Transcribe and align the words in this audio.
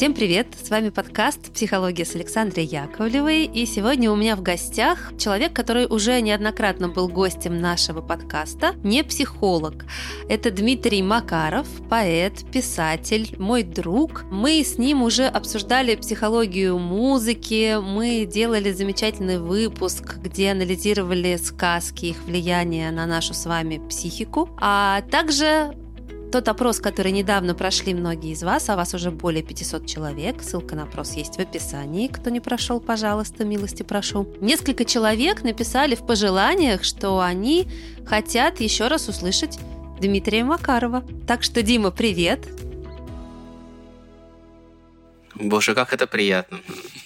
Всем 0.00 0.14
привет! 0.14 0.46
С 0.54 0.70
вами 0.70 0.88
подкаст 0.88 1.52
«Психология» 1.52 2.06
с 2.06 2.14
Александрой 2.14 2.64
Яковлевой. 2.64 3.44
И 3.44 3.66
сегодня 3.66 4.10
у 4.10 4.16
меня 4.16 4.34
в 4.34 4.40
гостях 4.40 5.12
человек, 5.18 5.52
который 5.52 5.84
уже 5.84 6.18
неоднократно 6.22 6.88
был 6.88 7.06
гостем 7.06 7.60
нашего 7.60 8.00
подкаста, 8.00 8.72
не 8.82 9.04
психолог. 9.04 9.84
Это 10.26 10.50
Дмитрий 10.50 11.02
Макаров, 11.02 11.68
поэт, 11.90 12.50
писатель, 12.50 13.36
мой 13.36 13.62
друг. 13.62 14.24
Мы 14.30 14.64
с 14.64 14.78
ним 14.78 15.02
уже 15.02 15.26
обсуждали 15.26 15.96
психологию 15.96 16.78
музыки, 16.78 17.76
мы 17.78 18.24
делали 18.24 18.72
замечательный 18.72 19.38
выпуск, 19.38 20.16
где 20.16 20.52
анализировали 20.52 21.36
сказки, 21.36 22.06
их 22.06 22.24
влияние 22.24 22.90
на 22.90 23.04
нашу 23.04 23.34
с 23.34 23.44
вами 23.44 23.86
психику. 23.86 24.48
А 24.62 25.02
также 25.10 25.76
тот 26.30 26.48
опрос, 26.48 26.80
который 26.80 27.12
недавно 27.12 27.54
прошли 27.54 27.94
многие 27.94 28.32
из 28.32 28.42
вас, 28.42 28.68
а 28.68 28.76
вас 28.76 28.94
уже 28.94 29.10
более 29.10 29.42
500 29.42 29.86
человек, 29.86 30.42
ссылка 30.42 30.76
на 30.76 30.84
опрос 30.84 31.12
есть 31.12 31.36
в 31.36 31.40
описании, 31.40 32.08
кто 32.08 32.30
не 32.30 32.40
прошел, 32.40 32.80
пожалуйста, 32.80 33.44
милости 33.44 33.82
прошу. 33.82 34.28
Несколько 34.40 34.84
человек 34.84 35.42
написали 35.42 35.94
в 35.94 36.06
пожеланиях, 36.06 36.84
что 36.84 37.20
они 37.20 37.66
хотят 38.06 38.60
еще 38.60 38.86
раз 38.88 39.08
услышать 39.08 39.58
Дмитрия 40.00 40.44
Макарова. 40.44 41.04
Так 41.26 41.42
что, 41.42 41.62
Дима, 41.62 41.90
привет! 41.90 42.69
Боже, 45.40 45.74
как 45.74 45.92
это 45.92 46.06
приятно. 46.06 46.60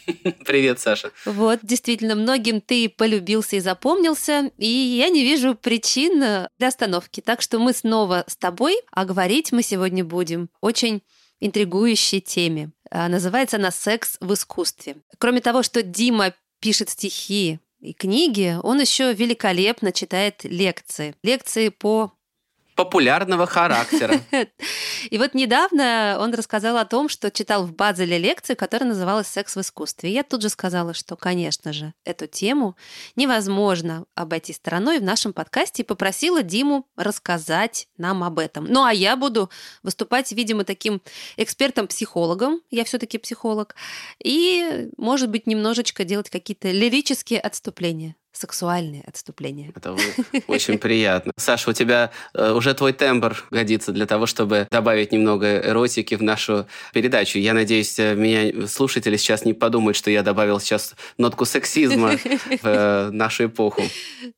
Привет, 0.45 0.81
Саша. 0.81 1.13
Вот, 1.25 1.61
действительно, 1.63 2.15
многим 2.15 2.61
ты 2.61 2.89
полюбился 2.89 3.57
и 3.57 3.61
запомнился, 3.61 4.51
и 4.59 4.67
я 4.67 5.09
не 5.09 5.23
вижу 5.23 5.55
причин 5.55 6.49
для 6.59 6.69
остановки. 6.69 7.21
Так 7.21 7.41
что 7.41 7.59
мы 7.59 7.73
снова 7.73 8.25
с 8.27 8.37
тобой, 8.37 8.77
а 8.91 9.05
говорить 9.05 9.53
мы 9.53 9.63
сегодня 9.63 10.05
будем 10.05 10.49
очень 10.61 11.03
интригующей 11.41 12.21
теме. 12.21 12.71
А, 12.91 13.09
называется 13.09 13.57
она 13.57 13.71
«Секс 13.71 14.17
в 14.21 14.33
искусстве». 14.35 14.97
Кроме 15.19 15.41
того, 15.41 15.63
что 15.63 15.83
Дима 15.83 16.35
пишет 16.61 16.91
стихи 16.91 17.61
и 17.81 17.93
книги, 17.93 18.57
он 18.63 18.81
еще 18.81 19.13
великолепно 19.13 19.93
читает 19.93 20.41
лекции. 20.45 21.15
Лекции 21.23 21.69
по 21.69 22.14
популярного 22.75 23.47
характера. 23.47 24.21
И 25.11 25.19
вот 25.19 25.35
недавно 25.35 26.17
он 26.21 26.35
рассказал 26.35 26.77
о 26.77 26.85
том, 26.85 27.09
что 27.09 27.31
читал 27.31 27.67
в 27.67 27.75
Базеле 27.75 28.19
лекцию, 28.19 28.57
которая 28.57 28.89
называлась 28.89 29.29
«Секс 29.29 29.57
в 29.57 29.61
искусстве». 29.61 30.11
И 30.11 30.13
я 30.15 30.23
тут 30.23 30.43
же 30.43 30.49
сказала, 30.49 30.95
что, 30.95 31.17
конечно 31.17 31.73
же, 31.73 31.95
эту 32.05 32.27
тему 32.27 32.77
невозможно 33.17 34.05
обойти 34.15 34.53
стороной 34.53 34.99
в 34.99 35.03
нашем 35.03 35.33
подкасте 35.33 35.83
и 35.83 35.87
попросила 35.87 36.43
Диму 36.43 36.87
рассказать 36.97 37.89
нам 37.97 38.25
об 38.25 38.39
этом. 38.39 38.65
Ну 38.65 38.85
а 38.85 38.93
я 38.93 39.17
буду 39.17 39.51
выступать, 39.83 40.33
видимо, 40.33 40.65
таким 40.65 41.01
экспертом-психологом, 41.37 42.61
я 42.71 42.85
все 42.85 42.99
таки 42.99 43.19
психолог, 43.19 43.75
и, 44.23 44.89
может 44.97 45.31
быть, 45.31 45.47
немножечко 45.47 46.05
делать 46.05 46.31
какие-то 46.31 46.71
лирические 46.71 47.41
отступления 47.41 48.17
сексуальные 48.35 49.03
отступления. 49.07 49.73
Это 49.75 49.97
очень 50.49 50.79
приятно. 50.79 51.33
Саша, 51.37 51.71
у 51.71 51.73
тебя 51.73 52.11
э, 52.35 52.53
уже 52.53 52.75
твой 52.75 52.93
тембр 52.93 53.45
годится 53.51 53.93
для 53.93 54.07
того, 54.07 54.27
чтобы 54.27 54.67
добавить 54.71 55.13
немного 55.13 55.59
эротики 55.61 56.17
в 56.17 56.23
нашу 56.23 56.67
передачу. 56.93 57.39
Я 57.39 57.55
надеюсь, 57.55 57.99
э, 57.99 58.15
меня 58.15 58.67
слушатели 58.67 59.17
сейчас 59.17 59.45
не 59.45 59.55
подумают, 59.55 59.97
что 59.97 60.11
я 60.11 60.23
добавил 60.23 60.59
сейчас 60.61 60.95
нотку 61.17 61.45
сексизма 61.45 62.19
в 62.19 62.67
э, 62.67 63.11
нашу 63.11 63.47
эпоху. 63.47 63.83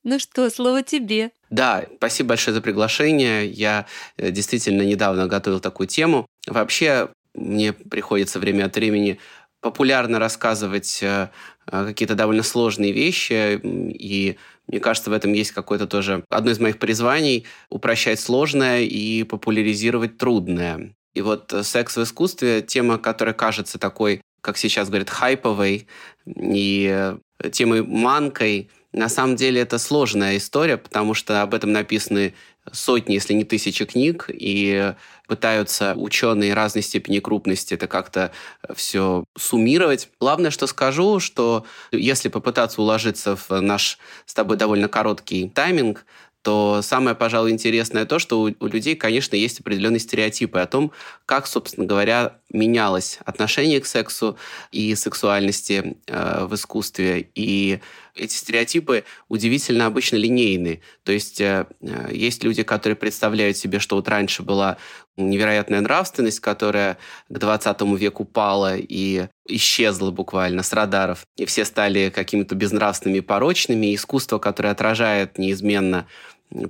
Ну 0.04 0.18
что, 0.18 0.48
слово 0.50 0.82
тебе. 0.82 1.30
Да, 1.50 1.86
спасибо 1.96 2.30
большое 2.30 2.54
за 2.54 2.60
приглашение. 2.60 3.46
Я 3.46 3.86
действительно 4.18 4.82
недавно 4.82 5.26
готовил 5.26 5.60
такую 5.60 5.86
тему. 5.86 6.26
Вообще, 6.46 7.08
мне 7.34 7.72
приходится 7.72 8.38
время 8.38 8.66
от 8.66 8.76
времени 8.76 9.18
популярно 9.66 10.20
рассказывать 10.20 11.00
э, 11.02 11.28
э, 11.72 11.86
какие-то 11.86 12.14
довольно 12.14 12.44
сложные 12.44 12.92
вещи, 12.92 13.60
и 13.64 14.36
мне 14.68 14.78
кажется, 14.78 15.10
в 15.10 15.12
этом 15.12 15.32
есть 15.32 15.50
какое-то 15.50 15.88
тоже 15.88 16.24
одно 16.28 16.52
из 16.52 16.60
моих 16.60 16.78
призваний– 16.78 17.46
упрощать 17.68 18.20
сложное 18.20 18.82
и 18.82 19.24
популяризировать 19.24 20.18
трудное. 20.18 20.94
И 21.14 21.20
вот 21.20 21.52
э, 21.52 21.64
секс 21.64 21.96
в 21.96 22.02
искусстве– 22.04 22.62
тема, 22.66 22.96
которая 22.98 23.34
кажется 23.34 23.76
такой, 23.80 24.20
как 24.40 24.56
сейчас 24.56 24.88
говорят, 24.88 25.10
хайповой, 25.10 25.88
и 26.26 27.16
темой 27.50 27.82
манкой. 27.82 28.70
На 28.92 29.08
самом 29.08 29.34
деле 29.34 29.60
это 29.60 29.78
сложная 29.78 30.36
история, 30.36 30.76
потому 30.76 31.12
что 31.14 31.42
об 31.42 31.54
этом 31.54 31.72
написаны 31.72 32.34
сотни, 32.72 33.14
если 33.14 33.34
не 33.34 33.44
тысячи 33.44 33.84
книг, 33.84 34.30
и 34.32 34.94
пытаются 35.26 35.94
ученые 35.96 36.54
разной 36.54 36.82
степени 36.82 37.18
крупности 37.18 37.74
это 37.74 37.86
как-то 37.86 38.32
все 38.74 39.24
суммировать. 39.36 40.08
Главное, 40.20 40.50
что 40.50 40.66
скажу, 40.66 41.20
что 41.20 41.64
если 41.92 42.28
попытаться 42.28 42.80
уложиться 42.80 43.36
в 43.36 43.50
наш 43.60 43.98
с 44.24 44.34
тобой 44.34 44.56
довольно 44.56 44.88
короткий 44.88 45.48
тайминг, 45.48 46.04
то 46.46 46.80
самое, 46.80 47.16
пожалуй, 47.16 47.50
интересное 47.50 48.04
то, 48.04 48.20
что 48.20 48.40
у, 48.40 48.54
у 48.60 48.66
людей, 48.68 48.94
конечно, 48.94 49.34
есть 49.34 49.58
определенные 49.58 49.98
стереотипы 49.98 50.60
о 50.60 50.66
том, 50.66 50.92
как, 51.24 51.48
собственно 51.48 51.88
говоря, 51.88 52.38
менялось 52.50 53.18
отношение 53.24 53.80
к 53.80 53.86
сексу 53.86 54.36
и 54.70 54.94
сексуальности 54.94 55.96
э, 56.06 56.44
в 56.44 56.54
искусстве. 56.54 57.28
И 57.34 57.80
эти 58.14 58.34
стереотипы 58.34 59.04
удивительно 59.28 59.86
обычно 59.86 60.16
линейны. 60.16 60.80
То 61.04 61.12
есть 61.12 61.40
э, 61.40 61.66
э 61.80 62.08
есть 62.12 62.44
люди, 62.44 62.62
которые 62.62 62.96
представляют 62.96 63.56
себе, 63.56 63.78
что 63.78 63.96
вот 63.96 64.08
раньше 64.08 64.42
была 64.42 64.78
невероятная 65.16 65.80
нравственность, 65.80 66.40
которая 66.40 66.98
к 67.28 67.38
20 67.38 67.80
веку 67.98 68.24
пала 68.24 68.76
и 68.76 69.28
исчезла 69.48 70.10
буквально 70.10 70.62
с 70.62 70.72
радаров. 70.72 71.26
И 71.36 71.46
все 71.46 71.64
стали 71.64 72.10
какими-то 72.10 72.54
безнравственными 72.54 73.20
порочными. 73.20 73.86
И 73.86 73.94
искусство, 73.94 74.38
которое 74.38 74.70
отражает 74.70 75.38
неизменно 75.38 76.06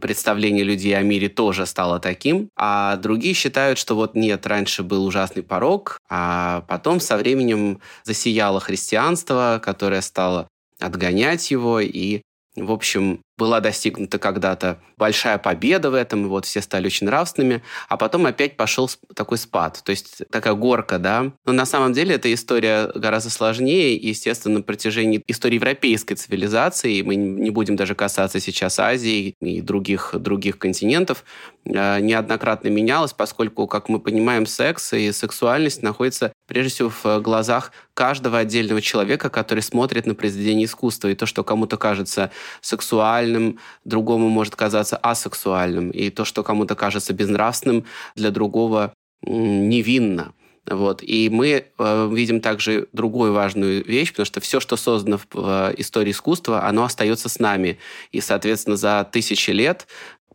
представление 0.01 0.65
людей 0.65 0.97
о 0.97 1.03
мире 1.03 1.29
тоже 1.29 1.67
стало 1.67 1.99
таким, 2.01 2.49
а 2.57 2.97
другие 2.97 3.35
считают, 3.35 3.79
что 3.79 3.95
вот 3.95 4.15
нет, 4.15 4.47
раньше 4.47 4.83
был 4.83 5.05
ужасный 5.05 5.43
порог, 5.43 5.99
а 6.09 6.63
потом 6.69 7.01
со 7.01 7.17
временем 7.17 7.81
засияло 8.05 8.61
христианство, 8.61 9.61
которое 9.63 10.01
стало 10.01 10.49
отгонять 10.81 11.51
его, 11.51 11.81
и, 11.81 12.23
в 12.57 12.73
общем, 12.73 13.21
была 13.37 13.61
достигнута 13.61 14.19
когда-то 14.19 14.79
большая 14.97 15.39
победа 15.39 15.91
в 15.91 15.95
этом, 15.95 16.25
и 16.25 16.29
вот 16.29 16.47
все 16.47 16.63
стали 16.63 16.87
очень 16.87 17.07
нравственными, 17.07 17.63
а 17.89 17.97
потом 17.97 18.27
опять 18.27 18.57
пошел 18.57 18.91
такой 19.15 19.39
спад, 19.39 19.83
то 19.85 19.91
есть 19.91 20.23
такая 20.31 20.55
горка, 20.55 20.99
да. 20.99 21.33
Но 21.45 21.53
на 21.53 21.67
самом 21.67 21.93
деле 21.93 22.15
эта 22.15 22.33
история 22.33 22.91
гораздо 22.95 23.31
сложнее, 23.31 23.95
естественно, 23.95 24.59
на 24.59 24.63
протяжении 24.63 25.23
истории 25.27 25.57
европейской 25.57 26.15
цивилизации, 26.15 27.03
мы 27.03 27.17
не 27.17 27.51
будем 27.51 27.77
даже 27.77 27.95
касаться 27.95 28.41
сейчас 28.41 28.79
Азии 28.79 29.35
и 29.41 29.61
других, 29.61 30.15
других 30.15 30.59
континентов, 30.59 31.25
э, 31.65 32.01
неоднократно 32.01 32.69
менялась, 32.69 33.13
поскольку, 33.13 33.67
как 33.67 33.89
мы 33.89 34.01
понимаем, 34.01 34.47
секс 34.47 34.93
и 34.93 35.13
сексуальность 35.13 35.83
находятся 35.83 36.33
прежде 36.47 36.71
всего 36.71 36.91
в 36.91 37.21
глазах 37.21 37.73
каждого 37.97 38.39
отдельного 38.39 38.83
человека, 38.83 39.31
который 39.31 39.63
смотрит 39.63 40.07
на 40.07 40.15
произведение 40.15 40.67
искусства. 40.67 41.09
И 41.09 41.15
то, 41.15 41.27
что 41.27 41.43
кому-то 41.43 41.79
кажется 41.79 42.31
сексуальным, 42.61 43.26
сексуальным, 43.27 43.59
другому 43.85 44.29
может 44.29 44.57
казаться 44.57 44.97
асексуальным. 44.97 45.91
И 45.91 46.11
то, 46.11 46.25
что 46.25 46.43
кому-то 46.43 46.75
кажется 46.75 47.13
безнравственным, 47.13 47.85
для 48.15 48.31
другого 48.31 48.93
невинно. 49.23 50.33
Вот. 50.69 51.03
И 51.03 51.29
мы 51.31 51.67
э, 51.79 52.11
видим 52.13 52.41
также 52.41 52.89
другую 52.93 53.33
важную 53.33 53.85
вещь, 53.85 54.11
потому 54.11 54.27
что 54.27 54.41
все, 54.41 54.61
что 54.61 54.77
создано 54.77 55.19
в, 55.19 55.27
в 55.33 55.75
истории 55.77 56.11
искусства, 56.11 56.65
оно 56.65 56.85
остается 56.85 57.29
с 57.29 57.39
нами. 57.39 57.79
И, 58.13 58.21
соответственно, 58.21 58.77
за 58.77 59.09
тысячи 59.11 59.51
лет 59.51 59.87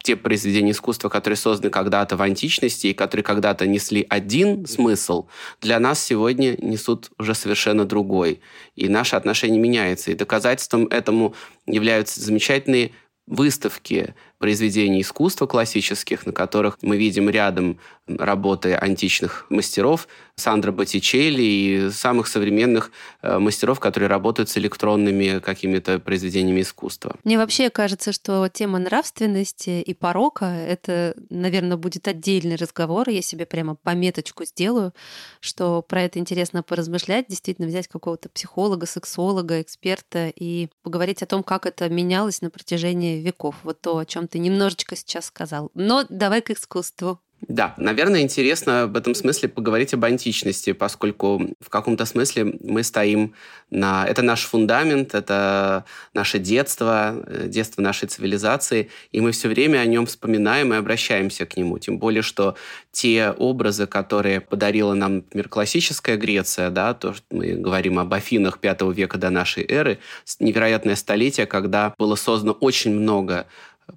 те 0.03 0.15
произведения 0.15 0.71
искусства, 0.71 1.09
которые 1.09 1.37
созданы 1.37 1.69
когда-то 1.69 2.17
в 2.17 2.21
античности 2.21 2.87
и 2.87 2.93
которые 2.93 3.23
когда-то 3.23 3.67
несли 3.67 4.05
один 4.09 4.65
смысл, 4.65 5.27
для 5.61 5.79
нас 5.79 6.03
сегодня 6.03 6.55
несут 6.59 7.11
уже 7.19 7.35
совершенно 7.35 7.85
другой. 7.85 8.41
И 8.75 8.87
наше 8.87 9.15
отношение 9.15 9.59
меняется. 9.59 10.11
И 10.11 10.15
доказательством 10.15 10.87
этому 10.87 11.35
являются 11.67 12.19
замечательные 12.19 12.91
выставки 13.27 14.15
произведений 14.41 15.01
искусства 15.01 15.45
классических, 15.45 16.25
на 16.25 16.33
которых 16.33 16.77
мы 16.81 16.97
видим 16.97 17.29
рядом 17.29 17.77
работы 18.07 18.73
античных 18.73 19.45
мастеров, 19.49 20.07
Сандро 20.35 20.71
Боттичелли 20.71 21.41
и 21.43 21.89
самых 21.91 22.27
современных 22.27 22.91
э, 23.21 23.37
мастеров, 23.37 23.79
которые 23.79 24.09
работают 24.09 24.49
с 24.49 24.57
электронными 24.57 25.39
какими-то 25.39 25.99
произведениями 25.99 26.61
искусства. 26.61 27.15
Мне 27.23 27.37
вообще 27.37 27.69
кажется, 27.69 28.11
что 28.11 28.47
тема 28.49 28.79
нравственности 28.79 29.81
и 29.81 29.93
порока— 29.93 30.45
это, 30.67 31.15
наверное, 31.29 31.77
будет 31.77 32.07
отдельный 32.07 32.55
разговор. 32.55 33.07
Я 33.09 33.21
себе 33.21 33.45
прямо 33.45 33.75
пометочку 33.75 34.43
сделаю, 34.45 34.93
что 35.39 35.81
про 35.83 36.03
это 36.03 36.17
интересно 36.17 36.63
поразмышлять, 36.63 37.27
действительно 37.27 37.67
взять 37.67 37.87
какого-то 37.87 38.29
психолога, 38.29 38.87
сексолога, 38.87 39.61
эксперта 39.61 40.31
и 40.35 40.69
поговорить 40.81 41.21
о 41.21 41.27
том, 41.27 41.43
как 41.43 41.65
это 41.65 41.87
менялось 41.87 42.41
на 42.41 42.49
протяжении 42.49 43.21
веков. 43.21 43.55
Вот 43.63 43.81
то, 43.81 43.99
о 43.99 44.05
чем 44.05 44.27
ты 44.31 44.39
немножечко 44.39 44.95
сейчас 44.95 45.25
сказал. 45.25 45.71
Но 45.75 46.05
давай 46.09 46.41
к 46.41 46.49
искусству. 46.49 47.19
Да, 47.47 47.73
наверное, 47.77 48.21
интересно 48.21 48.85
в 48.85 48.95
этом 48.95 49.15
смысле 49.15 49.49
поговорить 49.49 49.95
об 49.95 50.05
античности, 50.05 50.73
поскольку 50.73 51.41
в 51.59 51.69
каком-то 51.69 52.05
смысле 52.05 52.53
мы 52.61 52.83
стоим 52.83 53.33
на... 53.71 54.05
Это 54.05 54.21
наш 54.21 54.43
фундамент, 54.43 55.15
это 55.15 55.85
наше 56.13 56.37
детство, 56.37 57.15
э, 57.25 57.47
детство 57.47 57.81
нашей 57.81 58.07
цивилизации, 58.07 58.89
и 59.11 59.21
мы 59.21 59.31
все 59.31 59.47
время 59.47 59.79
о 59.79 59.85
нем 59.85 60.05
вспоминаем 60.05 60.71
и 60.71 60.77
обращаемся 60.77 61.47
к 61.47 61.57
нему. 61.57 61.79
Тем 61.79 61.97
более, 61.97 62.21
что 62.21 62.55
те 62.91 63.31
образы, 63.31 63.87
которые 63.87 64.39
подарила 64.39 64.93
нам, 64.93 65.15
например, 65.15 65.49
классическая 65.49 66.17
Греция, 66.17 66.69
да, 66.69 66.93
то, 66.93 67.13
что 67.13 67.25
мы 67.31 67.53
говорим 67.53 67.97
об 67.97 68.13
Афинах 68.13 68.59
V 68.61 68.93
века 68.93 69.17
до 69.17 69.31
нашей 69.31 69.65
эры, 69.65 69.97
невероятное 70.39 70.95
столетие, 70.95 71.47
когда 71.47 71.95
было 71.97 72.13
создано 72.15 72.51
очень 72.51 72.93
много 72.93 73.47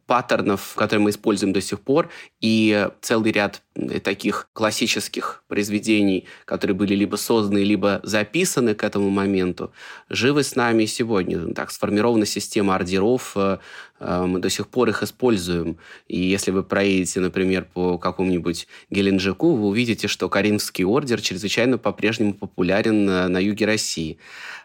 паттернов, 0.07 0.75
которые 0.77 1.05
мы 1.05 1.11
используем 1.11 1.53
до 1.53 1.61
сих 1.61 1.81
пор, 1.81 2.11
и 2.41 2.89
целый 3.01 3.33
ряд 3.33 3.63
таких 3.75 4.49
классических 4.53 5.43
произведений, 5.49 6.27
которые 6.45 6.77
были 6.77 6.95
либо 6.95 7.17
созданы, 7.17 7.59
либо 7.59 8.01
записаны 8.05 8.75
к 8.75 8.85
этому 8.85 9.11
моменту, 9.11 9.73
живы 10.09 10.45
с 10.45 10.55
нами 10.55 10.85
сегодня. 10.85 11.53
Так 11.55 11.73
сформирована 11.73 12.25
система 12.25 12.77
ордеров, 12.77 13.33
э, 13.37 13.59
э, 13.99 14.27
мы 14.27 14.39
до 14.39 14.49
сих 14.49 14.69
пор 14.69 14.91
их 14.91 15.03
используем. 15.03 15.79
И 16.07 16.21
если 16.21 16.53
вы 16.53 16.63
проедете, 16.63 17.21
например, 17.21 17.67
по 17.73 17.99
какому-нибудь 17.99 18.69
Геленджику, 18.91 19.57
вы 19.57 19.67
увидите, 19.67 20.07
что 20.07 20.29
Каринский 20.29 20.85
ордер 20.85 21.21
чрезвычайно 21.21 21.77
по-прежнему 21.77 22.35
популярен 22.35 23.05
на, 23.05 23.39
юге 23.39 23.67
России. 23.67 24.19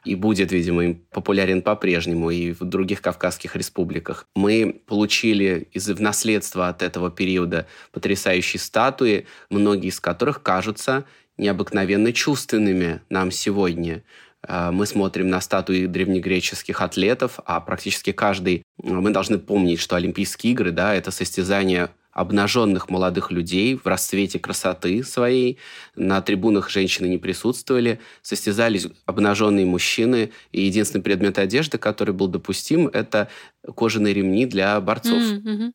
И 0.06 0.16
будет, 0.16 0.52
видимо, 0.52 0.86
им 0.86 1.04
популярен 1.12 1.62
по-прежнему 1.62 2.30
и 2.30 2.54
в 2.54 2.64
других 2.64 3.02
Кавказских 3.02 3.56
республиках. 3.56 4.28
Мы 4.36 4.82
получили 4.86 5.68
из 5.74 5.90
в 5.90 6.00
наследство 6.00 6.70
от 6.70 6.84
этого 6.84 7.10
периода 7.10 7.68
потрясающие 7.92 8.60
статуи, 9.00 9.26
многие 9.50 9.88
из 9.88 10.00
которых 10.00 10.44
кажутся 10.44 11.06
необыкновенно 11.38 12.12
чувственными 12.12 13.02
нам 13.10 13.32
сегодня. 13.32 14.04
Э, 14.46 14.72
мы 14.72 14.86
смотрим 14.86 15.30
на 15.30 15.40
статуи 15.40 15.86
древнегреческих 15.86 16.82
атлетов, 16.82 17.40
а 17.46 17.62
практически 17.62 18.12
каждый... 18.12 18.64
Мы 18.84 19.12
должны 19.12 19.40
помнить, 19.40 19.80
что 19.80 19.96
Олимпийские 19.96 20.52
игры, 20.52 20.72
да, 20.72 20.94
это 20.94 21.12
состязание 21.12 21.90
обнаженных 22.12 22.90
молодых 22.90 23.32
людей 23.32 23.76
в 23.76 23.86
расцвете 23.86 24.40
красоты 24.40 25.04
своей. 25.04 25.58
На 25.96 26.22
трибунах 26.22 26.70
женщины 26.70 27.08
не 27.08 27.18
присутствовали, 27.18 28.00
состязались 28.22 28.88
обнаженные 29.06 29.66
мужчины, 29.66 30.32
и 30.52 30.62
единственный 30.62 31.02
предмет 31.02 31.38
одежды, 31.38 31.78
который 31.78 32.14
был 32.14 32.28
допустим, 32.28 32.88
это 32.88 33.30
кожаные 33.76 34.14
ремни 34.14 34.46
для 34.46 34.82
борцов. 34.82 35.22
Mm-hmm. 35.22 35.72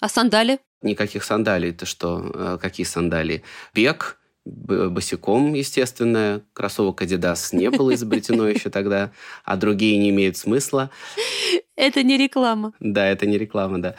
А 0.00 0.08
сандали? 0.08 0.58
Никаких 0.82 1.24
сандалий. 1.24 1.72
Ты 1.72 1.86
что? 1.86 2.30
Э, 2.34 2.58
какие 2.60 2.84
сандалии? 2.84 3.42
Бег, 3.74 4.18
босиком, 4.44 5.54
естественно. 5.54 6.42
Кроссовок 6.52 7.02
Adidas 7.02 7.54
не 7.56 7.70
было 7.70 7.94
изобретено 7.94 8.48
еще 8.48 8.70
тогда, 8.70 9.12
а 9.44 9.56
другие 9.56 9.98
не 9.98 10.10
имеют 10.10 10.36
смысла. 10.36 10.90
Это 11.76 12.02
не 12.02 12.18
реклама. 12.18 12.72
Да, 12.80 13.06
это 13.06 13.26
не 13.26 13.38
реклама, 13.38 13.80
да. 13.80 13.94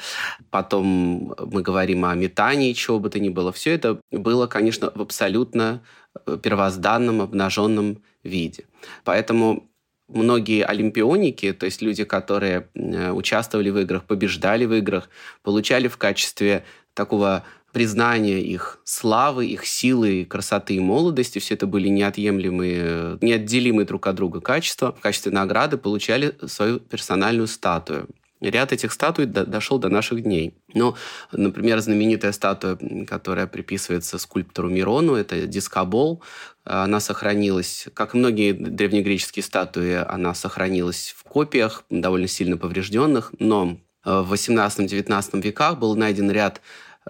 Потом 0.52 1.36
мы 1.52 1.62
говорим 1.62 2.06
о 2.06 2.14
метании, 2.14 2.74
чего 2.74 3.00
бы 3.00 3.10
то 3.10 3.20
ни 3.20 3.30
было. 3.30 3.52
Все 3.52 3.74
это 3.74 4.00
было, 4.12 4.48
конечно, 4.48 4.92
в 4.94 5.02
абсолютно 5.02 5.82
э, 6.26 6.38
первозданном, 6.42 7.22
обнаженном 7.22 8.04
виде. 8.24 8.66
Поэтому 9.04 9.70
многие 10.14 10.64
олимпионики, 10.64 11.54
то 11.54 11.66
есть 11.66 11.82
люди, 11.82 12.04
которые 12.04 12.68
э, 12.74 13.12
участвовали 13.12 13.70
в 13.70 13.80
играх, 13.80 14.04
побеждали 14.06 14.66
в 14.66 14.74
играх, 14.74 15.10
получали 15.42 15.88
в 15.88 15.98
качестве 15.98 16.64
такого 16.94 17.44
признания 17.74 18.40
их 18.40 18.80
славы, 18.84 19.48
их 19.48 19.66
силы, 19.66 20.26
красоты 20.26 20.76
и 20.76 20.80
молодости. 20.80 21.40
Все 21.40 21.56
это 21.56 21.66
были 21.66 21.88
неотъемлемые, 21.88 23.18
неотделимые 23.20 23.86
друг 23.86 24.08
от 24.08 24.16
друга 24.16 24.40
качества. 24.40 24.94
В 24.94 25.02
качестве 25.02 25.32
награды 25.32 25.78
получали 25.78 26.36
свою 26.46 26.80
персональную 26.80 27.48
статую. 27.48 28.08
Ряд 28.50 28.74
этих 28.74 28.92
статуй 28.92 29.26
до, 29.26 29.46
дошел 29.46 29.80
до 29.80 29.90
наших 29.90 30.24
дней. 30.24 30.54
Ну, 30.74 30.96
например, 31.32 31.80
знаменитая 31.80 32.32
статуя, 32.32 32.78
которая 33.08 33.48
приписывается 33.48 34.18
скульптору 34.18 34.70
Мирону, 34.70 35.16
это 35.16 35.48
дискобол. 35.48 36.22
Она 36.64 37.00
сохранилась, 37.00 37.88
как 37.94 38.16
и 38.16 38.18
многие 38.18 38.54
древнегреческие 38.54 39.44
статуи, 39.44 40.04
она 40.08 40.34
сохранилась 40.34 41.14
в 41.18 41.24
копиях, 41.24 41.84
довольно 41.90 42.28
сильно 42.28 42.58
поврежденных, 42.58 43.34
но 43.40 43.78
в 44.06 44.34
18-19 44.34 45.42
веках 45.42 45.80
был 45.80 45.96
найден 45.96 46.30
ряд 46.30 46.62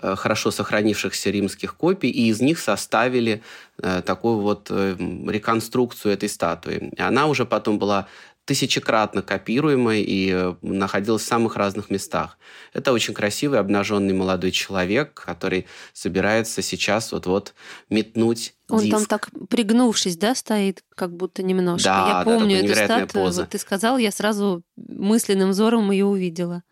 Э, 0.02 0.16
хорошо 0.16 0.50
сохранившихся 0.50 1.30
римских 1.30 1.76
копий, 1.76 2.10
и 2.10 2.30
из 2.30 2.42
них 2.42 2.60
составили 2.60 3.44
э, 3.78 4.02
такую 4.04 4.40
вот 4.40 4.68
э, 4.72 4.96
реконструкцию 5.28 6.14
этой 6.14 6.30
статуи. 6.30 6.92
Она 6.98 7.28
уже 7.28 7.46
потом 7.46 7.78
была 7.78 8.08
тысячекратно 8.46 9.22
копируемой 9.22 10.04
и 10.06 10.54
находилась 10.62 11.22
в 11.22 11.28
самых 11.28 11.56
разных 11.56 11.90
местах. 11.90 12.38
Это 12.74 12.92
очень 12.92 13.14
красивый 13.14 13.60
обнаженный 13.60 14.14
молодой 14.14 14.52
человек, 14.52 15.14
который 15.14 15.66
собирается 15.94 16.62
сейчас 16.62 17.12
вот-вот 17.12 17.54
метнуть 17.90 18.56
он 18.70 18.82
диск. 18.82 18.92
там 18.92 19.06
так 19.06 19.30
пригнувшись, 19.50 20.18
да, 20.18 20.36
стоит, 20.36 20.84
как 20.96 21.16
будто 21.16 21.44
немножко. 21.44 21.86
Да, 21.86 22.20
я 22.20 22.24
помню 22.24 22.62
да, 22.62 22.66
эту 22.66 22.76
статую. 22.76 23.26
Поза. 23.26 23.42
Вот 23.42 23.52
ты 23.52 23.58
сказал, 23.58 23.98
я 23.98 24.12
сразу 24.12 24.64
мысленным 24.76 25.52
взором 25.52 25.92
ее 25.92 26.06
увидела. 26.06 26.64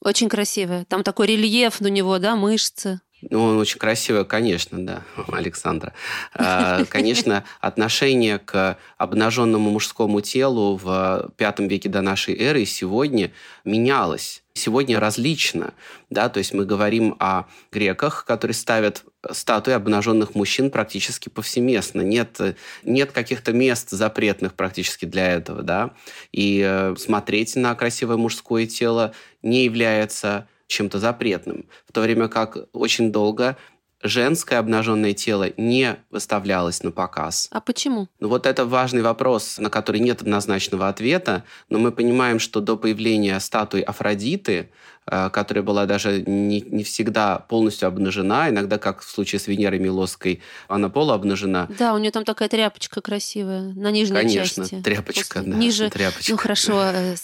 Очень 0.00 0.28
красивая. 0.28 0.84
Там 0.84 1.02
такой 1.02 1.26
рельеф 1.26 1.80
у 1.80 1.88
него, 1.88 2.18
да, 2.18 2.36
мышцы. 2.36 3.00
Ну, 3.22 3.42
он 3.42 3.58
очень 3.58 3.78
красивый, 3.78 4.24
конечно, 4.24 4.78
да, 4.84 5.02
Александра. 5.32 5.92
А, 6.34 6.84
конечно, 6.84 7.44
отношение 7.60 8.38
к 8.38 8.78
обнаженному 8.96 9.70
мужскому 9.70 10.20
телу 10.20 10.76
в 10.76 11.30
V 11.36 11.54
веке 11.66 11.88
до 11.88 12.00
нашей 12.00 12.36
эры 12.38 12.64
сегодня 12.64 13.32
менялось. 13.64 14.42
Сегодня 14.54 14.98
различно. 14.98 15.74
Да? 16.10 16.28
То 16.28 16.38
есть 16.38 16.52
мы 16.52 16.64
говорим 16.64 17.16
о 17.18 17.44
греках, 17.70 18.24
которые 18.24 18.54
ставят 18.54 19.04
статуи 19.30 19.72
обнаженных 19.72 20.34
мужчин 20.34 20.70
практически 20.70 21.28
повсеместно. 21.28 22.00
Нет, 22.00 22.40
нет 22.82 23.12
каких-то 23.12 23.52
мест 23.52 23.90
запретных 23.90 24.54
практически 24.54 25.04
для 25.04 25.32
этого. 25.32 25.62
Да? 25.62 25.94
И 26.32 26.62
э, 26.64 26.94
смотреть 26.98 27.54
на 27.56 27.74
красивое 27.74 28.16
мужское 28.16 28.66
тело 28.66 29.12
не 29.42 29.64
является 29.64 30.48
чем-то 30.68 30.98
запретным. 31.00 31.66
В 31.88 31.92
то 31.92 32.00
время 32.00 32.28
как 32.28 32.56
очень 32.72 33.10
долго 33.10 33.56
женское 34.02 34.56
обнаженное 34.56 35.12
тело 35.12 35.50
не 35.56 35.96
выставлялось 36.10 36.82
на 36.82 36.92
показ. 36.92 37.48
А 37.50 37.60
почему? 37.60 38.08
Ну 38.20 38.28
вот 38.28 38.46
это 38.46 38.64
важный 38.64 39.02
вопрос, 39.02 39.58
на 39.58 39.70
который 39.70 40.00
нет 40.00 40.22
однозначного 40.22 40.88
ответа, 40.88 41.44
но 41.68 41.78
мы 41.78 41.90
понимаем, 41.90 42.38
что 42.38 42.60
до 42.60 42.76
появления 42.76 43.38
статуи 43.40 43.80
Афродиты, 43.80 44.70
э, 45.06 45.30
которая 45.30 45.64
была 45.64 45.86
даже 45.86 46.22
не, 46.22 46.60
не 46.60 46.84
всегда 46.84 47.40
полностью 47.40 47.88
обнажена, 47.88 48.50
иногда, 48.50 48.78
как 48.78 49.00
в 49.00 49.10
случае 49.10 49.40
с 49.40 49.48
Венерой 49.48 49.80
Милосской, 49.80 50.42
она 50.68 50.88
полуобнажена. 50.88 51.68
Да, 51.78 51.94
у 51.94 51.98
нее 51.98 52.12
там 52.12 52.24
такая 52.24 52.48
тряпочка 52.48 53.00
красивая 53.00 53.72
на 53.72 53.90
нижней 53.90 54.16
Конечно, 54.16 54.62
части. 54.62 54.70
Конечно, 54.70 54.82
тряпочка, 54.82 55.38
После... 55.38 55.52
да. 55.52 55.58
Ниже, 55.58 55.90
тряпочка. 55.90 56.30
ну 56.30 56.38
хорошо, 56.38 56.82
э, 56.84 57.16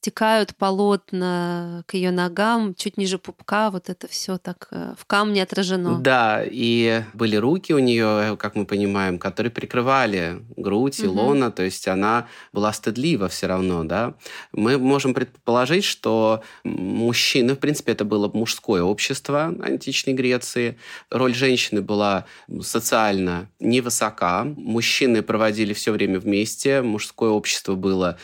стекают 0.00 0.56
полотна 0.56 1.84
к 1.86 1.92
ее 1.92 2.10
ногам, 2.10 2.74
чуть 2.74 2.96
ниже 2.96 3.18
пупка, 3.18 3.70
вот 3.70 3.90
это 3.90 4.08
все 4.08 4.38
так 4.38 4.68
э, 4.70 4.94
в 4.96 5.04
камне 5.04 5.42
отражено. 5.42 5.98
Да, 6.00 6.42
и 6.42 7.02
были 7.12 7.36
руки 7.36 7.74
у 7.74 7.78
нее, 7.78 8.38
как 8.38 8.54
мы 8.54 8.64
понимаем, 8.64 9.18
которые 9.18 9.52
прикрывали 9.52 10.42
грудь 10.56 11.00
и 11.00 11.06
угу. 11.06 11.20
лона, 11.20 11.50
то 11.50 11.62
есть 11.62 11.86
она 11.86 12.28
была 12.50 12.72
стыдлива 12.72 13.28
все 13.28 13.46
равно, 13.46 13.84
да. 13.84 14.14
Мы 14.52 14.78
можем 14.78 15.12
предположить, 15.12 15.84
что 15.84 16.42
мужчины, 16.64 17.52
в 17.52 17.58
принципе, 17.58 17.92
это 17.92 18.06
было 18.06 18.30
мужское 18.32 18.82
общество 18.82 19.54
античной 19.62 20.14
Греции, 20.14 20.78
роль 21.10 21.34
женщины 21.34 21.82
была 21.82 22.24
социально 22.62 23.50
невысока, 23.60 24.44
мужчины 24.44 25.20
проводили 25.20 25.74
все 25.74 25.92
время 25.92 26.18
вместе, 26.18 26.80
мужское 26.80 27.28
общество 27.28 27.74
было 27.74 28.16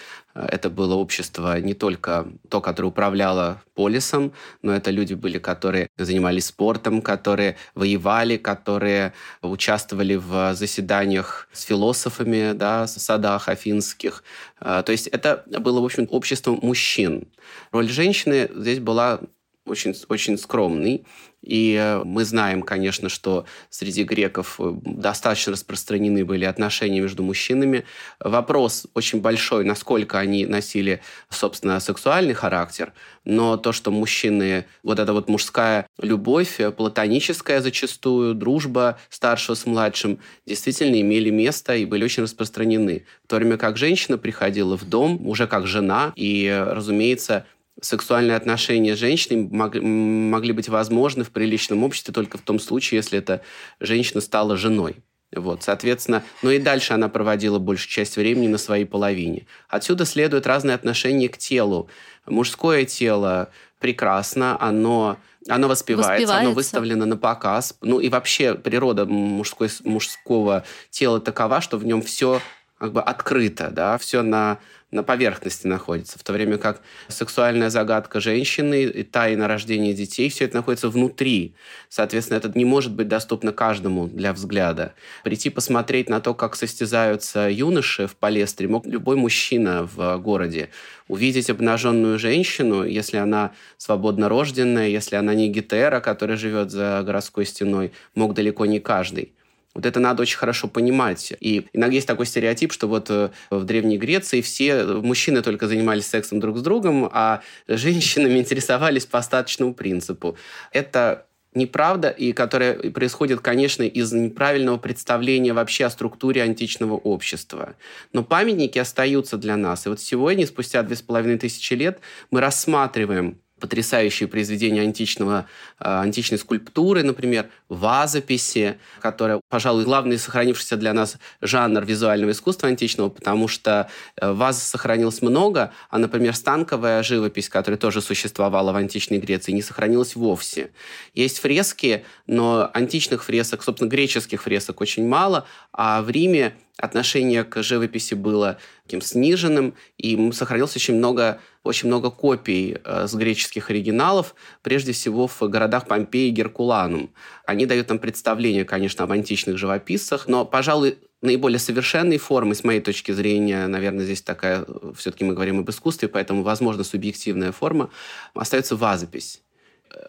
это 0.48 0.70
было 0.70 0.94
общество 0.94 1.58
не 1.60 1.74
только 1.74 2.26
то, 2.48 2.60
которое 2.60 2.88
управляло 2.88 3.62
полисом, 3.74 4.32
но 4.62 4.74
это 4.74 4.90
люди 4.90 5.14
были, 5.14 5.38
которые 5.38 5.88
занимались 5.96 6.46
спортом, 6.46 7.02
которые 7.02 7.56
воевали, 7.74 8.36
которые 8.36 9.12
участвовали 9.42 10.14
в 10.16 10.54
заседаниях 10.54 11.48
с 11.52 11.62
философами, 11.62 12.52
да, 12.52 12.86
в 12.86 12.90
садах 12.90 13.48
афинских. 13.48 14.24
А, 14.60 14.82
то 14.82 14.92
есть 14.92 15.06
это 15.08 15.44
было, 15.46 15.80
в 15.80 15.84
общем, 15.84 16.06
общество 16.10 16.52
мужчин. 16.52 17.28
Роль 17.72 17.88
женщины 17.88 18.50
здесь 18.54 18.80
была 18.80 19.20
очень, 19.66 19.94
очень 20.08 20.38
скромный. 20.38 21.04
И 21.46 21.76
э, 21.78 22.02
мы 22.04 22.24
знаем, 22.24 22.62
конечно, 22.62 23.08
что 23.08 23.46
среди 23.70 24.02
греков 24.02 24.56
э, 24.58 24.72
достаточно 24.84 25.52
распространены 25.52 26.24
были 26.24 26.44
отношения 26.44 27.00
между 27.00 27.22
мужчинами. 27.22 27.84
Вопрос 28.18 28.86
очень 28.94 29.20
большой, 29.20 29.64
насколько 29.64 30.18
они 30.18 30.44
носили, 30.44 31.00
собственно, 31.30 31.78
сексуальный 31.78 32.34
характер, 32.34 32.92
но 33.24 33.56
то, 33.56 33.72
что 33.72 33.92
мужчины, 33.92 34.66
вот 34.82 34.98
эта 34.98 35.12
вот 35.12 35.28
мужская 35.28 35.86
любовь, 36.00 36.58
э, 36.58 36.72
платоническая 36.72 37.60
зачастую, 37.60 38.34
дружба 38.34 38.98
старшего 39.08 39.54
с 39.54 39.66
младшим, 39.66 40.18
действительно 40.46 41.00
имели 41.00 41.30
место 41.30 41.76
и 41.76 41.84
были 41.84 42.02
очень 42.04 42.24
распространены. 42.24 43.04
В 43.24 43.28
то 43.28 43.36
время 43.36 43.56
как 43.56 43.76
женщина 43.76 44.18
приходила 44.18 44.76
в 44.76 44.88
дом 44.88 45.24
уже 45.28 45.46
как 45.46 45.68
жена, 45.68 46.12
и, 46.16 46.64
разумеется, 46.70 47.46
сексуальные 47.80 48.36
отношения 48.36 48.96
с 48.96 48.98
женщиной 48.98 49.48
могли 49.50 50.52
быть 50.52 50.68
возможны 50.68 51.24
в 51.24 51.30
приличном 51.30 51.84
обществе 51.84 52.14
только 52.14 52.38
в 52.38 52.42
том 52.42 52.58
случае, 52.58 52.98
если 52.98 53.18
эта 53.18 53.42
женщина 53.80 54.20
стала 54.20 54.56
женой. 54.56 54.96
Вот, 55.34 55.64
соответственно, 55.64 56.22
ну 56.42 56.50
и 56.50 56.58
дальше 56.58 56.94
она 56.94 57.08
проводила 57.08 57.58
большую 57.58 57.90
часть 57.90 58.16
времени 58.16 58.46
на 58.46 58.58
своей 58.58 58.84
половине. 58.84 59.46
Отсюда 59.68 60.04
следует 60.04 60.46
разные 60.46 60.74
отношения 60.74 61.28
к 61.28 61.36
телу. 61.36 61.90
Мужское 62.26 62.84
тело 62.84 63.50
прекрасно, 63.80 64.56
оно, 64.60 65.18
оно 65.48 65.68
воспевается, 65.68 66.12
воспевается, 66.12 66.38
оно 66.38 66.52
выставлено 66.52 67.06
на 67.06 67.16
показ. 67.16 67.76
Ну 67.82 67.98
и 67.98 68.08
вообще 68.08 68.54
природа 68.54 69.04
мужской, 69.04 69.68
мужского 69.84 70.64
тела 70.90 71.20
такова, 71.20 71.60
что 71.60 71.76
в 71.76 71.84
нем 71.84 72.02
все 72.02 72.40
как 72.86 72.92
бы 72.92 73.02
открыто, 73.02 73.70
да, 73.70 73.98
все 73.98 74.22
на 74.22 74.58
на 74.92 75.02
поверхности 75.02 75.66
находится, 75.66 76.18
в 76.18 76.22
то 76.22 76.32
время 76.32 76.58
как 76.58 76.80
сексуальная 77.08 77.70
загадка 77.70 78.20
женщины 78.20 78.84
и 78.84 79.02
тайна 79.02 79.48
рождения 79.48 79.92
детей, 79.92 80.28
все 80.28 80.44
это 80.44 80.56
находится 80.56 80.88
внутри. 80.88 81.54
Соответственно, 81.88 82.38
это 82.38 82.52
не 82.54 82.64
может 82.64 82.92
быть 82.92 83.08
доступно 83.08 83.52
каждому 83.52 84.06
для 84.06 84.32
взгляда. 84.32 84.94
Прийти 85.24 85.50
посмотреть 85.50 86.08
на 86.08 86.20
то, 86.20 86.34
как 86.34 86.54
состязаются 86.54 87.48
юноши 87.50 88.06
в 88.06 88.14
палестре, 88.14 88.68
мог 88.68 88.86
любой 88.86 89.16
мужчина 89.16 89.88
в 89.92 90.18
городе. 90.18 90.70
Увидеть 91.08 91.50
обнаженную 91.50 92.18
женщину, 92.18 92.84
если 92.84 93.16
она 93.16 93.52
свободно 93.78 94.28
рожденная, 94.28 94.88
если 94.88 95.16
она 95.16 95.34
не 95.34 95.48
гетера, 95.48 96.00
которая 96.00 96.36
живет 96.36 96.70
за 96.70 97.02
городской 97.04 97.44
стеной, 97.44 97.92
мог 98.14 98.34
далеко 98.34 98.66
не 98.66 98.78
каждый. 98.78 99.35
Вот 99.76 99.84
это 99.84 100.00
надо 100.00 100.22
очень 100.22 100.38
хорошо 100.38 100.68
понимать. 100.68 101.34
И 101.38 101.68
иногда 101.74 101.94
есть 101.94 102.06
такой 102.06 102.24
стереотип, 102.24 102.72
что 102.72 102.88
вот 102.88 103.10
э, 103.10 103.28
в 103.50 103.64
Древней 103.64 103.98
Греции 103.98 104.40
все 104.40 104.84
мужчины 104.84 105.42
только 105.42 105.68
занимались 105.68 106.06
сексом 106.06 106.40
друг 106.40 106.56
с 106.56 106.62
другом, 106.62 107.10
а 107.12 107.42
женщинами 107.68 108.38
интересовались 108.38 109.04
по 109.04 109.18
остаточному 109.18 109.74
принципу. 109.74 110.38
Это 110.72 111.26
неправда, 111.52 112.08
и 112.08 112.32
которая 112.32 112.74
происходит, 112.90 113.40
конечно, 113.40 113.82
из 113.82 114.12
неправильного 114.14 114.78
представления 114.78 115.52
вообще 115.52 115.84
о 115.84 115.90
структуре 115.90 116.42
античного 116.42 116.94
общества. 116.94 117.76
Но 118.14 118.24
памятники 118.24 118.78
остаются 118.78 119.36
для 119.36 119.58
нас. 119.58 119.84
И 119.84 119.90
вот 119.90 120.00
сегодня, 120.00 120.46
спустя 120.46 120.82
две 120.82 120.96
с 120.96 121.02
половиной 121.02 121.38
тысячи 121.38 121.74
лет, 121.74 122.00
мы 122.30 122.40
рассматриваем 122.40 123.40
потрясающие 123.60 124.28
произведения 124.28 124.82
античного, 124.82 125.46
а, 125.78 126.02
античной 126.02 126.38
скульптуры, 126.38 127.02
например, 127.02 127.48
вазописи, 127.68 128.78
которая, 129.00 129.40
пожалуй, 129.48 129.84
главный 129.84 130.18
сохранившийся 130.18 130.76
для 130.76 130.92
нас 130.92 131.16
жанр 131.40 131.84
визуального 131.84 132.32
искусства 132.32 132.68
античного, 132.68 133.08
потому 133.08 133.48
что 133.48 133.88
э, 134.20 134.30
ваз 134.30 134.62
сохранилось 134.62 135.22
много, 135.22 135.72
а, 135.88 135.98
например, 135.98 136.34
станковая 136.34 137.02
живопись, 137.02 137.48
которая 137.48 137.78
тоже 137.78 138.02
существовала 138.02 138.72
в 138.72 138.76
античной 138.76 139.18
Греции, 139.18 139.52
не 139.52 139.62
сохранилась 139.62 140.16
вовсе. 140.16 140.70
Есть 141.14 141.38
фрески, 141.38 142.04
но 142.26 142.70
античных 142.74 143.24
фресок, 143.24 143.62
собственно, 143.62 143.88
греческих 143.88 144.42
фресок 144.42 144.80
очень 144.80 145.08
мало, 145.08 145.46
а 145.72 146.02
в 146.02 146.10
Риме 146.10 146.54
отношение 146.78 147.44
к 147.44 147.62
живописи 147.62 148.14
было 148.14 148.58
таким 148.84 149.00
сниженным, 149.00 149.74
и 149.98 150.32
сохранилось 150.32 150.76
очень 150.76 150.94
много, 150.96 151.40
очень 151.62 151.88
много 151.88 152.10
копий 152.10 152.78
э, 152.84 153.06
с 153.06 153.14
греческих 153.14 153.70
оригиналов, 153.70 154.34
прежде 154.62 154.92
всего 154.92 155.26
в 155.26 155.40
городах 155.42 155.86
Помпеи 155.86 156.28
и 156.28 156.30
Геркуланум. 156.30 157.10
Они 157.46 157.66
дают 157.66 157.88
нам 157.88 157.98
представление, 157.98 158.64
конечно, 158.64 159.04
об 159.04 159.12
античных 159.12 159.58
живописцах, 159.58 160.28
но, 160.28 160.44
пожалуй, 160.44 160.98
наиболее 161.22 161.58
совершенной 161.58 162.18
формой, 162.18 162.54
с 162.54 162.62
моей 162.62 162.80
точки 162.80 163.12
зрения, 163.12 163.66
наверное, 163.66 164.04
здесь 164.04 164.22
такая, 164.22 164.66
все-таки 164.96 165.24
мы 165.24 165.34
говорим 165.34 165.60
об 165.60 165.70
искусстве, 165.70 166.08
поэтому, 166.08 166.42
возможно, 166.42 166.84
субъективная 166.84 167.52
форма, 167.52 167.90
остается 168.34 168.76
вазопись 168.76 169.42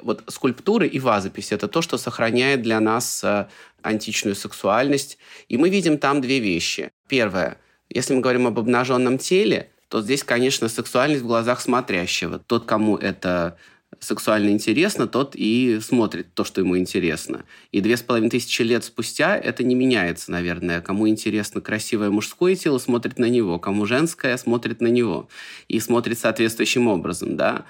вот 0.01 0.23
скульптуры 0.27 0.87
и 0.87 0.99
вазопись– 0.99 1.51
это 1.51 1.67
то, 1.67 1.81
что 1.81 1.97
сохраняет 1.97 2.61
для 2.61 2.79
нас 2.79 3.23
э, 3.23 3.47
античную 3.81 4.35
сексуальность. 4.35 5.17
И 5.49 5.57
мы 5.57 5.69
видим 5.69 5.97
там 5.97 6.21
две 6.21 6.39
вещи. 6.39 6.91
Первое. 7.07 7.57
Если 7.89 8.13
мы 8.13 8.21
говорим 8.21 8.47
об 8.47 8.59
обнаженном 8.59 9.17
теле, 9.17 9.69
то 9.89 10.01
здесь, 10.01 10.23
конечно, 10.23 10.67
сексуальность 10.67 11.23
в 11.23 11.27
глазах 11.27 11.61
смотрящего. 11.61 12.39
Тот, 12.39 12.65
кому 12.65 12.97
это 12.97 13.57
сексуально 13.99 14.49
интересно, 14.49 15.07
тот 15.07 15.33
и 15.35 15.79
смотрит 15.81 16.33
то, 16.33 16.43
что 16.43 16.61
ему 16.61 16.77
интересно. 16.77 17.45
И 17.71 17.81
две 17.81 17.97
с 17.97 18.01
половиной 18.01 18.29
тысячи 18.29 18.61
лет 18.61 18.83
спустя 18.83 19.37
это 19.37 19.63
не 19.63 19.75
меняется, 19.75 20.31
наверное. 20.31 20.81
Кому 20.81 21.07
интересно 21.07 21.61
красивое 21.61 22.09
мужское 22.09 22.55
тело, 22.55 22.77
смотрит 22.79 23.17
на 23.17 23.29
него. 23.29 23.59
Кому 23.59 23.85
женское, 23.85 24.37
смотрит 24.37 24.81
на 24.81 24.87
него. 24.87 25.29
И 25.67 25.79
смотрит 25.79 26.19
соответствующим 26.19 26.87
образом, 26.87 27.37
да. 27.37 27.65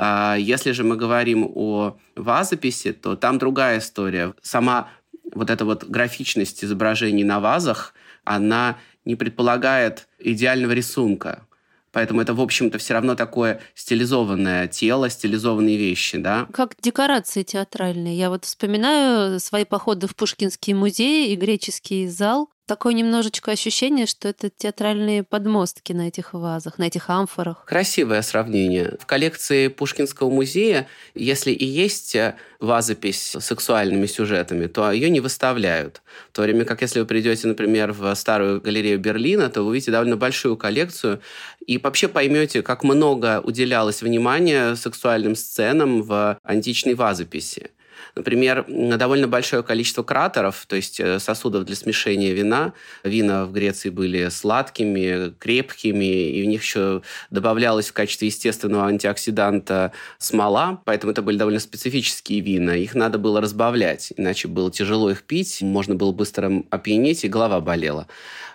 А 0.00 0.36
если 0.36 0.70
же 0.70 0.84
мы 0.84 0.96
говорим 0.96 1.50
о 1.52 1.98
вазописи, 2.14 2.92
то 2.92 3.16
там 3.16 3.38
другая 3.38 3.80
история. 3.80 4.32
Сама 4.42 4.90
вот 5.34 5.50
эта 5.50 5.64
вот 5.64 5.84
графичность 5.84 6.64
изображений 6.64 7.24
на 7.24 7.40
вазах, 7.40 7.94
она 8.22 8.78
не 9.04 9.16
предполагает 9.16 10.06
идеального 10.20 10.70
рисунка. 10.70 11.46
Поэтому 11.90 12.20
это, 12.20 12.32
в 12.32 12.40
общем-то, 12.40 12.78
все 12.78 12.94
равно 12.94 13.16
такое 13.16 13.60
стилизованное 13.74 14.68
тело, 14.68 15.10
стилизованные 15.10 15.76
вещи, 15.76 16.18
да. 16.18 16.46
Как 16.52 16.76
декорации 16.80 17.42
театральные. 17.42 18.16
Я 18.16 18.30
вот 18.30 18.44
вспоминаю 18.44 19.40
свои 19.40 19.64
походы 19.64 20.06
в 20.06 20.14
Пушкинский 20.14 20.74
музей 20.74 21.32
и 21.32 21.36
греческий 21.36 22.06
зал 22.06 22.50
такое 22.68 22.92
немножечко 22.92 23.50
ощущение, 23.50 24.06
что 24.06 24.28
это 24.28 24.50
театральные 24.50 25.24
подмостки 25.24 25.92
на 25.92 26.06
этих 26.08 26.34
вазах, 26.34 26.78
на 26.78 26.84
этих 26.84 27.10
амфорах. 27.10 27.64
Красивое 27.64 28.22
сравнение. 28.22 28.96
В 29.00 29.06
коллекции 29.06 29.68
Пушкинского 29.68 30.30
музея, 30.30 30.86
если 31.14 31.50
и 31.50 31.64
есть 31.64 32.14
э, 32.14 32.36
вазопись 32.60 33.34
с 33.36 33.40
сексуальными 33.40 34.06
сюжетами, 34.06 34.66
то 34.66 34.92
ее 34.92 35.10
не 35.10 35.20
выставляют. 35.20 36.02
В 36.30 36.36
то 36.36 36.42
время 36.42 36.64
как 36.64 36.82
если 36.82 37.00
вы 37.00 37.06
придете, 37.06 37.48
например, 37.48 37.92
в 37.92 38.14
старую 38.14 38.60
галерею 38.60 39.00
Берлина, 39.00 39.48
то 39.48 39.62
вы 39.62 39.70
увидите 39.70 39.90
довольно 39.90 40.16
большую 40.16 40.56
коллекцию 40.56 41.20
и 41.66 41.78
вообще 41.78 42.06
поймете, 42.06 42.62
как 42.62 42.84
много 42.84 43.40
уделялось 43.40 44.02
внимания 44.02 44.74
сексуальным 44.76 45.34
сценам 45.34 46.02
в 46.02 46.38
античной 46.44 46.94
вазописи. 46.94 47.70
Например, 48.18 48.64
довольно 48.66 49.28
большое 49.28 49.62
количество 49.62 50.02
кратеров, 50.02 50.66
то 50.66 50.74
есть 50.74 50.98
э, 50.98 51.20
сосудов 51.20 51.64
для 51.64 51.76
смешения 51.76 52.32
вина. 52.32 52.72
Вина 53.04 53.46
в 53.46 53.52
Греции 53.52 53.90
были 53.90 54.28
сладкими, 54.28 55.32
крепкими, 55.38 56.30
и 56.30 56.42
в 56.42 56.46
них 56.46 56.62
еще 56.62 57.02
добавлялось 57.30 57.90
в 57.90 57.92
качестве 57.92 58.26
естественного 58.26 58.86
антиоксиданта 58.86 59.92
смола, 60.18 60.82
поэтому 60.84 61.12
это 61.12 61.22
были 61.22 61.36
довольно 61.36 61.60
специфические 61.60 62.40
вина. 62.40 62.74
Их 62.74 62.96
надо 62.96 63.18
было 63.18 63.40
разбавлять, 63.40 64.12
иначе 64.16 64.48
было 64.48 64.72
тяжело 64.72 65.12
их 65.12 65.22
пить, 65.22 65.62
можно 65.62 65.94
было 65.94 66.10
быстро 66.10 66.64
опьянеть, 66.70 67.24
и 67.24 67.28
голова 67.28 67.60
болела. 67.60 68.08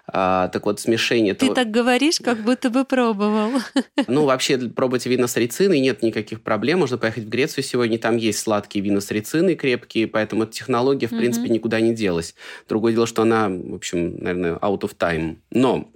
А, 0.05 0.49
так 0.49 0.65
вот, 0.65 0.81
смешение... 0.81 1.33
Ты 1.33 1.47
то... 1.47 1.53
так 1.53 1.71
говоришь, 1.71 2.19
как 2.19 2.39
будто 2.39 2.69
бы 2.69 2.83
пробовал. 2.83 3.51
Ну, 4.07 4.25
вообще, 4.25 4.57
пробовать 4.57 5.05
вина 5.05 5.27
с 5.27 5.37
рициной 5.37 5.79
нет 5.79 6.03
никаких 6.03 6.41
проблем. 6.41 6.79
Можно 6.79 6.97
поехать 6.97 7.23
в 7.23 7.29
Грецию 7.29 7.63
сегодня, 7.63 7.97
там 7.97 8.17
есть 8.17 8.39
сладкие 8.39 8.83
вина 8.83 8.99
с 8.99 9.11
рициной 9.53 9.55
крепкие, 9.55 10.07
поэтому 10.07 10.43
эта 10.43 10.53
технология, 10.53 11.07
в 11.07 11.11
mm-hmm. 11.11 11.17
принципе, 11.17 11.49
никуда 11.49 11.79
не 11.79 11.93
делась. 11.93 12.35
Другое 12.67 12.93
дело, 12.93 13.07
что 13.07 13.21
она, 13.21 13.49
в 13.49 13.75
общем, 13.75 14.17
наверное, 14.17 14.53
out 14.55 14.81
of 14.81 14.95
time. 14.97 15.37
Но 15.51 15.91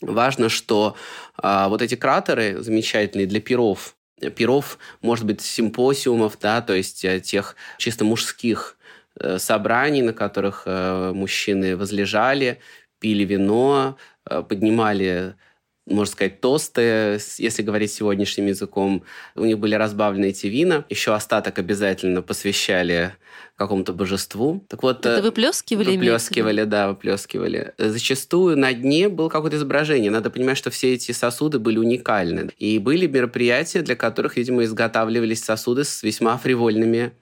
важно, 0.00 0.48
что 0.48 0.96
а, 1.36 1.68
вот 1.68 1.82
эти 1.82 1.96
кратеры 1.96 2.62
замечательные 2.62 3.26
для 3.26 3.40
перов, 3.40 3.96
перов, 4.36 4.78
может 5.02 5.26
быть, 5.26 5.40
симпосиумов, 5.40 6.38
да, 6.40 6.60
то 6.60 6.74
есть 6.74 7.04
э, 7.04 7.20
тех 7.20 7.56
чисто 7.78 8.04
мужских 8.04 8.76
э, 9.20 9.38
собраний, 9.38 10.02
на 10.02 10.12
которых 10.12 10.62
э, 10.66 11.12
мужчины 11.12 11.76
возлежали, 11.76 12.58
пили 13.00 13.24
вино, 13.24 13.96
э, 14.30 14.42
поднимали 14.42 15.34
можно 15.86 16.12
сказать, 16.12 16.40
тосты, 16.40 17.18
если 17.38 17.62
говорить 17.62 17.92
сегодняшним 17.92 18.46
языком. 18.46 19.04
У 19.34 19.44
них 19.44 19.58
были 19.58 19.74
разбавлены 19.74 20.26
эти 20.26 20.46
вина. 20.46 20.84
Еще 20.88 21.14
остаток 21.14 21.58
обязательно 21.58 22.22
посвящали 22.22 23.14
какому-то 23.56 23.92
божеству. 23.92 24.64
Так 24.68 24.82
вот, 24.82 25.04
Это 25.04 25.22
выплескивали? 25.22 25.96
Выплескивали, 25.96 26.64
да, 26.64 26.88
выплескивали. 26.88 27.74
Зачастую 27.76 28.56
на 28.56 28.72
дне 28.72 29.08
было 29.08 29.28
какое-то 29.28 29.58
изображение. 29.58 30.10
Надо 30.10 30.30
понимать, 30.30 30.56
что 30.56 30.70
все 30.70 30.94
эти 30.94 31.12
сосуды 31.12 31.58
были 31.58 31.78
уникальны. 31.78 32.50
И 32.58 32.78
были 32.78 33.06
мероприятия, 33.06 33.82
для 33.82 33.94
которых, 33.94 34.36
видимо, 34.36 34.64
изготавливались 34.64 35.44
сосуды 35.44 35.84
с 35.84 36.02
весьма 36.02 36.38
фривольными 36.38 37.12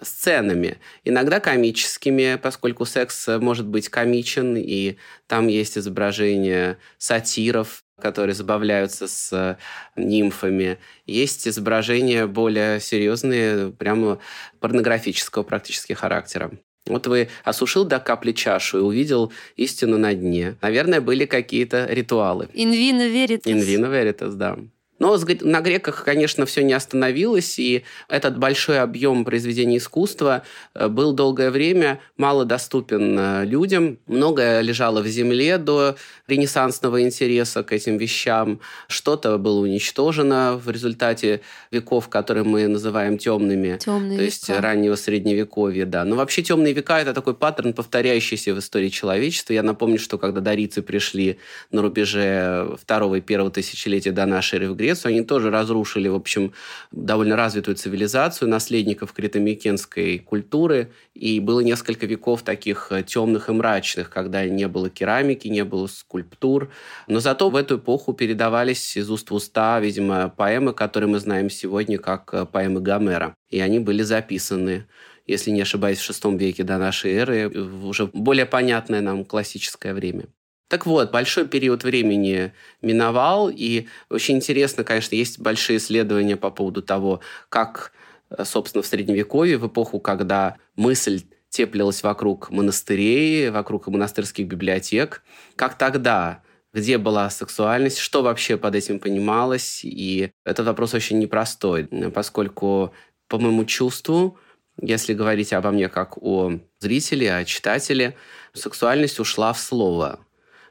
сценами, 0.00 0.78
иногда 1.04 1.38
комическими, 1.38 2.38
поскольку 2.42 2.86
секс 2.86 3.28
может 3.28 3.66
быть 3.66 3.90
комичен, 3.90 4.56
и 4.56 4.96
там 5.26 5.48
есть 5.48 5.76
изображение 5.76 6.78
сатиров, 6.96 7.84
которые 8.02 8.34
забавляются 8.34 9.06
с 9.06 9.56
нимфами. 9.96 10.78
Есть 11.06 11.46
изображения 11.46 12.26
более 12.26 12.80
серьезные, 12.80 13.70
прямо 13.70 14.18
порнографического 14.60 15.44
практически 15.44 15.92
характера. 15.92 16.50
Вот 16.86 17.06
вы 17.06 17.28
осушил 17.44 17.84
до 17.84 18.00
капли 18.00 18.32
чашу 18.32 18.78
и 18.78 18.80
увидел 18.80 19.32
истину 19.54 19.98
на 19.98 20.14
дне. 20.14 20.56
Наверное, 20.60 21.00
были 21.00 21.26
какие-то 21.26 21.86
ритуалы. 21.86 22.48
Инвина 22.54 23.06
веритас. 23.06 23.50
Инвина 23.50 23.86
веритас, 23.86 24.34
да. 24.34 24.58
Но 25.02 25.18
на 25.40 25.60
греках, 25.62 26.04
конечно, 26.04 26.46
все 26.46 26.62
не 26.62 26.74
остановилось, 26.74 27.58
и 27.58 27.82
этот 28.08 28.38
большой 28.38 28.78
объем 28.78 29.24
произведений 29.24 29.78
искусства 29.78 30.44
э, 30.74 30.86
был 30.86 31.12
долгое 31.12 31.50
время 31.50 31.98
мало 32.16 32.44
доступен 32.44 33.18
э, 33.18 33.44
людям. 33.44 33.98
Многое 34.06 34.60
лежало 34.60 35.00
в 35.00 35.08
земле 35.08 35.58
до 35.58 35.96
ренессансного 36.28 37.02
интереса 37.02 37.64
к 37.64 37.72
этим 37.72 37.96
вещам. 37.96 38.60
Что-то 38.86 39.38
было 39.38 39.58
уничтожено 39.58 40.60
в 40.64 40.70
результате 40.70 41.40
веков, 41.72 42.08
которые 42.08 42.44
мы 42.44 42.68
называем 42.68 43.18
темными. 43.18 43.78
Темные 43.78 44.18
то 44.18 44.22
есть 44.22 44.48
раннего 44.50 44.94
средневековья, 44.94 45.84
да. 45.84 46.04
Но 46.04 46.14
вообще 46.14 46.42
темные 46.42 46.74
века– 46.74 47.00
это 47.02 47.12
такой 47.12 47.34
паттерн, 47.34 47.72
повторяющийся 47.72 48.54
в 48.54 48.60
истории 48.60 48.88
человечества. 48.88 49.52
Я 49.52 49.64
напомню, 49.64 49.98
что 49.98 50.16
когда 50.16 50.40
дарийцы 50.40 50.80
пришли 50.80 51.38
на 51.72 51.82
рубеже 51.82 52.76
второго 52.80 53.16
и 53.16 53.20
первого 53.20 53.50
тысячелетия 53.50 54.12
до 54.12 54.26
нашей 54.26 54.60
эры 54.60 54.70
в 54.70 54.76
Грецию, 54.76 54.91
Грецию, 54.92 55.10
они 55.10 55.22
тоже 55.22 55.50
разрушили, 55.50 56.08
в 56.08 56.14
общем, 56.14 56.52
довольно 56.90 57.36
развитую 57.36 57.76
цивилизацию 57.76 58.48
наследников 58.48 59.12
критомикенской 59.12 60.18
культуры, 60.18 60.92
и 61.14 61.40
было 61.40 61.60
несколько 61.60 62.06
веков 62.06 62.42
таких 62.42 62.88
э, 62.90 63.02
темных 63.02 63.48
и 63.48 63.52
мрачных, 63.52 64.10
когда 64.10 64.44
не 64.44 64.68
было 64.68 64.90
керамики, 64.90 65.48
не 65.48 65.64
было 65.64 65.86
скульптур. 65.86 66.70
Но 67.08 67.20
зато 67.20 67.48
в 67.48 67.56
эту 67.56 67.76
эпоху 67.78 68.12
передавались 68.12 68.96
из 68.96 69.10
уст 69.10 69.30
в 69.30 69.34
уста, 69.34 69.80
видимо, 69.80 70.28
поэмы, 70.28 70.74
которые 70.74 71.08
мы 71.08 71.18
знаем 71.18 71.48
сегодня 71.48 71.98
как 71.98 72.34
э, 72.34 72.44
поэмы 72.44 72.80
Гомера. 72.80 73.34
И 73.50 73.60
они 73.60 73.78
были 73.78 74.02
записаны 74.02 74.86
если 75.24 75.52
не 75.52 75.62
ошибаюсь, 75.62 76.00
в 76.00 76.10
VI 76.10 76.36
веке 76.36 76.64
до 76.64 76.78
нашей 76.78 77.12
эры, 77.12 77.48
в 77.48 77.86
уже 77.86 78.06
более 78.12 78.44
понятное 78.44 79.00
нам 79.00 79.24
классическое 79.24 79.94
время. 79.94 80.24
Так 80.72 80.86
вот, 80.86 81.10
большой 81.10 81.46
период 81.46 81.84
времени 81.84 82.54
миновал, 82.80 83.50
и 83.54 83.88
очень 84.08 84.36
интересно, 84.36 84.84
конечно, 84.84 85.14
есть 85.14 85.38
большие 85.38 85.76
исследования 85.76 86.38
по 86.38 86.50
поводу 86.50 86.80
того, 86.80 87.20
как, 87.50 87.92
э, 88.30 88.42
собственно, 88.46 88.80
в 88.80 88.86
Средневековье, 88.86 89.58
в 89.58 89.66
эпоху, 89.66 90.00
когда 90.00 90.56
мысль 90.74 91.24
теплилась 91.50 92.02
вокруг 92.02 92.50
монастырей, 92.50 93.50
вокруг 93.50 93.86
монастырских 93.88 94.46
библиотек, 94.46 95.22
как 95.56 95.76
тогда 95.76 96.42
где 96.72 96.96
была 96.96 97.28
сексуальность, 97.28 97.98
что 97.98 98.22
вообще 98.22 98.56
под 98.56 98.74
этим 98.74 98.98
понималось. 98.98 99.84
И 99.84 100.30
этот 100.42 100.64
вопрос 100.64 100.94
очень 100.94 101.18
непростой, 101.18 101.84
поскольку, 102.14 102.94
по 103.28 103.38
моему 103.38 103.66
чувству, 103.66 104.38
если 104.80 105.12
говорить 105.12 105.52
обо 105.52 105.70
мне 105.70 105.90
как 105.90 106.16
о 106.16 106.52
зрителе, 106.78 107.34
о 107.34 107.44
читателе, 107.44 108.16
сексуальность 108.54 109.20
ушла 109.20 109.52
в 109.52 109.60
слово. 109.60 110.18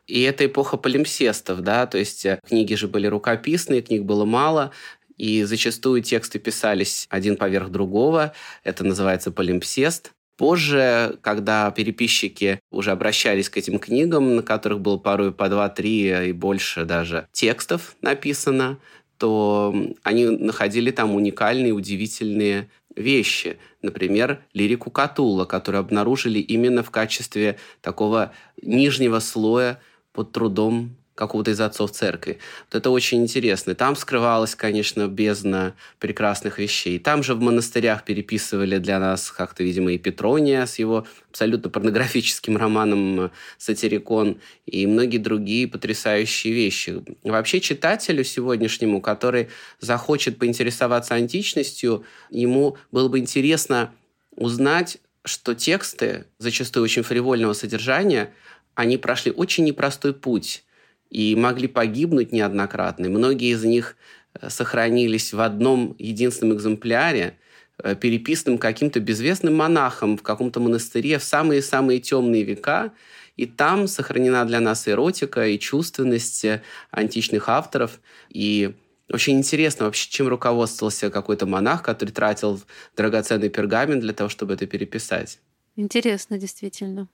И 0.07 0.21
это 0.21 0.45
эпоха 0.45 0.77
полимсестов, 0.77 1.61
да, 1.61 1.85
то 1.85 1.97
есть 1.97 2.25
э, 2.25 2.39
книги 2.45 2.73
же 2.73 2.87
были 2.87 3.07
рукописные, 3.07 3.81
книг 3.81 4.03
было 4.03 4.25
мало, 4.25 4.71
и 5.17 5.43
зачастую 5.43 6.01
тексты 6.01 6.39
писались 6.39 7.05
один 7.09 7.37
поверх 7.37 7.69
другого. 7.69 8.33
Это 8.63 8.83
называется 8.83 9.31
полимпсест. 9.31 10.13
Позже, 10.35 11.19
когда 11.21 11.69
переписчики 11.69 12.59
уже 12.71 12.89
обращались 12.89 13.47
к 13.47 13.57
этим 13.57 13.77
книгам, 13.77 14.37
на 14.37 14.41
которых 14.41 14.81
было 14.81 14.97
порой 14.97 15.31
по 15.31 15.49
два-три 15.49 16.29
и 16.29 16.31
больше 16.31 16.85
даже 16.85 17.27
текстов 17.31 17.95
написано, 18.01 18.79
то 19.19 19.75
они 20.01 20.25
находили 20.25 20.89
там 20.89 21.13
уникальные, 21.13 21.73
удивительные 21.73 22.69
вещи. 22.95 23.57
Например, 23.83 24.43
лирику 24.53 24.89
Катула, 24.89 25.45
которую 25.45 25.81
обнаружили 25.81 26.39
именно 26.39 26.81
в 26.81 26.89
качестве 26.89 27.59
такого 27.81 28.31
нижнего 28.63 29.19
слоя 29.19 29.79
под 30.13 30.31
трудом 30.31 30.95
какого-то 31.15 31.51
из 31.51 31.61
отцов 31.61 31.91
церкви. 31.91 32.39
Вот 32.65 32.79
это 32.79 32.89
очень 32.89 33.21
интересно. 33.21 33.75
Там 33.75 33.95
скрывалась, 33.95 34.55
конечно, 34.55 35.07
бездна 35.07 35.75
прекрасных 35.99 36.57
вещей. 36.57 36.97
Там 36.99 37.21
же 37.21 37.35
в 37.35 37.41
монастырях 37.41 38.05
переписывали 38.05 38.77
для 38.79 38.97
нас 38.99 39.29
как-то, 39.29 39.63
видимо, 39.63 39.91
и 39.91 39.99
Петрония 39.99 40.65
с 40.65 40.79
его 40.79 41.05
абсолютно 41.29 41.69
порнографическим 41.69 42.57
романом 42.57 43.29
«Сатирикон» 43.57 44.39
и 44.65 44.87
многие 44.87 45.19
другие 45.19 45.67
потрясающие 45.67 46.53
вещи. 46.53 47.03
Вообще 47.23 47.59
читателю 47.59 48.23
сегодняшнему, 48.23 48.99
который 48.99 49.49
захочет 49.79 50.39
поинтересоваться 50.39 51.13
античностью, 51.13 52.03
ему 52.31 52.77
было 52.91 53.09
бы 53.09 53.19
интересно 53.19 53.93
узнать, 54.35 54.97
что 55.23 55.53
тексты, 55.53 56.25
зачастую 56.39 56.83
очень 56.83 57.03
фривольного 57.03 57.53
содержания, 57.53 58.33
они 58.75 58.97
прошли 58.97 59.31
очень 59.31 59.65
непростой 59.65 60.13
путь 60.13 60.63
и 61.09 61.35
могли 61.35 61.67
погибнуть 61.67 62.31
неоднократно. 62.31 63.09
Многие 63.09 63.51
из 63.51 63.63
них 63.63 63.95
э, 64.33 64.49
сохранились 64.49 65.33
в 65.33 65.41
одном 65.41 65.95
единственном 65.99 66.55
экземпляре, 66.55 67.37
э, 67.83 67.95
переписанным 67.95 68.57
каким-то 68.57 68.99
безвестным 68.99 69.55
монахом 69.55 70.17
в 70.17 70.23
каком-то 70.23 70.59
монастыре 70.59 71.19
в 71.19 71.23
самые-самые 71.23 71.99
темные 71.99 72.43
века. 72.43 72.93
И 73.37 73.45
там 73.45 73.87
сохранена 73.87 74.45
для 74.45 74.59
нас 74.59 74.87
эротика 74.87 75.47
и 75.47 75.59
чувственность 75.59 76.45
э, 76.45 76.61
античных 76.91 77.49
авторов. 77.49 77.99
И 78.29 78.73
очень 79.09 79.37
интересно 79.37 79.85
вообще, 79.85 80.09
чем 80.09 80.29
руководствовался 80.29 81.09
какой-то 81.09 81.45
монах, 81.45 81.83
который 81.83 82.11
тратил 82.11 82.61
драгоценный 82.95 83.49
пергамент 83.49 84.01
для 84.01 84.13
того, 84.13 84.29
чтобы 84.29 84.53
это 84.53 84.65
переписать. 84.65 85.39
Интересно, 85.75 86.37
действительно. 86.37 87.09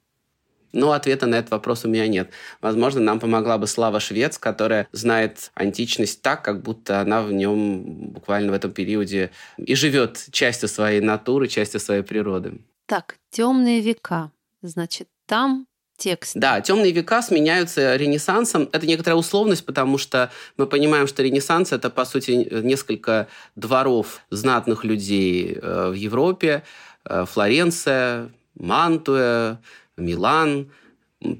Но 0.73 0.91
ответа 0.91 1.27
на 1.27 1.35
этот 1.35 1.51
вопрос 1.51 1.85
у 1.85 1.89
меня 1.89 2.07
нет. 2.07 2.31
Возможно, 2.61 3.01
нам 3.01 3.19
помогла 3.19 3.57
бы 3.57 3.67
Слава 3.67 3.99
Швец, 3.99 4.37
которая 4.37 4.87
знает 4.91 5.51
античность 5.53 6.21
так, 6.21 6.43
как 6.43 6.61
будто 6.61 6.99
она 6.99 7.21
в 7.21 7.31
нем 7.31 8.11
буквально 8.11 8.51
в 8.51 8.55
этом 8.55 8.71
периоде 8.71 9.31
и 9.57 9.75
живет 9.75 10.25
частью 10.31 10.69
своей 10.69 11.01
натуры, 11.01 11.47
частью 11.47 11.79
своей 11.79 12.03
природы. 12.03 12.61
Так, 12.85 13.17
темные 13.31 13.81
века. 13.81 14.31
Значит, 14.61 15.07
там 15.25 15.67
текст. 15.97 16.35
Да, 16.35 16.61
темные 16.61 16.91
века 16.91 17.21
сменяются 17.21 17.95
Ренессансом. 17.95 18.69
Это 18.71 18.85
некоторая 18.85 19.17
условность, 19.17 19.65
потому 19.65 19.97
что 19.97 20.31
мы 20.55 20.67
понимаем, 20.67 21.07
что 21.07 21.23
Ренессанс 21.23 21.71
это, 21.71 21.89
по 21.89 22.05
сути, 22.05 22.47
несколько 22.63 23.27
дворов 23.55 24.21
знатных 24.29 24.83
людей 24.83 25.57
э, 25.59 25.89
в 25.89 25.93
Европе. 25.93 26.63
Э, 27.03 27.25
Флоренция, 27.25 28.29
Мантуя, 28.55 29.59
Милан, 29.97 30.71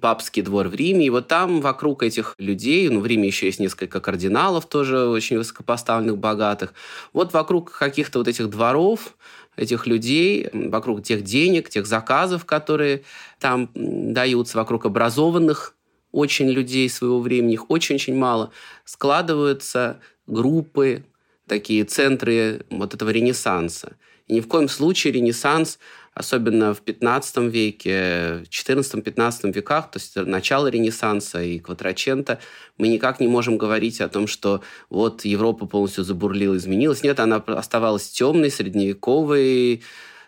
папский 0.02 0.42
двор 0.42 0.68
в 0.68 0.76
Риме. 0.76 1.06
И 1.06 1.10
вот 1.10 1.28
там 1.28 1.62
вокруг 1.62 2.04
этих 2.04 2.36
людей, 2.38 2.90
ну, 2.90 3.00
в 3.00 3.06
Риме 3.06 3.28
еще 3.28 3.46
есть 3.46 3.60
несколько 3.60 4.00
кардиналов 4.00 4.66
тоже 4.66 5.08
очень 5.08 5.38
высокопоставленных, 5.38 6.18
богатых. 6.18 6.74
Вот 7.14 7.34
вокруг 7.34 7.72
каких-то 7.72 8.20
вот 8.20 8.28
этих 8.28 8.50
дворов, 8.50 9.16
этих 9.56 9.88
людей, 9.88 10.50
вокруг 10.52 11.04
тех 11.04 11.24
денег, 11.24 11.70
тех 11.70 11.86
заказов, 11.86 12.46
которые 12.46 13.04
там 13.40 13.70
даются, 13.74 14.58
вокруг 14.58 14.86
образованных 14.86 15.76
очень 16.12 16.50
людей 16.50 16.90
своего 16.90 17.20
времени, 17.20 17.54
их 17.54 17.70
очень-очень 17.70 18.16
мало, 18.16 18.52
складываются 18.86 20.00
группы, 20.26 21.04
такие 21.48 21.84
центры 21.84 22.66
вот 22.70 22.94
этого 22.94 23.10
ренессанса. 23.10 23.96
И 24.28 24.34
ни 24.36 24.42
в 24.42 24.48
коем 24.48 24.68
случае 24.68 25.14
ренессанс 25.14 25.80
особенно 26.18 26.74
в 26.74 26.82
15 26.82 27.38
веке, 27.52 28.44
14-15 28.50 29.52
веках, 29.52 29.92
то 29.92 30.00
есть 30.00 30.16
начало 30.16 30.68
Ренессанса 30.68 31.44
и 31.44 31.60
Кватрачента, 31.60 32.40
мы 32.78 32.88
никак 32.88 33.20
не 33.20 33.28
можем 33.28 33.58
говорить 33.58 34.02
о 34.02 34.10
том, 34.10 34.26
что 34.26 34.62
вот 34.90 35.26
Европа 35.26 35.68
полностью 35.68 36.04
забурлила, 36.04 36.58
изменилась. 36.58 37.04
Нет, 37.04 37.20
она 37.20 37.38
оставалась 37.38 38.10
темной, 38.10 38.50
средневековой, 38.50 39.84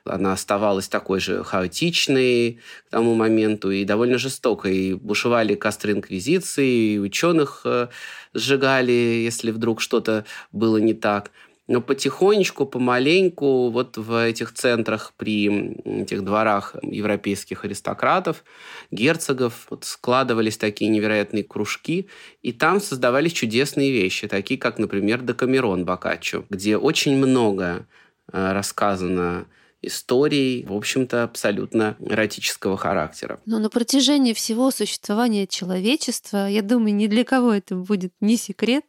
она 0.06 0.34
оставалась 0.34 0.88
такой 0.88 1.19
же 1.19 1.43
хаотичной 1.43 2.60
к 2.88 2.91
тому 2.91 3.15
моменту 3.15 3.71
и 3.71 3.84
довольно 3.84 4.17
жестокой. 4.17 4.93
Бушевали 4.93 5.56
костры 5.56 5.93
инквизиции, 5.93 6.93
и 6.93 6.99
ученых 6.99 7.62
э, 7.65 7.88
сжигали, 8.34 8.91
если 8.91 9.52
вдруг 9.52 9.82
что-то 9.82 10.25
было 10.52 10.78
не 10.78 10.93
так. 10.93 11.32
Но 11.69 11.82
потихонечку, 11.82 12.65
помаленьку, 12.65 13.69
вот 13.69 13.95
в 13.95 14.25
этих 14.25 14.53
центрах 14.53 15.13
при 15.15 15.75
этих 16.01 16.23
дворах 16.23 16.75
европейских 16.82 17.63
аристократов, 17.63 18.43
герцогов, 18.89 19.67
вот 19.69 19.86
складывались 19.86 20.58
такие 20.58 20.89
невероятные 20.89 21.43
кружки, 21.43 22.10
и 22.41 22.53
там 22.53 22.82
создавались 22.82 23.34
чудесные 23.34 23.91
вещи, 23.91 24.27
такие 24.27 24.60
как, 24.60 24.79
например, 24.79 25.21
Декамерон 25.21 25.86
Боккаччо, 25.86 26.43
где 26.49 26.75
очень 26.75 27.15
много 27.15 27.86
э, 28.34 28.51
рассказано 28.51 29.45
историй, 29.84 30.65
в 30.65 30.73
общем-то, 30.73 31.23
абсолютно 31.23 31.95
эротического 31.99 32.77
характера. 32.77 33.39
Но 33.45 33.60
на 33.60 33.69
протяжении 33.69 34.34
всего 34.34 34.71
существования 34.71 35.45
человечества, 35.45 36.49
я 36.49 36.63
думаю, 36.63 36.95
ни 36.95 37.05
для 37.05 37.23
кого 37.23 37.53
это 37.53 37.75
будет 37.75 38.12
не 38.19 38.38
секрет, 38.38 38.86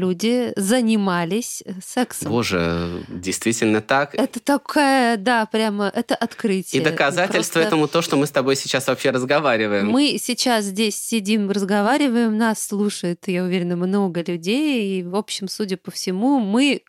люди 0.00 0.52
занимались 0.56 1.62
э, 1.64 1.72
сексом. 1.84 2.32
Боже, 2.32 3.04
действительно 3.08 3.80
так. 3.80 4.14
Это 4.14 4.40
такая, 4.40 5.16
да, 5.16 5.46
прямо, 5.46 5.92
это 5.94 6.14
открытие. 6.14 6.80
И 6.80 6.84
доказательство 6.84 7.60
Просто... 7.60 7.68
этому 7.68 7.86
то, 7.86 8.02
что 8.02 8.16
мы 8.16 8.26
с 8.26 8.30
тобой 8.30 8.56
сейчас 8.56 8.86
вообще 8.88 9.10
разговариваем. 9.10 9.88
Мы 9.88 10.18
сейчас 10.18 10.64
здесь 10.64 10.96
сидим, 10.96 11.50
разговариваем, 11.50 12.36
нас 12.36 12.66
слушает, 12.66 13.22
я 13.26 13.44
уверена, 13.44 13.76
много 13.76 14.22
людей, 14.22 15.00
и, 15.00 15.02
в 15.02 15.14
общем, 15.14 15.48
судя 15.48 15.76
по 15.76 15.90
всему, 15.90 16.40
мы 16.40 16.82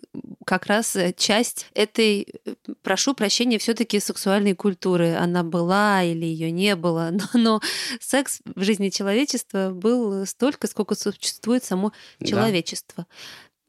как 0.45 0.65
раз 0.65 0.95
э, 0.95 1.13
часть 1.15 1.67
этой, 1.73 2.27
э, 2.45 2.55
прошу 2.81 3.13
прощения, 3.13 3.57
все 3.57 3.73
таки 3.73 3.99
сексуальной 3.99 4.55
культуры. 4.55 5.15
Она 5.15 5.43
была 5.43 6.03
или 6.03 6.25
ее 6.25 6.51
не 6.51 6.75
было, 6.75 7.09
но, 7.11 7.27
но 7.33 7.61
секс 7.99 8.39
в 8.45 8.63
жизни 8.63 8.89
человечества 8.89 9.71
был 9.71 10.25
столько, 10.25 10.67
сколько 10.67 10.95
существует 10.95 11.63
само 11.63 11.91
человечество 12.23 13.00
творчества. 13.01 13.07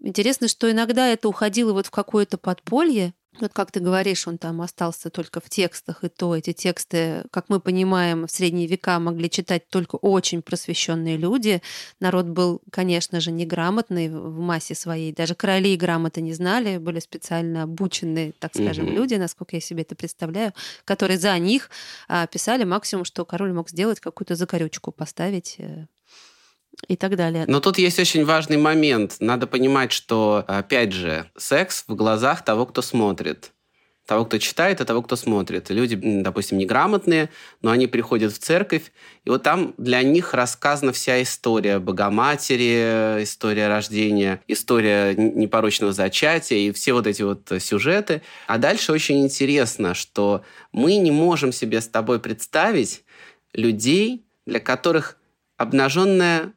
Интересно, 0.05 0.49
что 0.49 0.71
иногда 0.71 1.09
это 1.09 1.29
уходило 1.29 1.73
вот 1.73 1.87
в 1.87 1.90
какое-то 1.90 2.37
подполье, 2.37 3.14
вот 3.40 3.53
как 3.55 3.71
ты 3.71 3.81
говоришь, 3.81 4.29
он 4.29 4.37
там 4.37 4.61
остался 4.61 5.09
только 5.09 5.40
в 5.40 5.49
текстах, 5.49 6.05
и 6.05 6.09
то 6.09 6.37
эти 6.37 6.53
тексты, 6.53 7.25
как 7.31 7.49
мы 7.49 7.61
понимаем, 7.61 8.27
в 8.27 8.31
средние 8.31 8.66
века 8.66 8.99
могли 8.99 9.31
читать 9.31 9.68
только 9.68 9.97
очень 9.97 10.42
просвещенные 10.42 11.16
люди. 11.16 11.62
Народ 11.99 12.27
был, 12.27 12.61
конечно 12.71 13.21
же, 13.21 13.31
неграмотный 13.31 14.11
в 14.11 14.38
массе 14.38 14.75
своей. 14.75 15.14
Даже 15.14 15.35
короли 15.35 15.77
грамоты 15.77 16.21
не 16.21 16.35
знали, 16.35 16.77
были 16.77 16.99
специально 16.99 17.62
обученные, 17.62 18.33
так 18.38 18.55
скажем, 18.55 18.87
mm-hmm. 18.87 18.95
люди, 18.95 19.14
насколько 19.14 19.57
я 19.57 19.61
себе 19.61 19.83
это 19.83 19.95
представляю, 19.95 20.53
которые 20.85 21.18
за 21.18 21.38
них 21.38 21.71
а, 22.09 22.27
писали 22.27 22.64
максимум, 22.64 23.07
что 23.07 23.25
король 23.25 23.55
мог 23.55 23.71
сделать, 23.71 24.01
какую-то 24.01 24.35
закорючку 24.35 24.92
поставить 24.92 25.55
э, 25.59 25.87
и 26.89 26.97
так 26.97 27.17
далее. 27.17 27.45
Но 27.47 27.61
тут 27.61 27.79
есть 27.79 27.99
очень 27.99 28.25
важный 28.25 28.57
момент. 28.57 29.17
Надо 29.21 29.47
понимать, 29.47 29.93
что, 29.93 30.45
опять 30.47 30.93
же, 30.93 31.31
секс 31.37 31.85
в 31.87 31.95
глазах 31.95 32.45
того, 32.45 32.67
кто 32.67 32.83
смотрит. 32.83 33.53
Того, 34.07 34.25
кто 34.25 34.39
читает, 34.39 34.81
и 34.81 34.85
того, 34.85 35.01
кто 35.03 35.15
смотрит. 35.15 35.71
Люди, 35.71 35.95
допустим, 35.97 36.59
неграмотные, 36.59 37.31
но 37.63 37.71
они 37.71 37.87
приходят 37.87 38.33
в 38.33 38.39
церковь, 38.39 38.91
и 39.25 39.31
вот 39.31 39.45
там 39.45 39.75
для 39.79 40.03
них 40.03 40.35
рассказана 40.35 40.93
вся 40.93 41.23
история 41.23 41.79
Богоматери, 41.79 43.23
история 43.23 43.69
рождения, 43.69 44.43
история 44.49 45.15
непорочного 45.15 45.93
зачатия 45.93 46.59
и 46.59 46.73
все 46.73 46.95
вот 46.95 47.07
эти 47.07 47.23
вот 47.23 47.53
сюжеты. 47.61 48.23
А 48.49 48.59
дальше 48.59 48.91
очень 48.91 49.23
интересно, 49.23 49.95
что 49.95 50.43
мы 50.73 50.97
не 50.97 51.13
можем 51.13 51.53
себе 51.53 51.81
с 51.81 51.87
тобой 51.87 52.19
представить 52.19 53.05
людей, 53.53 54.25
для 54.47 54.59
которых 54.59 55.17
обнаженная 55.57 56.55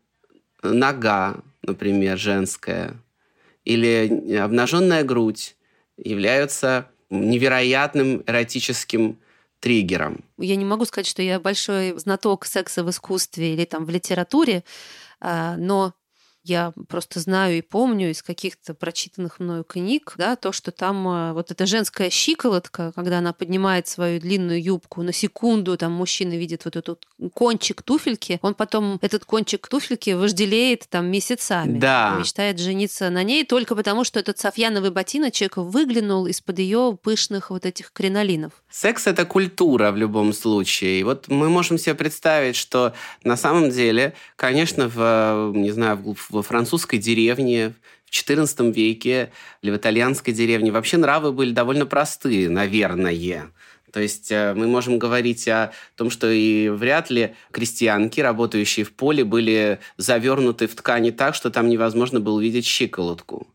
нога, 0.73 1.37
например, 1.61 2.17
женская, 2.17 2.95
или 3.63 4.37
обнаженная 4.37 5.03
грудь 5.03 5.55
являются 5.97 6.87
невероятным 7.09 8.23
эротическим 8.27 9.17
триггером. 9.59 10.23
Я 10.37 10.55
не 10.55 10.65
могу 10.65 10.85
сказать, 10.85 11.07
что 11.07 11.21
я 11.21 11.39
большой 11.39 11.97
знаток 11.97 12.45
секса 12.45 12.83
в 12.83 12.89
искусстве 12.89 13.53
или 13.53 13.65
там 13.65 13.85
в 13.85 13.89
литературе, 13.89 14.63
а, 15.19 15.55
но 15.57 15.93
я 16.45 16.73
просто 16.87 17.19
знаю 17.19 17.57
и 17.57 17.61
помню 17.61 18.11
из 18.11 18.21
каких-то 18.21 18.73
прочитанных 18.73 19.39
мною 19.39 19.63
книг, 19.63 20.13
да, 20.17 20.35
то, 20.35 20.51
что 20.51 20.71
там 20.71 21.07
э, 21.07 21.33
вот 21.33 21.51
эта 21.51 21.65
женская 21.65 22.09
щиколотка, 22.09 22.91
когда 22.95 23.17
она 23.17 23.33
поднимает 23.33 23.87
свою 23.87 24.19
длинную 24.19 24.61
юбку, 24.61 25.01
на 25.01 25.11
секунду 25.11 25.75
там 25.77 25.91
мужчина 25.91 26.33
видит 26.33 26.65
вот 26.65 26.75
этот 26.75 27.05
кончик 27.33 27.81
туфельки, 27.81 28.39
он 28.41 28.53
потом 28.53 28.99
этот 29.01 29.25
кончик 29.25 29.67
туфельки 29.67 30.11
вожделеет 30.11 30.87
там 30.89 31.07
месяцами. 31.07 31.79
Да. 31.79 32.17
Мечтает 32.19 32.59
жениться 32.59 33.09
на 33.09 33.23
ней 33.23 33.43
только 33.43 33.75
потому, 33.75 34.03
что 34.03 34.19
этот 34.19 34.37
софьяновый 34.37 34.91
ботиночек 34.91 35.57
выглянул 35.57 36.27
из-под 36.27 36.59
ее 36.59 36.97
пышных 37.01 37.49
вот 37.49 37.65
этих 37.65 37.91
кринолинов. 37.91 38.51
Секс— 38.69 39.07
это 39.07 39.25
культура 39.25 39.91
в 39.91 39.97
любом 39.97 40.33
случае. 40.33 40.99
И 40.99 41.03
вот 41.03 41.27
мы 41.27 41.49
можем 41.49 41.77
себе 41.77 41.95
представить, 41.95 42.55
что 42.55 42.93
на 43.23 43.35
самом 43.35 43.71
деле, 43.71 44.13
конечно, 44.35 44.87
в, 44.87 45.51
не 45.55 45.71
знаю, 45.71 45.97
в 45.97 46.34
во 46.35 46.43
французской 46.43 46.97
деревне 46.97 47.73
в 48.05 48.11
XIV 48.11 48.71
веке 48.71 49.31
или 49.61 49.71
в 49.71 49.77
итальянской 49.77 50.33
деревне 50.33 50.71
вообще 50.71 50.97
нравы 50.97 51.31
были 51.31 51.51
довольно 51.51 51.85
простые, 51.85 52.49
наверное. 52.49 53.51
То 53.91 54.01
есть 54.01 54.29
э, 54.29 54.53
мы 54.53 54.67
можем 54.67 54.99
говорить 54.99 55.47
о 55.47 55.71
том, 55.95 56.09
что 56.09 56.29
и 56.29 56.67
вряд 56.67 57.09
ли 57.09 57.33
крестьянки, 57.51 58.19
работающие 58.19 58.85
в 58.85 58.91
поле, 58.91 59.23
были 59.23 59.79
завернуты 59.95 60.67
в 60.67 60.75
ткани 60.75 61.11
так, 61.11 61.33
что 61.33 61.49
там 61.49 61.69
невозможно 61.69 62.19
было 62.19 62.35
увидеть 62.35 62.65
щиколотку. 62.65 63.47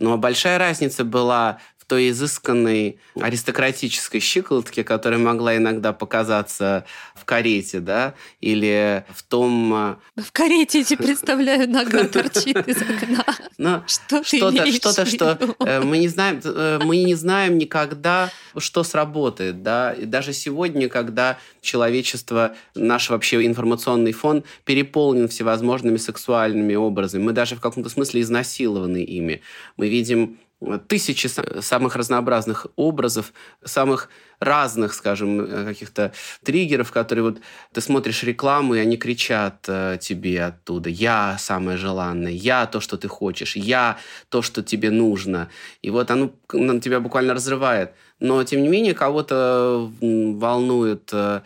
Но 0.00 0.18
большая 0.18 0.58
разница 0.58 1.04
была 1.04 1.58
в 1.84 1.86
той 1.86 2.08
изысканной 2.08 2.98
аристократической 3.20 4.18
щиколотке, 4.18 4.84
которая 4.84 5.20
могла 5.20 5.58
иногда 5.58 5.92
показаться 5.92 6.86
в 7.14 7.26
карете, 7.26 7.80
да, 7.80 8.14
или 8.40 9.04
в 9.10 9.22
том... 9.22 9.74
А, 9.74 9.98
в 10.16 10.32
карете 10.32 10.78
я 10.78 10.84
тебе 10.84 11.04
представляю, 11.04 11.68
нога 11.68 12.04
торчит 12.04 12.66
из 12.66 12.80
окна. 12.80 13.24
Но 13.58 13.84
что 13.86 14.24
что-то, 14.24 14.72
что-то, 14.72 15.04
что 15.04 15.56
э, 15.60 15.82
мы 15.82 15.98
не 15.98 16.08
знаем, 16.08 16.40
э, 16.42 16.80
мы 16.82 16.96
не 17.04 17.14
знаем 17.14 17.58
никогда, 17.58 18.30
что 18.56 18.82
сработает, 18.82 19.62
да, 19.62 19.92
и 19.92 20.06
даже 20.06 20.32
сегодня, 20.32 20.88
когда 20.88 21.38
человечество, 21.60 22.56
наш 22.74 23.10
вообще 23.10 23.44
информационный 23.44 24.12
фон 24.12 24.42
переполнен 24.64 25.28
всевозможными 25.28 25.98
сексуальными 25.98 26.74
образами, 26.74 27.24
мы 27.24 27.32
даже 27.32 27.56
в 27.56 27.60
каком-то 27.60 27.90
смысле 27.90 28.22
изнасилованы 28.22 29.04
ими. 29.04 29.42
Мы 29.76 29.90
видим 29.90 30.38
тысячи 30.88 31.26
самых 31.60 31.96
разнообразных 31.96 32.66
образов, 32.76 33.32
самых 33.64 34.08
разных, 34.40 34.94
скажем, 34.94 35.40
э, 35.40 35.64
каких-то 35.64 36.12
триггеров, 36.42 36.90
которые 36.92 37.24
вот 37.24 37.40
ты 37.72 37.80
смотришь 37.80 38.22
рекламу, 38.22 38.74
и 38.74 38.78
они 38.78 38.96
кричат 38.96 39.64
э, 39.68 39.98
тебе 40.00 40.44
оттуда 40.44 40.90
«Я 40.90 41.36
самое 41.38 41.76
желанное», 41.76 42.32
«Я 42.32 42.66
то, 42.66 42.80
что 42.80 42.96
ты 42.96 43.08
хочешь», 43.08 43.56
«Я 43.56 43.98
то, 44.28 44.42
что 44.42 44.62
тебе 44.62 44.90
нужно». 44.90 45.50
И 45.82 45.90
вот 45.90 46.10
оно 46.10 46.32
тебя 46.50 47.00
буквально 47.00 47.34
разрывает. 47.34 47.92
Но, 48.20 48.42
тем 48.44 48.62
не 48.62 48.68
менее, 48.68 48.94
кого-то 48.94 49.90
волнует 50.00 51.10
э, 51.12 51.42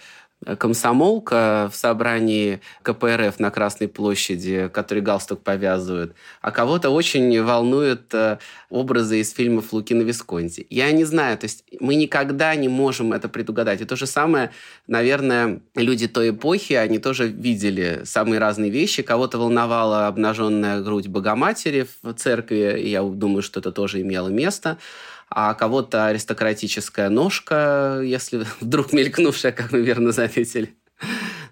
комсомолка 0.58 1.68
в 1.72 1.76
собрании 1.76 2.60
КПРФ 2.82 3.40
на 3.40 3.50
Красной 3.50 3.88
площади, 3.88 4.70
который 4.72 5.02
галстук 5.02 5.42
повязывают, 5.42 6.14
а 6.40 6.50
кого-то 6.50 6.90
очень 6.90 7.42
волнуют 7.42 8.14
э, 8.14 8.38
образы 8.70 9.20
из 9.20 9.32
фильмов 9.32 9.72
Лукина 9.72 10.02
Висконти. 10.02 10.66
Я 10.70 10.92
не 10.92 11.04
знаю, 11.04 11.36
то 11.38 11.44
есть 11.44 11.64
мы 11.80 11.96
никогда 11.96 12.54
не 12.54 12.68
можем 12.68 13.12
это 13.12 13.28
предугадать. 13.28 13.80
И 13.80 13.84
то 13.84 13.96
же 13.96 14.06
самое, 14.06 14.50
наверное, 14.86 15.60
люди 15.74 16.06
той 16.06 16.30
эпохи, 16.30 16.74
они 16.74 16.98
тоже 16.98 17.26
видели 17.26 18.02
самые 18.04 18.38
разные 18.38 18.70
вещи. 18.70 19.02
Кого-то 19.02 19.38
волновала 19.38 20.06
обнаженная 20.06 20.80
грудь 20.80 21.08
Богоматери 21.08 21.86
в 22.02 22.12
церкви, 22.14 22.80
я 22.84 23.02
думаю, 23.02 23.42
что 23.42 23.60
это 23.60 23.72
тоже 23.72 24.00
имело 24.02 24.28
место 24.28 24.78
а 25.30 25.54
кого-то 25.54 26.06
аристократическая 26.06 27.08
ножка, 27.08 28.00
если 28.02 28.46
вдруг 28.60 28.92
мелькнувшая, 28.92 29.52
как 29.52 29.72
вы 29.72 29.82
верно 29.82 30.12
заметили. 30.12 30.74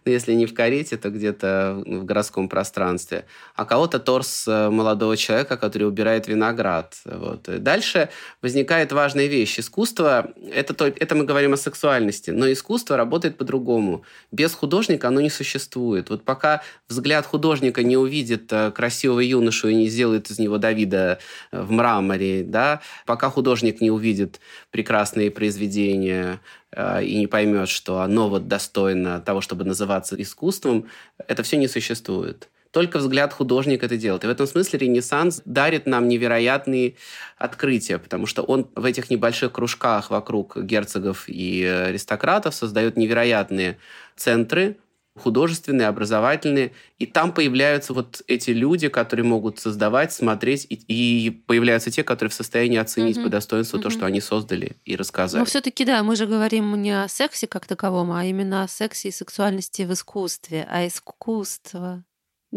Ну, 0.07 0.13
если 0.13 0.35
не 0.35 0.47
в 0.47 0.55
карете, 0.55 0.97
то 0.97 1.11
где-то 1.11 1.83
в 1.85 2.05
городском 2.05 2.49
пространстве. 2.49 3.25
А 3.57 3.65
кого-то 3.65 3.99
торс 3.99 4.47
э, 4.47 4.71
молодого 4.71 5.17
человека, 5.17 5.57
который 5.57 5.89
убирает 5.89 6.29
виноград. 6.29 6.95
Вот. 7.05 7.43
Дальше 7.63 8.09
возникает 8.41 8.93
важная 8.93 9.27
вещь. 9.27 9.59
Искусство 9.59 10.31
это, 10.53 10.75
то, 10.75 10.87
это 10.87 11.15
мы 11.17 11.25
говорим 11.25 11.55
о 11.55 11.57
сексуальности, 11.57 12.31
но 12.31 12.51
искусство 12.53 12.97
работает 12.97 13.37
по-другому. 13.37 14.05
Без 14.31 14.55
художника 14.55 15.09
оно 15.09 15.21
не 15.21 15.31
существует. 15.31 16.09
Вот 16.09 16.25
пока 16.25 16.63
взгляд 16.89 17.27
художника 17.27 17.83
не 17.83 17.97
увидит 17.97 18.53
э, 18.53 18.71
красивого 18.71 19.21
юношу 19.21 19.69
и 19.69 19.75
не 19.75 19.89
сделает 19.89 20.31
из 20.31 20.39
него 20.39 20.59
Давида 20.59 21.19
э, 21.51 21.63
в 21.63 21.73
мраморе, 21.73 22.45
да, 22.45 22.81
пока 23.07 23.29
художник 23.29 23.81
не 23.81 23.91
увидит 23.91 24.41
прекрасные 24.71 25.33
произведения 25.33 26.41
и 26.75 27.19
не 27.19 27.27
поймет, 27.27 27.69
что 27.69 28.01
оно 28.01 28.29
вот 28.29 28.49
достойно 28.49 29.21
того, 29.21 29.41
чтобы 29.41 29.65
называться 29.65 30.21
искусством, 30.21 30.87
это 31.27 31.43
все 31.43 31.57
не 31.57 31.69
существует. 31.69 32.49
Только 32.77 32.99
взгляд 32.99 33.33
художника 33.33 33.87
это 33.87 33.97
делает. 33.97 34.25
И 34.25 34.27
в 34.27 34.31
этом 34.31 34.47
смысле 34.47 34.81
Ренессанс 34.81 35.41
дарит 35.47 35.87
нам 35.87 36.09
невероятные 36.09 36.97
открытия, 37.39 37.99
потому 37.99 38.27
что 38.27 38.43
он 38.43 38.69
в 38.75 38.85
этих 38.85 39.09
небольших 39.09 39.53
кружках 39.53 40.11
вокруг 40.11 40.63
герцогов 40.63 41.25
и 41.27 41.65
аристократов 41.65 42.55
создает 42.55 42.99
невероятные 42.99 43.79
центры, 44.15 44.77
художественные, 45.17 45.89
образовательные, 45.89 46.73
и 46.99 47.07
там 47.07 47.33
появляются 47.33 47.93
вот 47.93 48.23
эти 48.27 48.51
люди, 48.51 48.89
которые 48.89 49.25
могут 49.25 49.59
создавать, 49.59 50.13
смотреть, 50.13 50.67
и, 50.69 50.75
и 50.89 51.31
появляются 51.31 51.91
те, 51.91 52.05
которые 52.05 52.31
в 52.31 52.35
состоянии 52.35 52.79
оценить 52.79 53.17
mm-hmm. 53.17 53.25
по 53.25 53.29
достоинству 53.29 53.79
mm-hmm. 53.79 53.83
то, 53.83 53.91
что 53.91 54.07
они 54.07 54.21
создали 54.21 54.77
и 54.85 54.97
рассказали. 54.97 55.41
Но 55.41 55.47
все-таки 55.47 55.85
да, 55.85 56.03
мы 56.03 56.17
же 56.17 56.27
говорим 56.27 56.81
не 56.81 56.93
о 56.93 57.09
сексе 57.09 57.47
как 57.47 57.67
таковом, 57.67 58.13
а 58.13 58.25
именно 58.25 58.63
о 58.63 58.69
сексе 58.69 59.09
и 59.09 59.13
сексуальности 59.13 59.83
в 59.83 59.93
искусстве, 59.93 60.67
а 60.71 60.87
искусство 60.87 62.05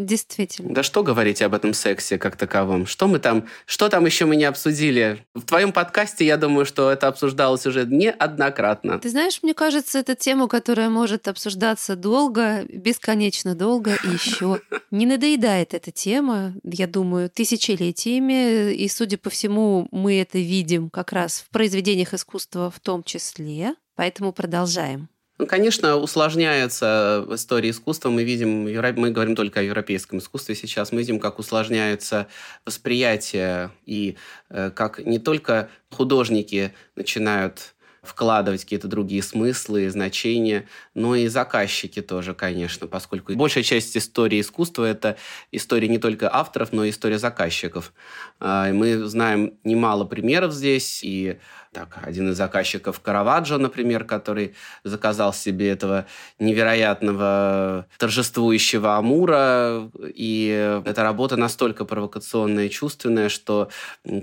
Действительно. 0.00 0.72
Да 0.72 0.82
что 0.82 1.02
говорить 1.02 1.42
об 1.42 1.52
этом 1.52 1.74
сексе 1.74 2.16
как 2.16 2.34
таковом? 2.34 2.86
Что 2.86 3.06
мы 3.06 3.18
там, 3.18 3.46
что 3.66 3.90
там 3.90 4.06
еще 4.06 4.24
мы 4.24 4.34
не 4.34 4.44
обсудили? 4.44 5.26
В 5.34 5.42
твоем 5.42 5.72
подкасте, 5.72 6.24
я 6.24 6.38
думаю, 6.38 6.64
что 6.64 6.90
это 6.90 7.06
обсуждалось 7.06 7.66
уже 7.66 7.84
неоднократно. 7.84 8.98
Ты 8.98 9.10
знаешь, 9.10 9.40
мне 9.42 9.52
кажется, 9.52 9.98
это 9.98 10.14
тема, 10.14 10.48
которая 10.48 10.88
может 10.88 11.28
обсуждаться 11.28 11.96
долго, 11.96 12.64
бесконечно 12.72 13.54
долго 13.54 13.94
и 14.02 14.08
еще 14.08 14.62
не 14.90 15.04
надоедает 15.04 15.74
эта 15.74 15.92
тема, 15.92 16.54
я 16.64 16.86
думаю, 16.86 17.28
тысячелетиями. 17.28 18.72
И, 18.72 18.88
судя 18.88 19.18
по 19.18 19.28
всему, 19.28 19.86
мы 19.90 20.18
это 20.18 20.38
видим 20.38 20.88
как 20.88 21.12
раз 21.12 21.44
в 21.46 21.50
произведениях 21.50 22.14
искусства 22.14 22.70
в 22.70 22.80
том 22.80 23.02
числе. 23.02 23.74
Поэтому 23.96 24.32
продолжаем. 24.32 25.10
Ну, 25.40 25.46
конечно, 25.46 25.96
усложняется 25.96 27.24
в 27.26 27.34
истории 27.34 27.70
искусства. 27.70 28.10
Мы 28.10 28.24
видим, 28.24 28.64
мы 28.64 29.10
говорим 29.10 29.34
только 29.34 29.60
о 29.60 29.62
европейском 29.62 30.18
искусстве 30.18 30.54
сейчас, 30.54 30.92
мы 30.92 30.98
видим, 30.98 31.18
как 31.18 31.38
усложняется 31.38 32.26
восприятие 32.66 33.70
и 33.86 34.18
э, 34.50 34.70
как 34.70 34.98
не 34.98 35.18
только 35.18 35.70
художники 35.88 36.74
начинают 36.94 37.72
вкладывать 38.02 38.64
какие-то 38.64 38.88
другие 38.88 39.22
смыслы, 39.22 39.88
значения, 39.90 40.66
но 40.94 41.14
и 41.14 41.26
заказчики 41.26 42.02
тоже, 42.02 42.34
конечно, 42.34 42.86
поскольку 42.86 43.34
большая 43.34 43.64
часть 43.64 43.96
истории 43.96 44.40
искусства– 44.40 44.84
это 44.86 45.16
история 45.52 45.88
не 45.88 45.98
только 45.98 46.34
авторов, 46.34 46.72
но 46.72 46.84
и 46.84 46.90
история 46.90 47.18
заказчиков. 47.18 47.92
А, 48.40 48.72
мы 48.72 49.06
знаем 49.06 49.54
немало 49.64 50.04
примеров 50.04 50.52
здесь, 50.52 51.00
и 51.02 51.38
так, 51.72 51.98
один 52.02 52.30
из 52.30 52.36
заказчиков 52.36 53.00
Караваджо, 53.00 53.56
например, 53.56 54.04
который 54.04 54.54
заказал 54.82 55.32
себе 55.32 55.70
этого 55.70 56.06
невероятного 56.40 57.86
торжествующего 57.98 58.96
Амура, 58.96 59.88
и 60.02 60.82
эта 60.84 61.02
работа 61.02 61.36
настолько 61.36 61.84
провокационная 61.84 62.66
и 62.66 62.70
чувственная, 62.70 63.28
что 63.28 63.68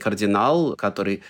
кардинал, 0.02 0.76
который 0.76 1.24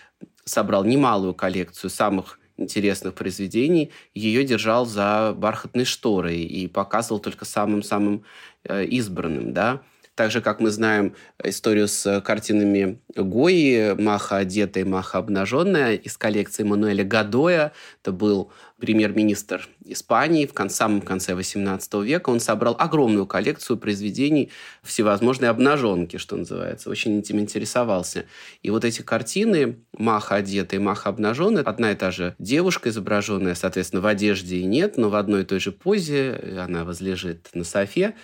собрал 0.43 0.83
немалую 0.83 1.35
коллекцию 1.35 1.91
самых 1.91 2.39
интересных 2.57 3.13
произведений, 3.13 3.91
ее 4.15 4.43
держал 4.43 4.87
за 4.87 5.33
бархатной 5.37 5.85
шторой 5.85 6.39
и 6.39 6.67
показывал 6.67 7.19
только 7.19 7.45
самым-самым 7.45 8.23
э, 8.63 8.85
избранным, 8.85 9.53
да. 9.53 9.81
Так 10.17 10.31
же, 10.31 10.41
как 10.41 10.59
мы 10.59 10.71
знаем 10.71 11.13
историю 11.43 11.87
с 11.87 12.21
картинами 12.21 12.99
Гои, 13.15 13.93
Маха 14.01 14.37
одетая, 14.37 14.83
Маха 14.83 15.19
обнаженная 15.19 15.93
из 15.93 16.17
коллекции 16.17 16.63
Мануэля 16.63 17.03
Гадоя. 17.03 17.71
Это 18.01 18.11
был 18.11 18.51
премьер-министр 18.79 19.67
Испании 19.85 20.47
в 20.47 20.53
кон- 20.53 20.71
самом 20.71 21.01
конце 21.01 21.33
XVIII 21.33 22.03
века. 22.03 22.31
Он 22.31 22.39
собрал 22.39 22.75
огромную 22.79 23.27
коллекцию 23.27 23.77
произведений 23.77 24.49
всевозможной 24.81 25.49
обнаженки, 25.49 26.17
что 26.17 26.35
называется. 26.35 26.89
Очень 26.89 27.19
этим 27.19 27.39
интересовался. 27.39 28.25
И 28.63 28.71
вот 28.71 28.85
эти 28.85 29.03
картины 29.03 29.77
Маха 29.97 30.35
одетая, 30.35 30.79
Маха 30.79 31.09
обнаженная, 31.09 31.61
одна 31.61 31.91
и 31.91 31.95
та 31.95 32.09
же 32.09 32.35
девушка 32.39 32.89
изображенная, 32.89 33.53
соответственно, 33.53 34.01
в 34.01 34.07
одежде 34.07 34.57
и 34.57 34.65
нет, 34.65 34.97
но 34.97 35.09
в 35.09 35.15
одной 35.15 35.41
и 35.41 35.45
той 35.45 35.59
же 35.59 35.71
позе, 35.71 36.59
она 36.59 36.85
возлежит 36.85 37.49
на 37.53 37.63
софе. 37.63 38.15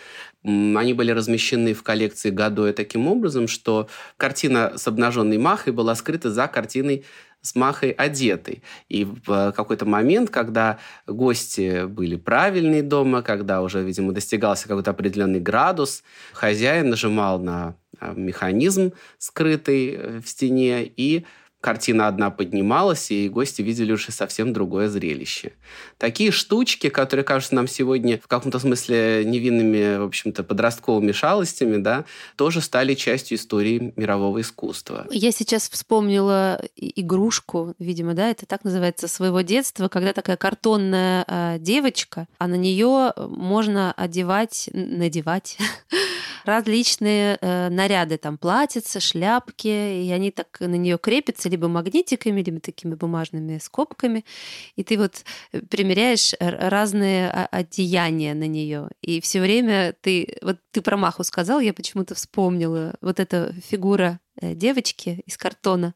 Они 0.44 0.94
были 0.94 1.12
размещены 1.12 1.74
в 1.74 1.84
коллекции 1.84 2.30
Гадоя 2.30 2.74
таким 2.74 3.08
образом, 3.08 3.48
что 3.48 3.88
картина 4.18 4.74
с 4.76 4.88
обнаженной 4.88 5.38
Махой 5.38 5.72
была 5.74 5.96
скрыта 5.96 6.32
за 6.32 6.48
картиной 6.48 7.06
с 7.42 7.56
Махой 7.56 7.92
одетой. 7.92 8.64
И 8.90 9.06
в 9.06 9.52
какой-то 9.52 9.86
момент, 9.86 10.30
когда 10.30 10.80
гости 11.06 11.86
были 11.86 12.16
правильные 12.16 12.82
дома, 12.82 13.22
когда 13.22 13.62
уже, 13.62 13.84
видимо, 13.84 14.14
достигался 14.14 14.68
какой-то 14.68 14.92
определенный 14.92 15.42
градус, 15.42 16.04
хозяин 16.32 16.90
нажимал 16.90 17.40
на 17.40 17.76
а, 18.00 18.14
механизм, 18.14 18.94
скрытый 19.18 19.90
э, 19.92 20.22
в 20.24 20.28
стене, 20.28 20.84
и 20.86 21.26
картина 21.64 22.10
одна 22.10 22.30
поднималась, 22.30 23.10
и 23.10 23.30
гости 23.30 23.62
видели 23.62 23.94
уже 23.94 24.12
совсем 24.12 24.52
другое 24.52 24.90
зрелище. 24.90 25.54
Такие 25.98 26.30
штучки, 26.32 26.90
которые 26.90 27.24
кажутся 27.24 27.56
нам 27.56 27.70
сегодня 27.70 28.20
в 28.22 28.28
каком-то 28.28 28.60
смысле 28.60 29.24
невинными, 29.26 29.98
в 29.98 30.04
общем-то, 30.04 30.44
подростковыми 30.44 31.14
шалостями, 31.14 31.78
да, 31.78 32.04
тоже 32.36 32.60
стали 32.60 32.96
частью 32.96 33.38
истории 33.38 33.94
мирового 33.96 34.42
искусства. 34.42 35.08
Я 35.10 35.32
сейчас 35.32 35.70
вспомнила 35.70 36.62
игрушку, 36.76 37.76
видимо, 37.80 38.14
да, 38.14 38.30
это 38.30 38.46
так 38.46 38.66
называется, 38.66 39.08
своего 39.08 39.40
детства, 39.40 39.88
когда 39.88 40.12
такая 40.12 40.36
картонная 40.36 41.24
э, 41.26 41.58
девочка, 41.60 42.28
а 42.40 42.48
на 42.48 42.56
нее 42.56 43.14
можно 43.16 43.94
одевать, 43.94 44.70
надевать 44.74 45.58
различные 46.44 47.38
э, 47.42 47.70
наряды, 47.70 48.18
там 48.18 48.38
платьица, 48.38 49.00
шляпки, 49.00 49.68
и 49.68 50.12
они 50.12 50.32
так 50.32 50.60
на 50.60 50.76
нее 50.76 50.98
крепятся 50.98 51.50
либо 51.50 51.68
магнитиками, 51.68 52.42
либо 52.42 52.60
такими 52.60 52.96
бумажными 52.96 53.58
скобками, 53.60 54.26
и 54.76 54.84
ты 54.84 54.98
вот 54.98 55.24
э, 55.52 55.62
примеряешь 55.62 56.34
разные 56.40 57.30
одеяния 57.30 58.34
на 58.34 58.48
нее, 58.48 58.90
и 59.02 59.22
все 59.22 59.42
время 59.42 59.96
ты, 60.02 60.38
вот 60.42 60.58
ты 60.72 60.82
про 60.82 60.98
Маху 60.98 61.24
сказал, 61.24 61.60
я 61.60 61.74
почему-то 61.74 62.16
вспомнила, 62.16 62.96
вот 63.02 63.20
эта 63.20 63.54
фигура 63.66 64.20
э, 64.42 64.54
девочки 64.56 65.22
из 65.26 65.38
картона, 65.38 65.96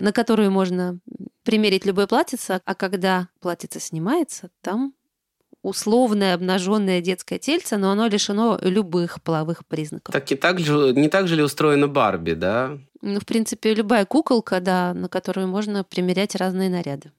на 0.00 0.12
которую 0.12 0.50
можно 0.50 0.98
примерить 1.42 1.86
любое 1.86 2.06
платьице, 2.06 2.60
а 2.64 2.74
когда 2.74 3.28
платьице 3.40 3.80
снимается, 3.80 4.50
там 4.60 4.92
условное 5.62 6.34
обнаженное 6.34 7.00
детское 7.00 7.38
тельце, 7.38 7.76
но 7.76 7.90
оно 7.90 8.06
лишено 8.06 8.58
любых 8.62 9.22
половых 9.22 9.66
признаков. 9.66 10.12
Так 10.12 10.30
и 10.30 10.34
так 10.34 10.60
же, 10.60 10.92
не 10.94 11.08
так 11.08 11.28
же 11.28 11.36
ли 11.36 11.42
устроена 11.42 11.88
Барби, 11.88 12.32
да? 12.32 12.78
Ну, 13.02 13.20
в 13.20 13.26
принципе, 13.26 13.74
любая 13.74 14.04
куколка, 14.04 14.60
да, 14.60 14.94
на 14.94 15.08
которую 15.08 15.48
можно 15.48 15.84
примерять 15.84 16.34
разные 16.34 16.70
наряды. 16.70 17.12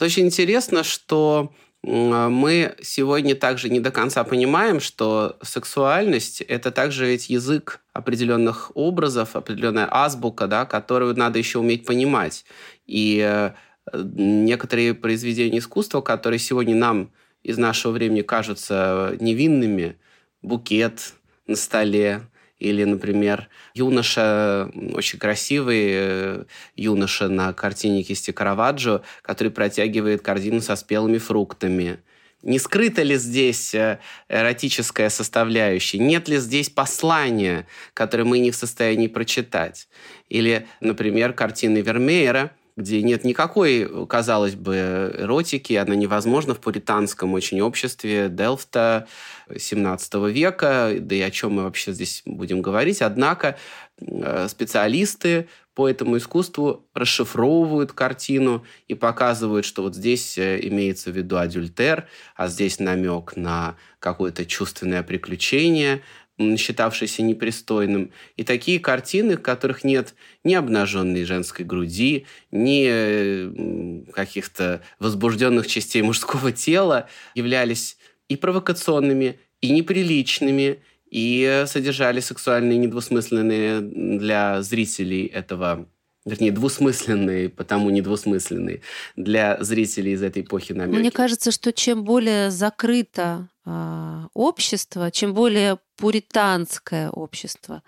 Очень 0.00 0.26
интересно, 0.26 0.84
что 0.84 1.52
мы 1.82 2.74
сегодня 2.82 3.36
также 3.36 3.68
не 3.68 3.78
до 3.78 3.90
конца 3.92 4.24
понимаем, 4.24 4.80
что 4.80 5.38
сексуальность– 5.42 6.40
это 6.48 6.72
также 6.72 7.06
ведь 7.06 7.30
язык 7.30 7.80
определенных 7.92 8.72
образов, 8.74 9.36
определенная 9.36 9.88
азбука, 9.88 10.48
да, 10.48 10.64
которую 10.64 11.16
надо 11.16 11.38
еще 11.38 11.60
уметь 11.60 11.86
понимать. 11.86 12.44
И 12.86 13.20
э, 13.24 13.52
некоторые 13.92 14.94
произведения 14.94 15.58
искусства, 15.58 16.00
которые 16.00 16.38
сегодня 16.38 16.74
нам 16.74 17.10
из 17.42 17.58
нашего 17.58 17.92
времени 17.92 18.22
кажутся 18.22 19.16
невинными, 19.20 19.96
букет 20.42 21.14
на 21.46 21.56
столе, 21.56 22.22
или, 22.58 22.84
например, 22.84 23.48
юноша, 23.74 24.70
очень 24.94 25.18
красивый 25.18 25.86
э, 25.90 26.44
юноша 26.74 27.28
на 27.28 27.52
картине 27.52 28.02
кисти 28.02 28.30
Караваджо, 28.30 29.02
который 29.22 29.52
протягивает 29.52 30.22
корзину 30.22 30.62
со 30.62 30.74
спелыми 30.74 31.18
фруктами. 31.18 31.98
Не 32.42 32.58
скрыта 32.58 33.02
ли 33.02 33.16
здесь 33.16 33.74
э, 33.74 33.98
эротическая 34.30 35.10
составляющая? 35.10 35.98
Нет 35.98 36.28
ли 36.28 36.38
здесь 36.38 36.70
послания, 36.70 37.66
которое 37.92 38.24
мы 38.24 38.38
не 38.38 38.50
в 38.50 38.56
состоянии 38.56 39.08
прочитать? 39.08 39.86
Или, 40.30 40.66
например, 40.80 41.34
картины 41.34 41.78
Вермеера– 41.82 42.52
где 42.76 43.02
нет 43.02 43.24
никакой, 43.24 44.06
казалось 44.06 44.54
бы, 44.54 45.14
эротики, 45.18 45.72
она 45.74 45.94
невозможна 45.94 46.54
в 46.54 46.60
пуританском 46.60 47.32
очень 47.32 47.60
обществе 47.62 48.28
Делфта 48.28 49.08
17 49.56 50.14
века, 50.30 50.92
да 51.00 51.16
и 51.16 51.20
о 51.20 51.30
чем 51.30 51.54
мы 51.54 51.64
вообще 51.64 51.92
здесь 51.92 52.22
будем 52.26 52.60
говорить. 52.60 53.00
Однако 53.00 53.56
э, 53.98 54.46
специалисты 54.48 55.48
по 55.74 55.88
этому 55.88 56.18
искусству 56.18 56.86
расшифровывают 56.94 57.92
картину 57.92 58.64
и 58.88 58.94
показывают, 58.94 59.64
что 59.64 59.82
вот 59.82 59.94
здесь 59.94 60.36
э, 60.36 60.58
имеется 60.68 61.10
в 61.10 61.16
виду 61.16 61.38
адюльтер, 61.38 62.06
а 62.34 62.48
здесь 62.48 62.78
намек 62.78 63.36
на 63.36 63.76
какое-то 64.00 64.44
чувственное 64.44 65.02
приключение, 65.02 66.02
считавшийся 66.38 67.22
непристойным. 67.22 68.10
И 68.36 68.44
такие 68.44 68.78
картины, 68.78 69.36
в 69.36 69.42
которых 69.42 69.84
нет 69.84 70.14
ни 70.44 70.54
обнаженной 70.54 71.24
женской 71.24 71.64
груди, 71.64 72.26
ни 72.50 74.10
каких-то 74.12 74.82
возбужденных 74.98 75.66
частей 75.66 76.02
мужского 76.02 76.52
тела, 76.52 77.08
являлись 77.34 77.96
и 78.28 78.36
провокационными, 78.36 79.38
и 79.60 79.70
неприличными, 79.70 80.80
и 81.10 81.64
содержали 81.66 82.20
сексуальные 82.20 82.78
недвусмысленные 82.78 83.80
для 83.80 84.60
зрителей 84.62 85.26
этого 85.26 85.88
вернее, 86.26 86.52
двусмысленные, 86.52 87.48
потому 87.48 87.88
недвусмысленные 87.88 88.82
для 89.14 89.56
зрителей 89.62 90.12
из 90.12 90.22
этой 90.22 90.42
эпохи 90.42 90.72
намеки. 90.72 90.98
Мне 90.98 91.10
кажется, 91.10 91.52
что 91.52 91.72
чем 91.72 92.04
более 92.04 92.50
закрыто 92.50 93.48
э, 93.64 94.22
общество, 94.34 95.10
чем 95.10 95.32
более 95.32 95.78
пуританское 95.96 97.10
общество, 97.10 97.82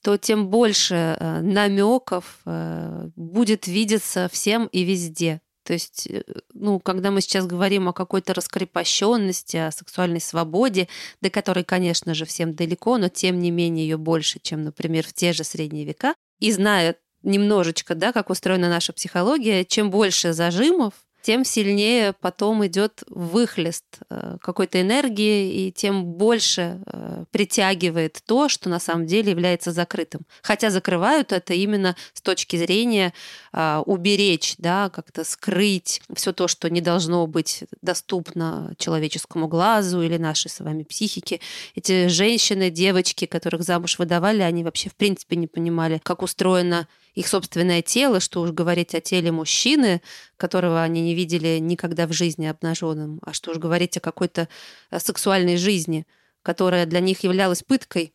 то 0.00 0.16
тем 0.16 0.48
больше 0.48 1.16
э, 1.20 1.40
намеков 1.42 2.40
э, 2.46 3.10
будет 3.14 3.66
видеться 3.66 4.28
всем 4.32 4.66
и 4.72 4.82
везде. 4.82 5.42
То 5.64 5.74
есть, 5.74 6.08
э, 6.08 6.22
ну, 6.54 6.80
когда 6.80 7.10
мы 7.10 7.20
сейчас 7.20 7.46
говорим 7.46 7.88
о 7.88 7.92
какой-то 7.92 8.32
раскрепощенности, 8.32 9.58
о 9.58 9.70
сексуальной 9.70 10.20
свободе, 10.22 10.88
до 11.20 11.28
которой, 11.28 11.62
конечно 11.62 12.14
же, 12.14 12.24
всем 12.24 12.54
далеко, 12.54 12.96
но 12.96 13.10
тем 13.10 13.38
не 13.38 13.50
менее 13.50 13.86
ее 13.86 13.98
больше, 13.98 14.40
чем, 14.42 14.62
например, 14.62 15.06
в 15.06 15.12
те 15.12 15.34
же 15.34 15.44
средние 15.44 15.84
века, 15.84 16.14
и 16.40 16.50
зная 16.50 16.96
немножечко, 17.22 17.94
да, 17.94 18.12
как 18.12 18.30
устроена 18.30 18.68
наша 18.68 18.92
психология, 18.92 19.64
чем 19.64 19.90
больше 19.90 20.32
зажимов, 20.32 20.94
тем 21.22 21.44
сильнее 21.44 22.14
потом 22.20 22.66
идет 22.66 23.04
выхлест 23.06 23.84
э, 24.10 24.36
какой-то 24.40 24.80
энергии, 24.80 25.68
и 25.68 25.72
тем 25.72 26.04
больше 26.04 26.82
э, 26.84 27.24
притягивает 27.30 28.20
то, 28.26 28.48
что 28.48 28.68
на 28.68 28.80
самом 28.80 29.06
деле 29.06 29.30
является 29.30 29.70
закрытым. 29.70 30.22
Хотя 30.42 30.70
закрывают 30.70 31.32
это 31.32 31.54
именно 31.54 31.96
с 32.12 32.20
точки 32.20 32.56
зрения 32.56 33.14
а, 33.52 33.82
уберечь, 33.86 34.54
да, 34.58 34.90
как-то 34.90 35.24
скрыть 35.24 36.02
все 36.14 36.32
то, 36.32 36.48
что 36.48 36.68
не 36.68 36.80
должно 36.80 37.26
быть 37.26 37.64
доступно 37.82 38.74
человеческому 38.78 39.46
глазу 39.46 40.02
или 40.02 40.16
нашей 40.16 40.50
с 40.50 40.60
вами 40.60 40.82
психике. 40.82 41.40
Эти 41.74 42.08
женщины, 42.08 42.70
девочки, 42.70 43.26
которых 43.26 43.62
замуж 43.62 43.98
выдавали, 43.98 44.42
они 44.42 44.64
вообще 44.64 44.88
в 44.88 44.96
принципе 44.96 45.36
не 45.36 45.46
понимали, 45.46 46.00
как 46.02 46.22
устроено 46.22 46.88
их 47.14 47.28
собственное 47.28 47.82
тело, 47.82 48.20
что 48.20 48.40
уж 48.40 48.50
говорить 48.50 48.94
о 48.94 49.00
теле 49.00 49.30
мужчины, 49.32 50.00
которого 50.36 50.82
они 50.82 51.02
не 51.02 51.14
видели 51.14 51.58
никогда 51.58 52.06
в 52.06 52.12
жизни 52.12 52.46
обнаженным, 52.46 53.20
а 53.22 53.32
что 53.32 53.50
уж 53.50 53.58
говорить 53.58 53.96
о 53.96 54.00
какой-то 54.00 54.48
э, 54.90 54.98
сексуальной 54.98 55.56
жизни, 55.56 56.06
которая 56.42 56.86
для 56.86 57.00
них 57.00 57.22
являлась 57.22 57.62
пыткой. 57.62 58.12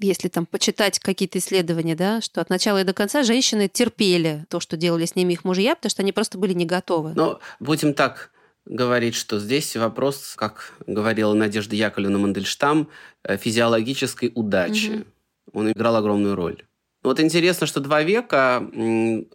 Если 0.00 0.28
там 0.28 0.44
почитать 0.44 0.98
какие-то 0.98 1.38
исследования, 1.38 1.94
да, 1.94 2.20
что 2.20 2.40
от 2.40 2.50
начала 2.50 2.80
и 2.80 2.84
до 2.84 2.92
конца 2.92 3.22
женщины 3.22 3.68
терпели 3.68 4.44
то, 4.50 4.60
что 4.60 4.76
делали 4.76 5.06
с 5.06 5.14
ними 5.14 5.32
их 5.32 5.44
мужья, 5.44 5.74
потому 5.74 5.90
что 5.90 6.02
они 6.02 6.12
просто 6.12 6.36
были 6.36 6.52
не 6.52 6.66
готовы. 6.66 7.12
Но 7.14 7.40
будем 7.60 7.94
так 7.94 8.30
говорить, 8.66 9.14
что 9.14 9.38
здесь 9.38 9.76
вопрос, 9.76 10.34
как 10.36 10.74
говорила 10.86 11.32
Надежда 11.32 11.76
Яковлевна 11.76 12.18
Мандельштам, 12.18 12.88
э, 13.22 13.36
физиологической 13.36 14.32
удачи. 14.34 14.90
Угу. 14.90 15.04
Он 15.52 15.72
играл 15.72 15.96
огромную 15.96 16.34
роль. 16.34 16.64
Вот 17.04 17.20
интересно, 17.20 17.66
что 17.66 17.80
два 17.80 18.02
века, 18.02 18.66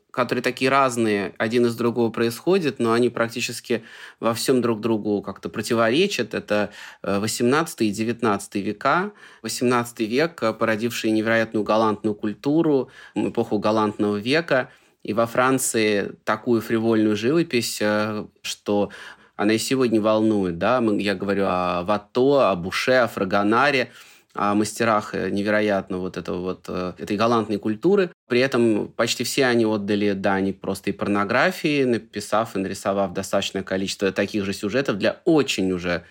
которые 0.10 0.42
такие 0.42 0.72
разные, 0.72 1.36
один 1.38 1.68
из 1.68 1.76
другого 1.76 2.10
происходят, 2.10 2.80
но 2.80 2.94
они 2.94 3.10
практически 3.10 3.84
во 4.20 4.34
всем 4.34 4.60
друг 4.60 4.82
другу 4.82 5.22
как-то 5.22 5.50
противоречат. 5.50 6.34
Это 6.34 6.72
18 7.04 7.82
э, 7.82 7.86
и 7.86 7.92
19 7.92 8.56
века. 8.56 9.12
18 9.44 10.00
век, 10.00 10.42
э, 10.42 10.52
породивший 10.52 11.12
невероятную 11.12 11.64
галантную 11.64 12.16
культуру, 12.16 12.90
эпоху 13.14 13.60
галантного 13.60 14.18
века. 14.18 14.72
И 15.04 15.14
во 15.14 15.28
Франции 15.28 16.16
такую 16.24 16.62
фривольную 16.62 17.16
живопись, 17.16 17.78
э, 17.82 18.26
что 18.42 18.90
она 19.36 19.54
и 19.54 19.60
сегодня 19.60 20.02
волнует. 20.02 20.58
Да? 20.58 20.84
Я 20.98 21.14
говорю 21.14 21.46
о 21.48 21.84
Ватто, 21.84 22.50
о 22.50 22.56
Буше, 22.56 22.94
о 22.94 23.08
Фрагонаре– 23.08 23.92
о 24.40 24.56
мастерах 24.56 25.16
э, 25.16 25.30
невероятно 25.30 25.98
вот 25.98 26.16
этого 26.16 26.40
вот, 26.40 26.66
э, 26.70 26.94
этой 26.98 27.18
галантной 27.18 27.58
культуры. 27.58 28.10
При 28.30 28.40
этом 28.40 28.88
почти 28.88 29.26
все 29.26 29.46
они 29.46 29.66
отдали 29.66 30.14
дани 30.14 30.54
просто 30.54 30.92
и 30.92 30.94
порнографии, 30.94 31.84
написав 31.84 32.56
и 32.56 32.60
нарисовав 32.60 33.12
достаточное 33.12 33.64
количество 33.64 34.14
таких 34.14 34.46
же 34.46 34.54
сюжетов 34.54 34.98
для 34.98 35.20
очень 35.26 35.70
уже 35.74 36.06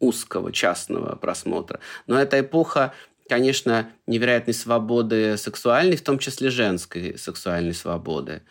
узкого 0.00 0.50
частного 0.50 1.14
просмотра. 1.14 1.78
Но 2.08 2.20
эта 2.20 2.40
эпоха 2.40 2.92
конечно, 3.28 3.88
невероятной 4.06 4.52
свободы 4.52 5.36
сексуальной, 5.38 5.96
в 5.96 6.02
том 6.02 6.18
числе 6.18 6.50
женской 6.50 7.16
сексуальной 7.16 7.72
свободы. 7.72 8.42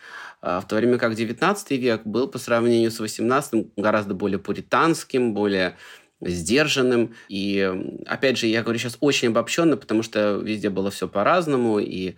А 0.41 0.59
в 0.59 0.67
то 0.67 0.75
время 0.75 0.97
как 0.97 1.11
XIX 1.11 1.77
век 1.77 2.01
был 2.03 2.27
по 2.27 2.39
сравнению 2.39 2.89
с 2.89 2.99
XVIII 2.99 3.73
гораздо 3.75 4.15
более 4.15 4.39
пуританским, 4.39 5.35
более 5.35 5.75
сдержанным. 6.21 7.15
И, 7.27 7.71
опять 8.05 8.37
же, 8.37 8.47
я 8.47 8.63
говорю 8.63 8.79
сейчас 8.79 8.97
очень 8.99 9.29
обобщенно, 9.29 9.77
потому 9.77 10.03
что 10.03 10.37
везде 10.37 10.69
было 10.69 10.91
все 10.91 11.07
по-разному. 11.07 11.79
И, 11.79 12.15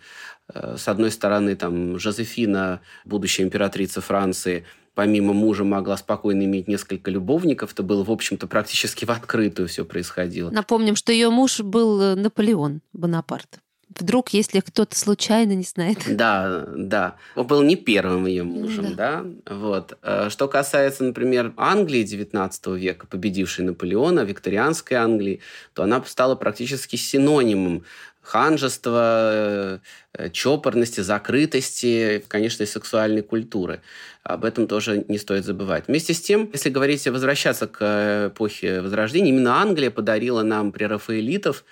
э, 0.53 0.75
с 0.77 0.87
одной 0.87 1.11
стороны, 1.11 1.55
там, 1.55 1.97
Жозефина, 1.97 2.81
будущая 3.05 3.45
императрица 3.45 4.01
Франции, 4.01 4.65
помимо 4.95 5.33
мужа 5.33 5.63
могла 5.63 5.97
спокойно 5.97 6.43
иметь 6.43 6.67
несколько 6.67 7.09
любовников. 7.09 7.73
Это 7.73 7.83
было, 7.83 8.03
в 8.03 8.11
общем-то, 8.11 8.47
практически 8.47 9.05
в 9.05 9.09
открытую 9.09 9.67
все 9.67 9.85
происходило. 9.85 10.49
Напомним, 10.49 10.95
что 10.95 11.11
ее 11.11 11.29
муж 11.29 11.61
был 11.61 12.01
э, 12.01 12.15
Наполеон 12.15 12.81
Бонапарт. 12.93 13.62
Вдруг, 13.99 14.29
если 14.29 14.59
кто-то 14.59 14.97
случайно 14.97 15.53
не 15.53 15.63
знает. 15.63 15.99
Да, 16.07 16.65
да. 16.75 17.15
Он 17.35 17.47
был 17.47 17.61
не 17.61 17.75
первым 17.75 18.25
ее 18.25 18.43
мужем, 18.43 18.95
да. 18.95 19.23
да? 19.45 19.55
Вот. 19.55 19.97
Э, 20.01 20.29
что 20.29 20.47
касается, 20.47 21.03
например, 21.03 21.53
Англии 21.57 22.03
XIX 22.03 22.77
века, 22.77 23.07
победившей 23.07 23.65
Наполеона, 23.65 24.21
викторианской 24.21 24.97
Англии, 24.97 25.41
то 25.73 25.83
она 25.83 26.03
стала 26.05 26.35
практически 26.35 26.95
синонимом 26.95 27.83
ханжества, 28.23 29.81
э, 30.13 30.29
чопорности, 30.31 31.01
закрытости, 31.01 32.23
конечно, 32.27 32.63
и 32.63 32.65
сексуальной 32.65 33.21
культуры. 33.21 33.81
Об 34.23 34.45
этом 34.45 34.67
тоже 34.67 35.03
не 35.09 35.17
стоит 35.17 35.43
забывать. 35.43 35.87
Вместе 35.87 36.13
с 36.13 36.21
тем, 36.21 36.49
если 36.53 36.69
говорить, 36.69 37.05
возвращаться 37.05 37.67
к 37.67 38.29
эпохе 38.29 38.81
Возрождения, 38.81 39.29
именно 39.29 39.61
Англия 39.61 39.91
подарила 39.91 40.41
нам 40.41 40.71
прерафаэлитов 40.71 41.65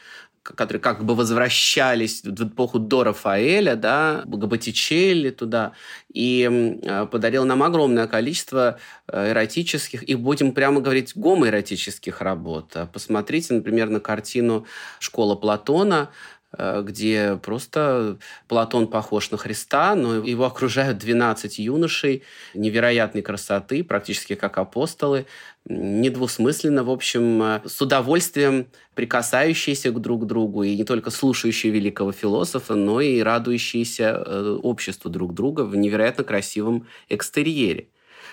которые 0.44 0.82
как 0.82 1.04
бы 1.04 1.16
возвращались 1.16 2.24
в 2.24 2.48
эпоху 2.48 2.80
до 2.80 3.04
Рафаэля, 3.04 3.76
да, 3.76 4.24
к 4.26 4.46
Боттичелли 4.48 5.30
туда, 5.30 5.74
и 6.12 6.80
э, 6.84 7.06
подарил 7.06 7.46
нам 7.46 7.62
огромное 7.64 8.08
количество 8.08 8.80
э, 9.08 9.32
эротических 9.32 10.08
и, 10.08 10.16
будем 10.16 10.54
прямо 10.54 10.82
говорить, 10.82 11.14
гомоэротических 11.16 12.22
работ. 12.22 12.76
Посмотрите, 12.92 13.54
например, 13.54 13.90
на 13.90 14.00
картину 14.00 14.66
«Школа 15.00 15.36
Платона», 15.36 16.10
где 16.58 17.40
просто 17.42 18.18
Платон 18.48 18.88
похож 18.88 19.32
на 19.32 19.38
Христа, 19.38 19.96
но 19.96 20.16
его 20.16 20.46
окружают 20.46 20.98
12 20.98 21.60
юношей 21.60 22.24
невероятной 22.54 23.22
красоты, 23.22 23.84
практически 23.84 24.36
как 24.36 24.58
апостолы, 24.58 25.26
недвусмысленно, 25.66 26.84
в 26.84 26.90
общем, 26.90 27.42
э, 27.44 27.62
с 27.66 27.82
удовольствием 27.82 28.68
прикасающиеся 28.96 29.92
друг 29.92 30.26
другу, 30.26 30.64
и 30.64 30.76
не 30.76 30.84
только 30.84 31.12
слушающие 31.12 31.72
великого 31.72 32.12
философа, 32.12 32.76
но 32.76 33.00
и 33.00 33.22
радующиеся 33.22 34.24
э, 34.26 34.58
обществу 34.62 35.10
друг 35.10 35.34
друга 35.34 35.62
в 35.62 35.76
невероятно 35.76 36.24
красивом 36.24 36.88
экстерьере. 37.10 37.88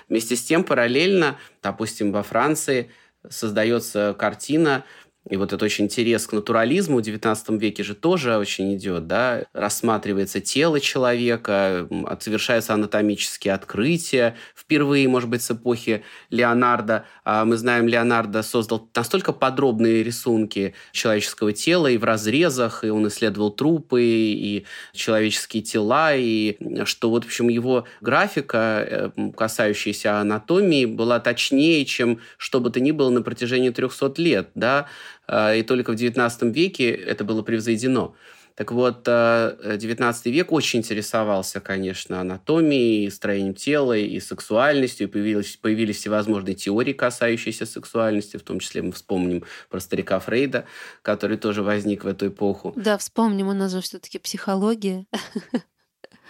Вместе 0.09 0.37
с 0.37 0.42
тем, 0.42 0.64
параллельно, 0.64 1.38
допустим, 1.62 2.12
во 2.12 2.22
Франции 2.22 2.90
создается 3.28 4.16
картина 4.18 4.85
И 5.31 5.37
вот 5.37 5.53
это 5.53 5.64
очень 5.64 5.85
интерес 5.85 6.27
к 6.27 6.33
натурализму 6.33 6.99
в 6.99 7.01
XIX 7.01 7.59
веке 7.59 7.83
же 7.83 7.95
тоже 7.95 8.37
очень 8.37 8.75
идет, 8.77 9.07
да, 9.07 9.45
рассматривается 9.53 10.41
тело 10.41 10.81
человека, 10.81 11.87
совершаются 12.21 12.75
анатомические 12.75 13.55
открытия. 13.55 14.37
Впервые, 14.57 15.07
может 15.09 15.29
быть, 15.29 15.43
с 15.43 15.51
эпохи 15.51 16.03
Леонардо. 16.31 17.05
А 17.25 17.45
мы 17.45 17.57
знаем, 17.57 17.88
Леонардо 17.88 18.43
создал 18.43 18.88
настолько 18.95 19.33
подробные 19.33 20.03
рисунки 20.03 20.75
человеческого 20.93 21.53
тела 21.53 21.88
и 21.88 21.99
в 21.99 22.05
разрезах, 22.05 22.85
и 22.85 22.88
он 22.88 23.07
исследовал 23.09 23.51
трупы, 23.51 24.03
и 24.03 24.64
человеческие 24.95 25.62
тела, 25.62 26.14
и 26.14 26.57
что 26.85 27.11
вот, 27.11 27.25
в 27.25 27.27
общем, 27.27 27.49
его 27.49 27.85
графика, 28.01 29.12
э, 29.19 29.31
касающаяся 29.37 30.21
анатомии, 30.21 30.87
была 30.87 31.21
точнее, 31.21 31.85
чем 31.85 32.21
что 32.37 32.61
бы 32.61 32.71
то 32.71 32.81
ни 32.81 32.93
было 32.93 33.11
на 33.11 33.23
протяжении 33.23 33.71
300 33.71 34.14
лет, 34.19 34.51
да, 34.55 34.87
и 35.31 35.62
только 35.62 35.93
в 35.93 35.97
XIX 35.97 36.53
веке 36.53 36.91
это 36.91 37.25
было 37.25 37.43
превзойдено. 37.43 38.14
Так 38.59 38.73
вот, 38.73 39.07
XIX 39.07 40.14
э, 40.25 40.31
век 40.31 40.51
очень 40.51 40.81
интересовался, 40.81 41.61
конечно, 41.61 42.21
анатомией, 42.21 43.09
строением 43.09 43.55
тела 43.55 43.97
и 43.97 44.19
сексуальностью. 44.19 45.07
И 45.07 45.11
появились, 45.11 45.57
появились 45.57 45.99
всевозможные 45.99 46.57
теории, 46.57 46.93
касающиеся 46.93 47.67
сексуальности. 47.67 48.37
В 48.37 48.43
том 48.43 48.59
числе 48.59 48.83
мы 48.83 48.91
вспомним 48.91 49.45
про 49.71 49.79
старика 49.79 50.19
Фрейда, 50.19 50.64
который 51.03 51.37
тоже 51.37 51.62
возник 51.62 52.03
в 52.03 52.09
эту 52.09 52.27
эпоху. 52.29 52.73
Да, 52.75 52.99
вспомним, 52.99 53.47
у 53.47 53.53
нас 53.53 53.71
же 53.71 53.81
все-таки 53.81 54.19
психология. 54.19 55.07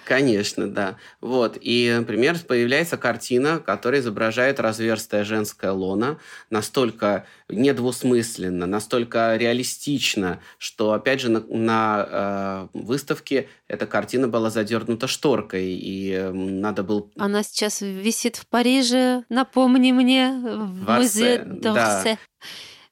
Конечно, 0.08 0.70
да. 0.70 0.96
Вот. 1.20 1.58
И, 1.60 1.94
например, 1.94 2.38
появляется 2.38 2.96
картина, 2.96 3.58
которая 3.60 4.00
изображает 4.00 4.58
разверстая 4.58 5.22
женская 5.22 5.72
лона 5.72 6.18
настолько 6.48 7.26
недвусмысленно, 7.50 8.64
настолько 8.64 9.36
реалистично, 9.36 10.40
что, 10.56 10.92
опять 10.92 11.20
же, 11.20 11.28
на, 11.28 11.40
на 11.50 12.68
э, 12.72 12.78
выставке 12.78 13.50
эта 13.68 13.86
картина 13.86 14.28
была 14.28 14.48
задернута 14.48 15.08
шторкой, 15.08 15.74
и 15.74 16.30
надо 16.32 16.82
было... 16.82 17.10
Она 17.18 17.42
сейчас 17.42 17.82
висит 17.82 18.36
в 18.36 18.46
Париже, 18.46 19.24
напомни 19.28 19.92
мне, 19.92 20.30
в 20.32 20.90
музее 20.90 21.44
Да. 21.44 22.16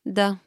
да 0.04 0.38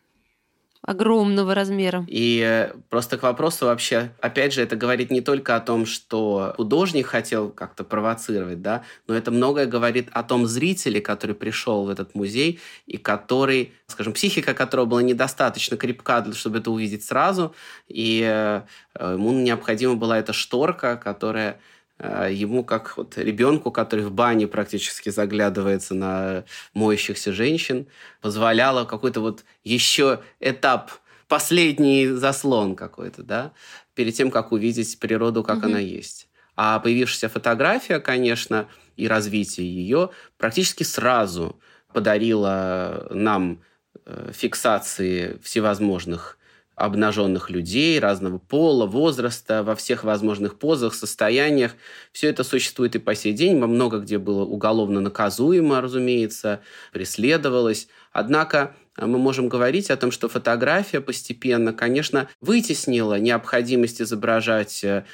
огромного 0.82 1.54
размера. 1.54 2.06
И 2.08 2.42
э, 2.46 2.74
просто 2.90 3.18
к 3.18 3.24
вопросу 3.24 3.66
вообще, 3.66 4.12
опять 4.22 4.54
же, 4.54 4.62
это 4.62 4.76
говорит 4.76 5.12
не 5.12 5.22
только 5.22 5.56
о 5.56 5.60
том, 5.60 5.86
что 5.86 6.54
художник 6.56 7.08
хотел 7.08 7.50
как-то 7.50 7.84
провоцировать, 7.84 8.62
да, 8.62 8.84
но 9.08 9.14
это 9.14 9.30
многое 9.30 9.66
говорит 9.66 10.08
о 10.14 10.24
том 10.24 10.48
зрителе, 10.48 11.02
который 11.02 11.36
пришел 11.36 11.84
в 11.84 11.90
этот 11.90 12.16
музей 12.16 12.60
и 12.86 12.98
который, 12.98 13.74
скажем, 13.88 14.14
психика 14.14 14.54
которого 14.54 14.86
была 14.86 15.02
недостаточно 15.02 15.76
крепка, 15.76 16.26
чтобы 16.34 16.60
это 16.60 16.72
увидеть 16.72 17.04
сразу, 17.04 17.54
и 17.90 18.22
э, 18.26 18.62
ему 19.00 19.34
необходима 19.34 19.96
была 19.96 20.18
эта 20.18 20.32
шторка, 20.32 20.96
которая 20.96 21.52
э, 21.52 21.58
ему 22.00 22.64
как 22.64 22.98
вот 22.98 23.18
ребенку, 23.18 23.72
который 23.72 24.06
в 24.06 24.12
бане 24.12 24.48
практически 24.48 25.10
заглядывается 25.10 25.94
на 25.94 26.46
моющихся 26.74 27.34
женщин, 27.34 27.88
позволяло 28.22 28.86
какой-то 28.86 29.20
вот 29.22 29.44
еще 29.64 30.22
этап, 30.40 30.92
последний 31.28 32.08
заслон 32.08 32.76
какой-то, 32.76 33.24
да, 33.24 33.52
перед 33.94 34.16
тем, 34.16 34.32
как 34.32 34.52
увидеть 34.52 35.00
природу, 35.00 35.44
как 35.44 35.58
угу. 35.58 35.68
она 35.68 35.80
есть. 35.80 36.28
А 36.56 36.80
появившаяся 36.80 37.30
фотография, 37.30 38.00
конечно, 38.00 38.68
и 38.98 39.08
развитие 39.08 39.74
ее 39.74 40.10
практически 40.38 40.84
сразу 40.84 41.58
подарила 41.94 43.08
нам 43.12 43.62
э, 44.06 44.32
фиксации 44.34 45.40
всевозможных 45.42 46.38
обнаженных 46.80 47.50
людей 47.50 48.00
разного 48.00 48.38
пола, 48.38 48.86
возраста, 48.86 49.64
во 49.64 49.76
всех 49.76 50.04
возможных 50.04 50.58
позах, 50.58 50.94
состояниях. 50.94 51.76
Все 52.12 52.30
это 52.30 52.44
существует 52.44 52.96
и 52.96 53.00
по 53.00 53.16
сей 53.16 53.34
день. 53.34 53.60
Во 53.60 53.68
много 53.68 54.00
где 54.00 54.18
было 54.18 54.44
уголовно 54.44 55.02
наказуемо, 55.02 55.82
разумеется, 55.82 56.62
преследовалось. 56.94 57.88
Однако 58.12 58.76
мы 59.08 59.18
можем 59.18 59.50
говорить 59.50 59.90
о 59.90 59.98
том, 59.98 60.12
что 60.12 60.28
фотография 60.30 61.02
постепенно, 61.02 61.74
конечно, 61.74 62.30
вытеснила 62.42 63.20
необходимость 63.20 64.02
изображать 64.02 64.84
э, 64.84 65.06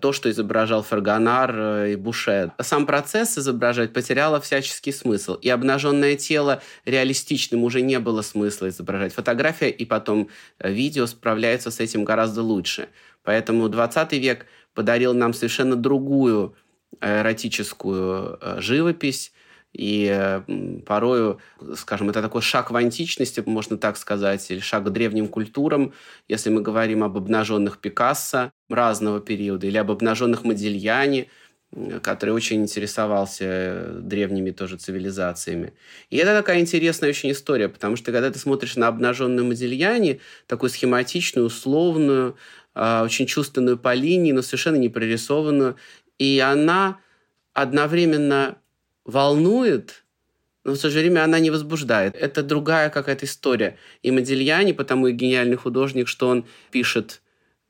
то, 0.00 0.12
что 0.12 0.30
изображал 0.30 0.82
Фергонар 0.82 1.54
э, 1.54 1.92
и 1.92 1.96
Буше. 1.96 2.52
Сам 2.60 2.86
процесс 2.86 3.38
изображать 3.38 3.92
потерял 3.92 4.40
всяческий 4.40 4.92
смысл. 4.92 5.34
И 5.34 5.48
обнаженное 5.48 6.16
тело 6.16 6.62
реалистичным 6.84 7.64
уже 7.64 7.80
не 7.80 7.98
было 7.98 8.22
смысла 8.22 8.68
изображать. 8.68 9.14
Фотография 9.14 9.70
и 9.70 9.84
потом 9.84 10.28
э, 10.58 10.70
видео 10.72 11.06
справляются 11.06 11.70
с 11.70 11.80
этим 11.80 12.04
гораздо 12.04 12.42
лучше. 12.42 12.88
Поэтому 13.22 13.68
20 13.68 14.12
век 14.14 14.46
подарил 14.74 15.14
нам 15.14 15.34
совершенно 15.34 15.76
другую 15.76 16.54
эротическую 17.00 18.38
живопись, 18.58 19.32
и 19.72 20.42
порою, 20.86 21.40
скажем, 21.76 22.10
это 22.10 22.22
такой 22.22 22.42
шаг 22.42 22.70
в 22.70 22.76
античности, 22.76 23.42
можно 23.44 23.76
так 23.76 23.96
сказать, 23.96 24.50
или 24.50 24.60
шаг 24.60 24.84
к 24.84 24.90
древним 24.90 25.28
культурам, 25.28 25.92
если 26.26 26.50
мы 26.50 26.62
говорим 26.62 27.04
об 27.04 27.16
обнаженных 27.16 27.78
Пикассо 27.78 28.50
разного 28.68 29.20
периода, 29.20 29.66
или 29.66 29.76
об 29.76 29.90
обнаженных 29.90 30.44
Модильяне, 30.44 31.28
который 32.02 32.30
очень 32.30 32.62
интересовался 32.62 33.98
древними 34.00 34.52
тоже 34.52 34.78
цивилизациями. 34.78 35.74
И 36.08 36.16
это 36.16 36.32
такая 36.34 36.60
интересная 36.60 37.10
очень 37.10 37.30
история, 37.32 37.68
потому 37.68 37.96
что 37.96 38.10
когда 38.10 38.30
ты 38.30 38.38
смотришь 38.38 38.76
на 38.76 38.88
обнаженную 38.88 39.46
Модильяне, 39.46 40.20
такую 40.46 40.70
схематичную, 40.70 41.46
условную, 41.46 42.36
а, 42.74 43.02
очень 43.04 43.26
чувственную 43.26 43.78
по 43.78 43.92
линии, 43.92 44.32
но 44.32 44.40
совершенно 44.40 44.76
не 44.76 44.88
прорисованную, 44.88 45.76
и 46.18 46.38
она 46.38 47.00
одновременно 47.52 48.56
волнует, 49.08 50.04
но 50.64 50.74
в 50.74 50.78
то 50.78 50.90
же 50.90 50.98
время 51.00 51.24
она 51.24 51.38
не 51.40 51.50
возбуждает. 51.50 52.14
Это 52.14 52.42
другая 52.42 52.90
какая-то 52.90 53.24
история. 53.24 53.78
И 54.02 54.10
Модильяни, 54.10 54.72
потому 54.72 55.06
и 55.06 55.12
гениальный 55.12 55.56
художник, 55.56 56.08
что 56.08 56.28
он 56.28 56.44
пишет, 56.70 57.22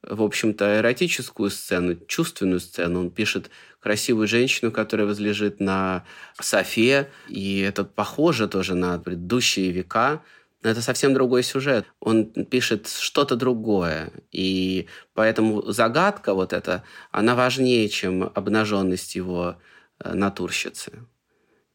в 0.02 0.20
общем-то, 0.20 0.80
эротическую 0.80 1.50
сцену, 1.50 1.94
чувственную 2.08 2.58
сцену. 2.58 3.00
Он 3.00 3.10
пишет 3.10 3.50
красивую 3.78 4.26
женщину, 4.26 4.72
которая 4.72 5.06
возлежит 5.06 5.60
на 5.60 6.04
софе, 6.40 7.08
и 7.28 7.60
это 7.60 7.84
похоже 7.84 8.48
тоже 8.48 8.74
на 8.74 8.98
предыдущие 8.98 9.70
века, 9.70 10.22
но 10.64 10.70
это 10.70 10.82
совсем 10.82 11.14
другой 11.14 11.44
сюжет. 11.44 11.86
Он 12.00 12.26
пишет 12.26 12.88
что-то 12.88 13.36
другое. 13.36 14.10
И 14.32 14.88
поэтому 15.14 15.70
загадка 15.70 16.34
вот 16.34 16.52
эта, 16.52 16.82
она 17.12 17.36
важнее, 17.36 17.88
чем 17.88 18.24
обнаженность 18.34 19.14
его 19.14 19.54
э, 20.00 20.14
натурщицы. 20.14 21.06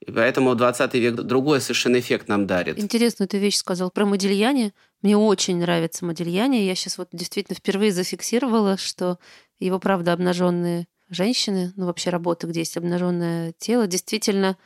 И 0.05 0.11
поэтому 0.11 0.53
20 0.53 0.93
век 0.95 1.15
другой 1.15 1.61
совершенно 1.61 1.99
эффект 1.99 2.27
нам 2.27 2.45
дарит. 2.45 2.77
Интересную 2.77 3.27
ты 3.29 3.37
вещь 3.37 3.55
сказал 3.55 3.89
про 3.89 4.05
Модильяне. 4.05 4.73
Мне 5.01 5.15
очень 5.15 5.57
нравится 5.59 6.05
Модильяне. 6.05 6.65
Я 6.65 6.75
сейчас 6.75 6.97
вот 6.97 7.09
действительно 7.13 7.55
впервые 7.55 7.93
зафиксировала, 7.93 8.77
что 8.77 9.17
его, 9.59 9.79
правда, 9.79 10.13
обнаженные 10.13 10.87
женщины, 11.09 11.71
ну 11.77 11.85
вообще 11.85 12.09
работы, 12.09 12.47
где 12.47 12.61
есть 12.61 12.75
обнаженное 12.75 13.53
тело, 13.57 13.87
действительно 13.87 14.57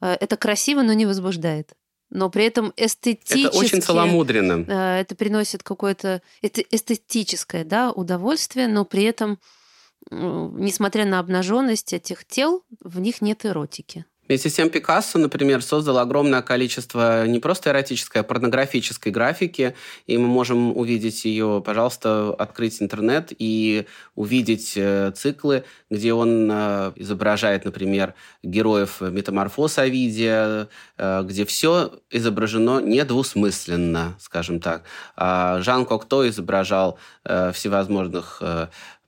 э, 0.00 0.16
это 0.18 0.36
красиво, 0.36 0.82
но 0.82 0.92
не 0.94 1.06
возбуждает. 1.06 1.74
Но 2.10 2.28
при 2.28 2.44
этом 2.44 2.72
эстетически... 2.76 3.46
Это 3.46 3.56
очень 3.56 3.82
целомудренно. 3.82 4.64
Э, 4.66 5.00
это 5.00 5.14
приносит 5.14 5.62
какое-то 5.62 6.22
это 6.40 6.60
эстетическое 6.62 7.64
да, 7.64 7.92
удовольствие, 7.92 8.66
но 8.66 8.84
при 8.84 9.04
этом, 9.04 9.38
несмотря 10.10 11.04
на 11.04 11.20
обнаженность 11.20 11.92
этих 11.92 12.24
тел, 12.24 12.64
в 12.80 12.98
них 12.98 13.20
нет 13.22 13.44
эротики. 13.44 14.06
Вместе 14.28 14.50
с 14.50 14.54
тем 14.54 14.70
Пикассо, 14.70 15.18
например, 15.18 15.62
создал 15.62 15.98
огромное 15.98 16.42
количество 16.42 17.26
не 17.26 17.40
просто 17.40 17.70
эротической, 17.70 18.20
а 18.20 18.24
порнографической 18.24 19.10
графики, 19.10 19.74
и 20.06 20.16
мы 20.16 20.28
можем 20.28 20.76
увидеть 20.76 21.24
ее, 21.24 21.60
пожалуйста, 21.64 22.32
открыть 22.38 22.80
интернет 22.80 23.32
и 23.36 23.86
увидеть 24.14 24.74
э, 24.76 25.10
циклы, 25.16 25.64
где 25.90 26.14
он 26.14 26.48
э, 26.50 26.92
изображает, 26.96 27.64
например, 27.64 28.14
героев 28.44 29.00
метаморфоз 29.00 29.78
Овидия, 29.78 30.68
э, 30.98 31.22
где 31.24 31.44
все 31.44 31.92
изображено 32.08 32.80
недвусмысленно, 32.80 34.16
скажем 34.20 34.60
так. 34.60 34.84
А 35.16 35.60
Жан 35.62 35.84
Кокто 35.84 36.28
изображал 36.28 36.96
всевозможных 37.24 38.40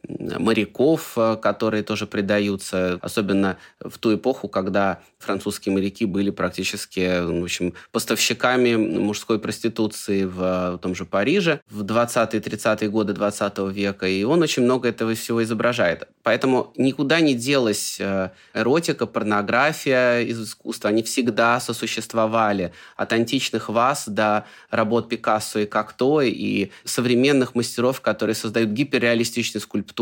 моряков, 0.09 1.13
э, 1.17 1.37
которые 1.41 1.83
тоже 1.83 2.07
предаются, 2.07 2.99
особенно 3.03 3.57
в 3.81 3.99
ту 3.99 4.15
эпоху, 4.15 4.49
когда 4.49 5.01
французские 5.19 5.75
моряки 5.75 6.05
были 6.05 6.31
практически 6.31 7.21
в 7.25 7.45
общем, 7.45 7.75
поставщиками 7.93 8.77
мужской 8.77 9.39
проституции 9.39 10.25
в, 10.25 10.77
в 10.77 10.79
том 10.79 10.95
же 10.95 11.05
Париже 11.05 11.61
в 11.71 11.83
20-30-е 11.83 12.89
годы 12.89 13.13
20 13.13 13.59
века, 13.73 14.07
и 14.07 14.25
он 14.25 14.43
очень 14.43 14.63
много 14.63 14.89
этого 14.89 15.15
всего 15.15 15.43
изображает. 15.43 16.09
Поэтому 16.23 16.73
никуда 16.77 17.21
не 17.21 17.35
делась 17.35 17.99
э, 18.01 18.31
эротика, 18.55 19.07
порнография 19.07 20.21
из 20.21 20.43
искусства, 20.43 20.91
они 20.91 21.03
всегда 21.03 21.61
сосуществовали 21.61 22.73
от 22.97 23.13
античных 23.13 23.69
ваз 23.69 24.05
до 24.09 24.45
работ 24.71 25.09
Пикассо 25.09 25.61
и 25.61 25.67
Кокто, 25.67 26.21
и 26.21 26.71
современных 26.85 27.55
мастеров, 27.55 28.01
которые 28.01 28.35
создают 28.35 28.71
гиперреалистичные 28.71 29.61
скульптуры. 29.61 29.94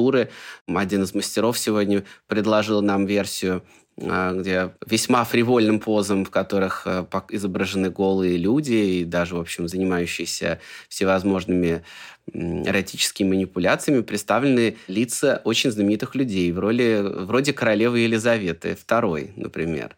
Один 0.66 1.02
из 1.02 1.14
мастеров 1.14 1.58
сегодня 1.58 2.04
предложил 2.26 2.82
нам 2.82 3.06
версию 3.06 3.62
а, 4.00 4.32
где 4.32 4.74
весьма 4.86 5.24
фривольным 5.24 5.78
позам, 5.78 6.24
в 6.24 6.30
которых 6.30 6.86
э, 6.86 7.04
изображены 7.30 7.90
голые 7.90 8.38
люди 8.38 8.72
и 8.72 9.04
даже, 9.04 9.34
в 9.34 9.40
общем, 9.40 9.68
занимающиеся 9.68 10.60
всевозможными 10.88 11.84
эротическими 12.32 13.28
манипуляциями 13.28 14.00
представлены 14.00 14.76
лица 14.88 15.42
очень 15.44 15.70
знаменитых 15.70 16.14
людей 16.14 16.50
в 16.52 16.58
роли 16.58 17.00
вроде 17.02 17.52
королевы 17.52 18.00
Елизаветы 18.00 18.78
II, 18.86 19.32
например. 19.36 19.96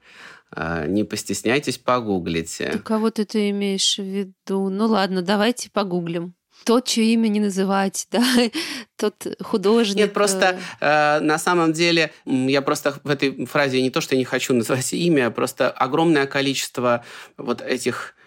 А, 0.50 0.86
не 0.86 1.04
постесняйтесь, 1.04 1.78
погуглите. 1.78 2.70
Ты 2.72 2.78
кого 2.80 3.10
ты 3.10 3.50
имеешь 3.50 3.96
в 3.96 4.02
виду? 4.02 4.70
Ну 4.70 4.86
ладно, 4.86 5.22
давайте 5.22 5.70
погуглим 5.70 6.34
тот, 6.64 6.86
чье 6.86 7.04
имя 7.12 7.28
не 7.28 7.40
называть, 7.40 8.06
да, 8.12 8.24
тот 8.96 9.26
художник. 9.40 9.96
Нет, 9.96 10.12
просто 10.12 10.58
э, 10.80 11.20
на 11.20 11.38
самом 11.38 11.72
деле 11.72 12.12
я 12.24 12.62
просто 12.62 12.98
в 13.04 13.10
этой 13.10 13.46
фразе 13.46 13.82
не 13.82 13.90
то, 13.90 14.00
что 14.00 14.14
я 14.14 14.18
не 14.18 14.24
хочу 14.24 14.54
называть 14.54 14.92
имя, 14.92 15.30
просто 15.30 15.70
огромное 15.70 16.26
количество 16.26 17.04
вот 17.36 17.60
этих 17.60 18.14
Э, 18.16 18.23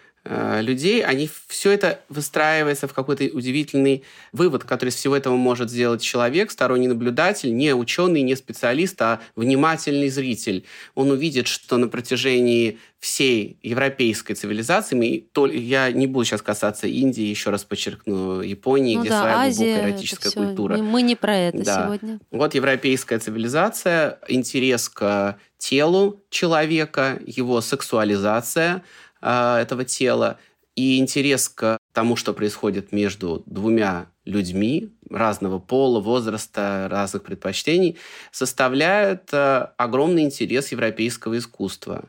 людей, 0.60 1.02
они 1.02 1.28
все 1.46 1.70
это 1.70 2.00
выстраивается 2.08 2.86
в 2.86 2.92
какой-то 2.92 3.24
удивительный 3.24 4.04
вывод, 4.32 4.64
который 4.64 4.90
из 4.90 4.96
всего 4.96 5.16
этого 5.16 5.36
может 5.36 5.70
сделать 5.70 6.02
человек, 6.02 6.50
сторонний 6.50 6.88
наблюдатель, 6.88 7.54
не 7.54 7.74
ученый, 7.74 8.22
не 8.22 8.36
специалист, 8.36 9.00
а 9.00 9.20
внимательный 9.36 10.10
зритель. 10.10 10.64
Он 10.94 11.10
увидит, 11.10 11.46
что 11.46 11.78
на 11.78 11.88
протяжении 11.88 12.78
всей 12.98 13.58
европейской 13.62 14.34
цивилизации, 14.34 15.24
я 15.56 15.92
не 15.92 16.06
буду 16.06 16.24
сейчас 16.24 16.42
касаться 16.42 16.86
Индии, 16.88 17.22
еще 17.22 17.50
раз 17.50 17.64
подчеркну, 17.64 18.40
Японии, 18.40 18.96
ну 18.96 19.02
где 19.02 19.10
да, 19.10 19.20
своя 19.20 19.38
Азия, 19.38 19.64
глубокая 19.64 19.90
эротическая 19.90 20.32
культура. 20.32 20.76
Мы 20.78 21.02
не 21.02 21.14
про 21.14 21.36
это 21.36 21.64
да. 21.64 21.84
сегодня. 21.84 22.18
Вот 22.30 22.54
европейская 22.54 23.18
цивилизация, 23.18 24.18
интерес 24.26 24.88
к 24.88 25.38
телу 25.58 26.22
человека, 26.28 27.18
его 27.24 27.60
сексуализация– 27.60 28.82
а, 29.20 29.60
этого 29.60 29.84
тела 29.84 30.38
и 30.74 30.98
интерес 30.98 31.48
к 31.48 31.78
тому, 31.92 32.16
что 32.16 32.32
происходит 32.32 32.92
между 32.92 33.42
двумя 33.46 34.06
людьми 34.24 34.90
разного 35.10 35.58
пола, 35.58 36.00
возраста, 36.00 36.86
разных 36.90 37.24
предпочтений, 37.24 37.96
составляют 38.30 39.28
а, 39.32 39.74
огромный 39.76 40.22
интерес 40.22 40.70
европейского 40.72 41.36
искусства. 41.38 42.08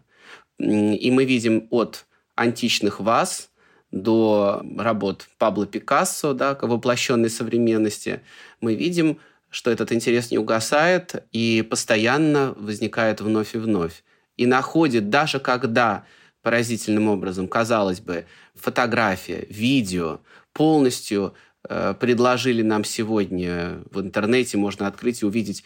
И 0.60 1.10
мы 1.12 1.26
видим 1.26 1.68
от 1.72 2.06
античных 2.36 3.00
ваз 3.00 3.50
до 3.92 4.64
работ 4.78 5.28
Пабло 5.38 5.66
Пикассо, 5.66 6.34
да, 6.34 6.58
воплощенной 6.62 7.30
современности, 7.30 8.22
мы 8.62 8.76
видим, 8.76 9.20
что 9.50 9.72
этот 9.72 9.92
интерес 9.92 10.32
не 10.32 10.38
угасает 10.38 11.26
и 11.32 11.66
постоянно 11.68 12.54
возникает 12.58 13.20
вновь 13.20 13.56
и 13.56 13.58
вновь. 13.58 14.04
И 14.38 14.46
находит, 14.46 15.10
даже 15.10 15.40
когда 15.40 16.06
поразительным 16.42 17.08
образом. 17.08 17.48
Казалось 17.48 18.00
бы, 18.00 18.26
фотография, 18.56 19.46
видео 19.50 20.20
полностью 20.54 21.34
э, 21.68 21.94
предложили 22.00 22.62
нам 22.62 22.84
сегодня 22.84 23.82
в 23.92 24.00
интернете, 24.00 24.58
можно 24.58 24.88
открыть 24.88 25.22
и 25.22 25.26
увидеть, 25.26 25.64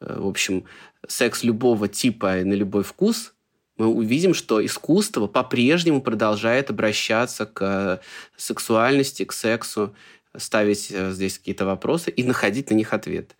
э, 0.00 0.18
в 0.18 0.26
общем, 0.26 0.64
секс 1.06 1.42
любого 1.42 1.88
типа 1.88 2.40
и 2.40 2.44
на 2.44 2.54
любой 2.54 2.82
вкус, 2.82 3.32
мы 3.76 3.86
увидим, 3.88 4.32
что 4.32 4.64
искусство 4.64 5.26
по-прежнему 5.26 6.00
продолжает 6.00 6.70
обращаться 6.70 7.44
к 7.44 8.00
сексуальности, 8.36 9.24
к 9.24 9.32
сексу, 9.32 9.94
ставить 10.36 10.88
э, 10.90 11.12
здесь 11.12 11.38
какие-то 11.38 11.66
вопросы 11.66 12.10
и 12.10 12.22
находить 12.24 12.70
на 12.70 12.74
них 12.74 12.92
ответ. 12.92 13.36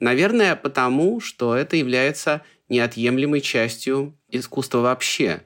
Наверное, 0.00 0.56
потому, 0.56 1.20
что 1.20 1.56
это 1.56 1.76
является 1.76 2.42
неотъемлемой 2.68 3.40
частью 3.40 4.16
искусства 4.28 4.78
вообще 4.78 5.42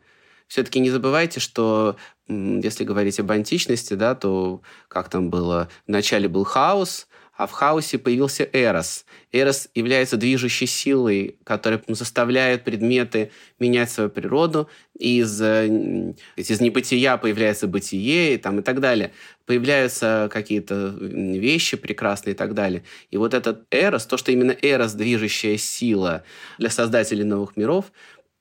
все-таки 0.53 0.81
не 0.81 0.91
забывайте, 0.91 1.41
что 1.41 1.97
если 2.29 2.85
говорить 2.85 3.19
об 3.19 3.31
античности, 3.31 3.95
да, 3.95 4.15
то 4.15 4.61
как 4.89 5.09
там 5.09 5.31
было? 5.31 5.71
Вначале 5.87 6.29
был 6.29 6.45
хаос, 6.45 7.09
а 7.35 7.47
в 7.47 7.53
хаосе 7.53 7.97
появился 7.97 8.47
Эрос. 8.53 9.07
Эрос 9.33 9.71
является 9.75 10.19
движущей 10.19 10.67
силой, 10.67 11.39
которая 11.45 11.83
заставляет 11.89 12.65
предметы 12.65 13.31
менять 13.59 13.91
свою 13.91 14.11
природу. 14.11 14.69
Из, 14.99 15.41
э, 15.41 16.15
из 16.37 16.61
небытия 16.61 17.17
появляется 17.17 17.67
бытие 17.67 18.35
и, 18.35 18.37
там, 18.37 18.61
и 18.61 18.63
так 18.63 18.81
далее. 18.81 19.13
Появляются 19.47 20.29
какие-то 20.31 20.95
вещи 21.01 21.79
прекрасные 21.79 22.35
и 22.35 22.37
так 22.37 22.53
далее. 22.53 22.85
И 23.11 23.17
вот 23.17 23.33
этот 23.33 23.65
Эрос, 23.71 24.05
то, 24.05 24.19
что 24.19 24.31
именно 24.31 24.53
Эрос 24.53 24.93
движущая 24.93 25.57
сила 25.57 26.25
для 26.59 26.69
создателей 26.69 27.25
новых 27.25 27.57
миров, 27.57 27.87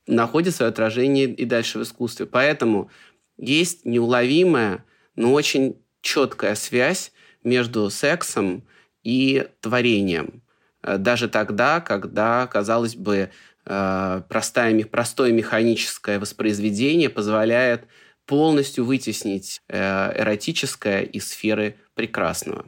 находит 0.07 0.55
свое 0.55 0.69
отражение 0.69 1.25
и 1.25 1.45
дальше 1.45 1.79
в 1.79 1.83
искусстве. 1.83 2.25
Поэтому 2.25 2.89
есть 3.37 3.85
неуловимая, 3.85 4.83
но 5.15 5.33
очень 5.33 5.77
четкая 6.01 6.55
связь 6.55 7.11
между 7.43 7.89
сексом 7.89 8.63
и 9.03 9.47
творением. 9.61 10.41
Э, 10.83 10.97
даже 10.97 11.27
тогда, 11.27 11.79
когда, 11.79 12.47
казалось 12.47 12.95
бы, 12.95 13.31
э, 13.65 14.21
простое, 14.27 14.85
простое 14.85 15.31
механическое 15.31 16.19
воспроизведение 16.19 17.09
позволяет 17.09 17.85
полностью 18.25 18.85
вытеснить 18.85 19.61
э, 19.67 20.21
эротическое 20.21 21.01
из 21.01 21.29
сферы 21.29 21.77
прекрасного. 21.95 22.65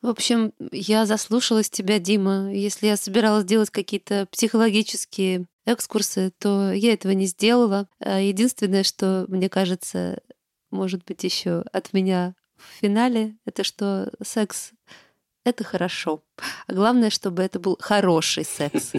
В 0.00 0.06
общем, 0.06 0.52
я 0.70 1.06
заслушалась 1.06 1.68
тебя, 1.68 1.98
Дима. 1.98 2.54
Если 2.54 2.86
я 2.86 2.96
собиралась 2.96 3.44
делать 3.44 3.70
какие-то 3.70 4.28
психологические 4.30 5.46
экскурсы, 5.72 6.32
то 6.38 6.72
я 6.72 6.92
этого 6.94 7.12
не 7.12 7.26
сделала. 7.26 7.88
А 8.00 8.20
единственное, 8.20 8.82
что 8.82 9.26
мне 9.28 9.48
кажется, 9.48 10.20
может 10.70 11.04
быть, 11.04 11.22
еще 11.24 11.64
от 11.72 11.92
меня 11.92 12.34
в 12.56 12.80
финале, 12.80 13.36
это 13.44 13.64
что 13.64 14.10
секс— 14.22 14.72
это 15.44 15.64
хорошо. 15.64 16.22
А 16.66 16.72
главное, 16.72 17.10
чтобы 17.10 17.42
это 17.42 17.60
был 17.60 17.76
хороший 17.80 18.44
секс. 18.44 18.92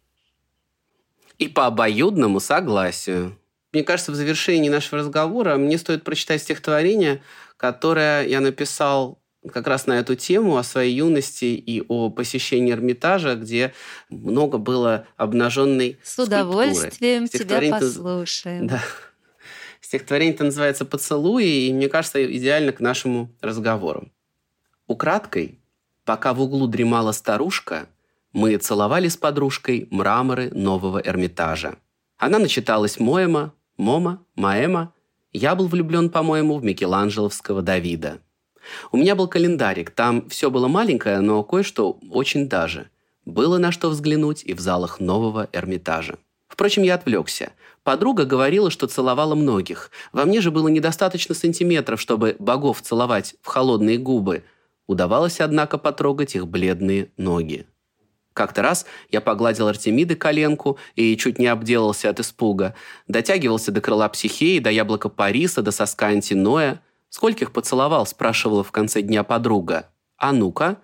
И 1.38 1.48
по 1.48 1.66
обоюдному 1.66 2.40
согласию. 2.40 3.38
Мне 3.72 3.84
кажется, 3.84 4.12
в 4.12 4.14
завершении 4.14 4.70
нашего 4.70 5.00
разговора 5.00 5.56
мне 5.56 5.76
стоит 5.76 6.02
прочитать 6.02 6.42
стихотворение, 6.42 7.22
которое 7.58 8.26
я 8.26 8.40
написал 8.40 9.20
как 9.52 9.66
раз 9.66 9.86
на 9.86 9.98
эту 9.98 10.14
тему 10.14 10.56
о 10.56 10.62
своей 10.62 10.94
юности 10.94 11.44
и 11.44 11.84
о 11.88 12.10
посещении 12.10 12.72
Эрмитажа, 12.72 13.34
где 13.34 13.72
много 14.08 14.58
было 14.58 15.06
обнаженной 15.16 15.98
С 16.02 16.18
удовольствием 16.18 17.28
тебя 17.28 17.78
послушаем. 17.78 18.66
Да. 18.66 18.82
Стихотворение-то 19.80 20.44
называется 20.44 20.84
«Поцелуи», 20.84 21.68
и 21.68 21.72
мне 21.72 21.88
кажется, 21.88 22.24
идеально 22.36 22.72
к 22.72 22.80
нашему 22.80 23.30
разговору. 23.40 24.10
Украдкой, 24.86 25.60
пока 26.04 26.34
в 26.34 26.40
углу 26.40 26.66
дремала 26.66 27.12
старушка, 27.12 27.88
мы 28.32 28.56
целовали 28.56 29.08
с 29.08 29.16
подружкой 29.16 29.86
мраморы 29.90 30.50
нового 30.50 31.00
Эрмитажа. 31.04 31.76
Она 32.18 32.38
начиталась 32.38 32.98
Моэма, 32.98 33.54
Мома, 33.76 34.24
Маэма. 34.34 34.92
Я 35.32 35.54
был 35.54 35.68
влюблен, 35.68 36.10
по-моему, 36.10 36.58
в 36.58 36.64
Микеланджеловского 36.64 37.62
Давида– 37.62 38.20
у 38.92 38.96
меня 38.96 39.14
был 39.14 39.28
календарик, 39.28 39.90
там 39.90 40.28
все 40.28 40.50
было 40.50 40.68
маленькое, 40.68 41.20
но 41.20 41.42
кое-что 41.42 41.98
очень 42.10 42.48
даже. 42.48 42.90
Было 43.24 43.58
на 43.58 43.72
что 43.72 43.88
взглянуть 43.88 44.42
и 44.44 44.54
в 44.54 44.60
залах 44.60 45.00
нового 45.00 45.48
Эрмитажа. 45.52 46.18
Впрочем, 46.48 46.84
я 46.84 46.94
отвлекся. 46.94 47.52
Подруга 47.82 48.24
говорила, 48.24 48.70
что 48.70 48.86
целовала 48.86 49.34
многих. 49.34 49.90
Во 50.12 50.24
мне 50.24 50.40
же 50.40 50.50
было 50.50 50.68
недостаточно 50.68 51.34
сантиметров, 51.34 52.00
чтобы 52.00 52.36
богов 52.38 52.82
целовать 52.82 53.34
в 53.42 53.46
холодные 53.46 53.98
губы. 53.98 54.44
Удавалось, 54.86 55.40
однако, 55.40 55.78
потрогать 55.78 56.36
их 56.36 56.46
бледные 56.46 57.10
ноги. 57.16 57.66
Как-то 58.32 58.60
раз 58.60 58.84
я 59.10 59.20
погладил 59.20 59.66
Артемиды 59.66 60.14
коленку 60.14 60.78
и 60.94 61.16
чуть 61.16 61.38
не 61.38 61.46
обделался 61.46 62.10
от 62.10 62.20
испуга. 62.20 62.74
Дотягивался 63.08 63.72
до 63.72 63.80
крыла 63.80 64.08
психеи, 64.10 64.58
до 64.58 64.70
яблока 64.70 65.08
Париса, 65.08 65.62
до 65.62 65.70
соска 65.70 66.08
антиноя. 66.08 66.82
«Скольких 67.08 67.52
поцеловал?»– 67.52 68.06
спрашивала 68.06 68.62
в 68.62 68.72
конце 68.72 69.02
дня 69.02 69.22
подруга. 69.24 69.90
«А 70.16 70.32
ну-ка?» 70.32 70.78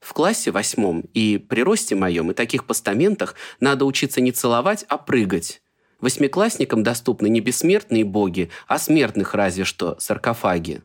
В 0.00 0.14
классе 0.14 0.50
восьмом 0.50 1.02
и 1.14 1.38
при 1.38 1.62
росте 1.62 1.94
моем 1.94 2.32
и 2.32 2.34
таких 2.34 2.66
постаментах 2.66 3.36
надо 3.60 3.84
учиться 3.84 4.20
не 4.20 4.32
целовать, 4.32 4.84
а 4.88 4.98
прыгать. 4.98 5.62
Восьмиклассникам 6.00 6.82
доступны 6.82 7.28
не 7.28 7.40
бессмертные 7.40 8.04
боги, 8.04 8.50
а 8.66 8.78
смертных 8.80 9.34
разве 9.34 9.62
что 9.62 9.96
саркофаги. 10.00 10.82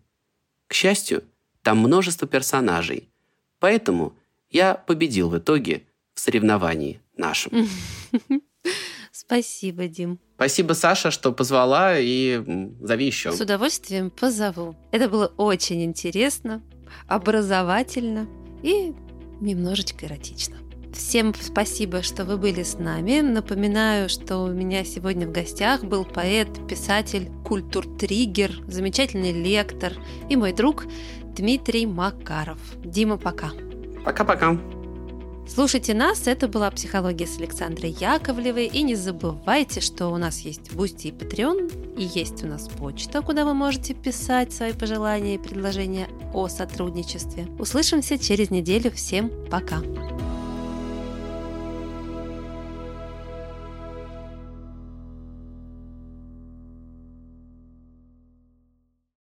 К 0.68 0.74
счастью, 0.74 1.24
там 1.64 1.80
множество 1.80 2.28
персонажей. 2.28 3.10
Поэтому 3.60 4.14
я 4.52 4.76
победил 4.76 5.30
в 5.30 5.38
итоге 5.40 5.84
в 6.14 6.20
соревновании 6.20 7.02
нашем. 7.18 7.68
Спасибо, 9.28 9.88
Дим. 9.88 10.20
Спасибо, 10.36 10.72
Саша, 10.74 11.12
что 11.12 11.34
позвала, 11.34 12.00
и 12.00 12.42
зови 12.82 13.06
еще. 13.06 13.34
С 13.34 13.42
удовольствием 13.42 14.10
позову. 14.10 14.76
Это 14.92 15.10
было 15.10 15.34
очень 15.36 15.84
интересно, 15.84 16.64
образовательно 17.08 18.28
и 18.64 18.94
немножечко 19.42 20.06
эротично. 20.06 20.58
Всем 20.94 21.34
спасибо, 21.36 22.02
что 22.02 22.24
вы 22.24 22.38
были 22.38 22.64
с 22.64 22.80
нами. 22.80 23.20
Напоминаю, 23.20 24.08
что 24.08 24.38
у 24.38 24.48
меня 24.48 24.86
сегодня 24.86 25.28
в 25.28 25.34
гостях 25.34 25.84
был 25.84 26.06
поэт, 26.06 26.48
писатель, 26.68 27.30
культуртрегер, 27.44 28.64
замечательный 28.68 29.34
лектор 29.34 29.94
и 30.30 30.38
мой 30.38 30.54
друг 30.54 30.86
Дмитрий 31.36 31.86
Макаров. 31.86 32.60
Дима, 32.84 33.18
пока. 33.18 33.52
Пока-пока. 34.06 34.58
Слушайте 35.48 35.94
нас, 35.94 36.28
это 36.28 36.48
была 36.48 36.70
«Психология» 36.70 37.26
с 37.26 37.38
Александрой 37.38 37.92
Яковлевой. 37.92 38.68
И 38.68 38.84
не 38.84 38.96
забывайте, 38.96 39.80
что 39.80 40.10
у 40.10 40.18
нас 40.18 40.40
есть 40.42 40.74
Boosty 40.74 41.08
и 41.08 41.12
Patreon, 41.12 41.96
и 41.98 42.04
есть 42.04 42.44
у 42.44 42.48
нас 42.48 42.68
почта, 42.68 43.22
куда 43.22 43.46
вы 43.46 43.54
можете 43.54 43.94
писать 43.94 44.54
свои 44.54 44.74
пожелания 44.74 45.36
и 45.36 45.40
предложения 45.40 46.10
о 46.34 46.48
сотрудничестве. 46.48 47.48
Услышимся 47.60 48.20
через 48.20 48.52
неделю. 48.52 48.92
Всем 48.92 49.32
пока! 49.50 49.82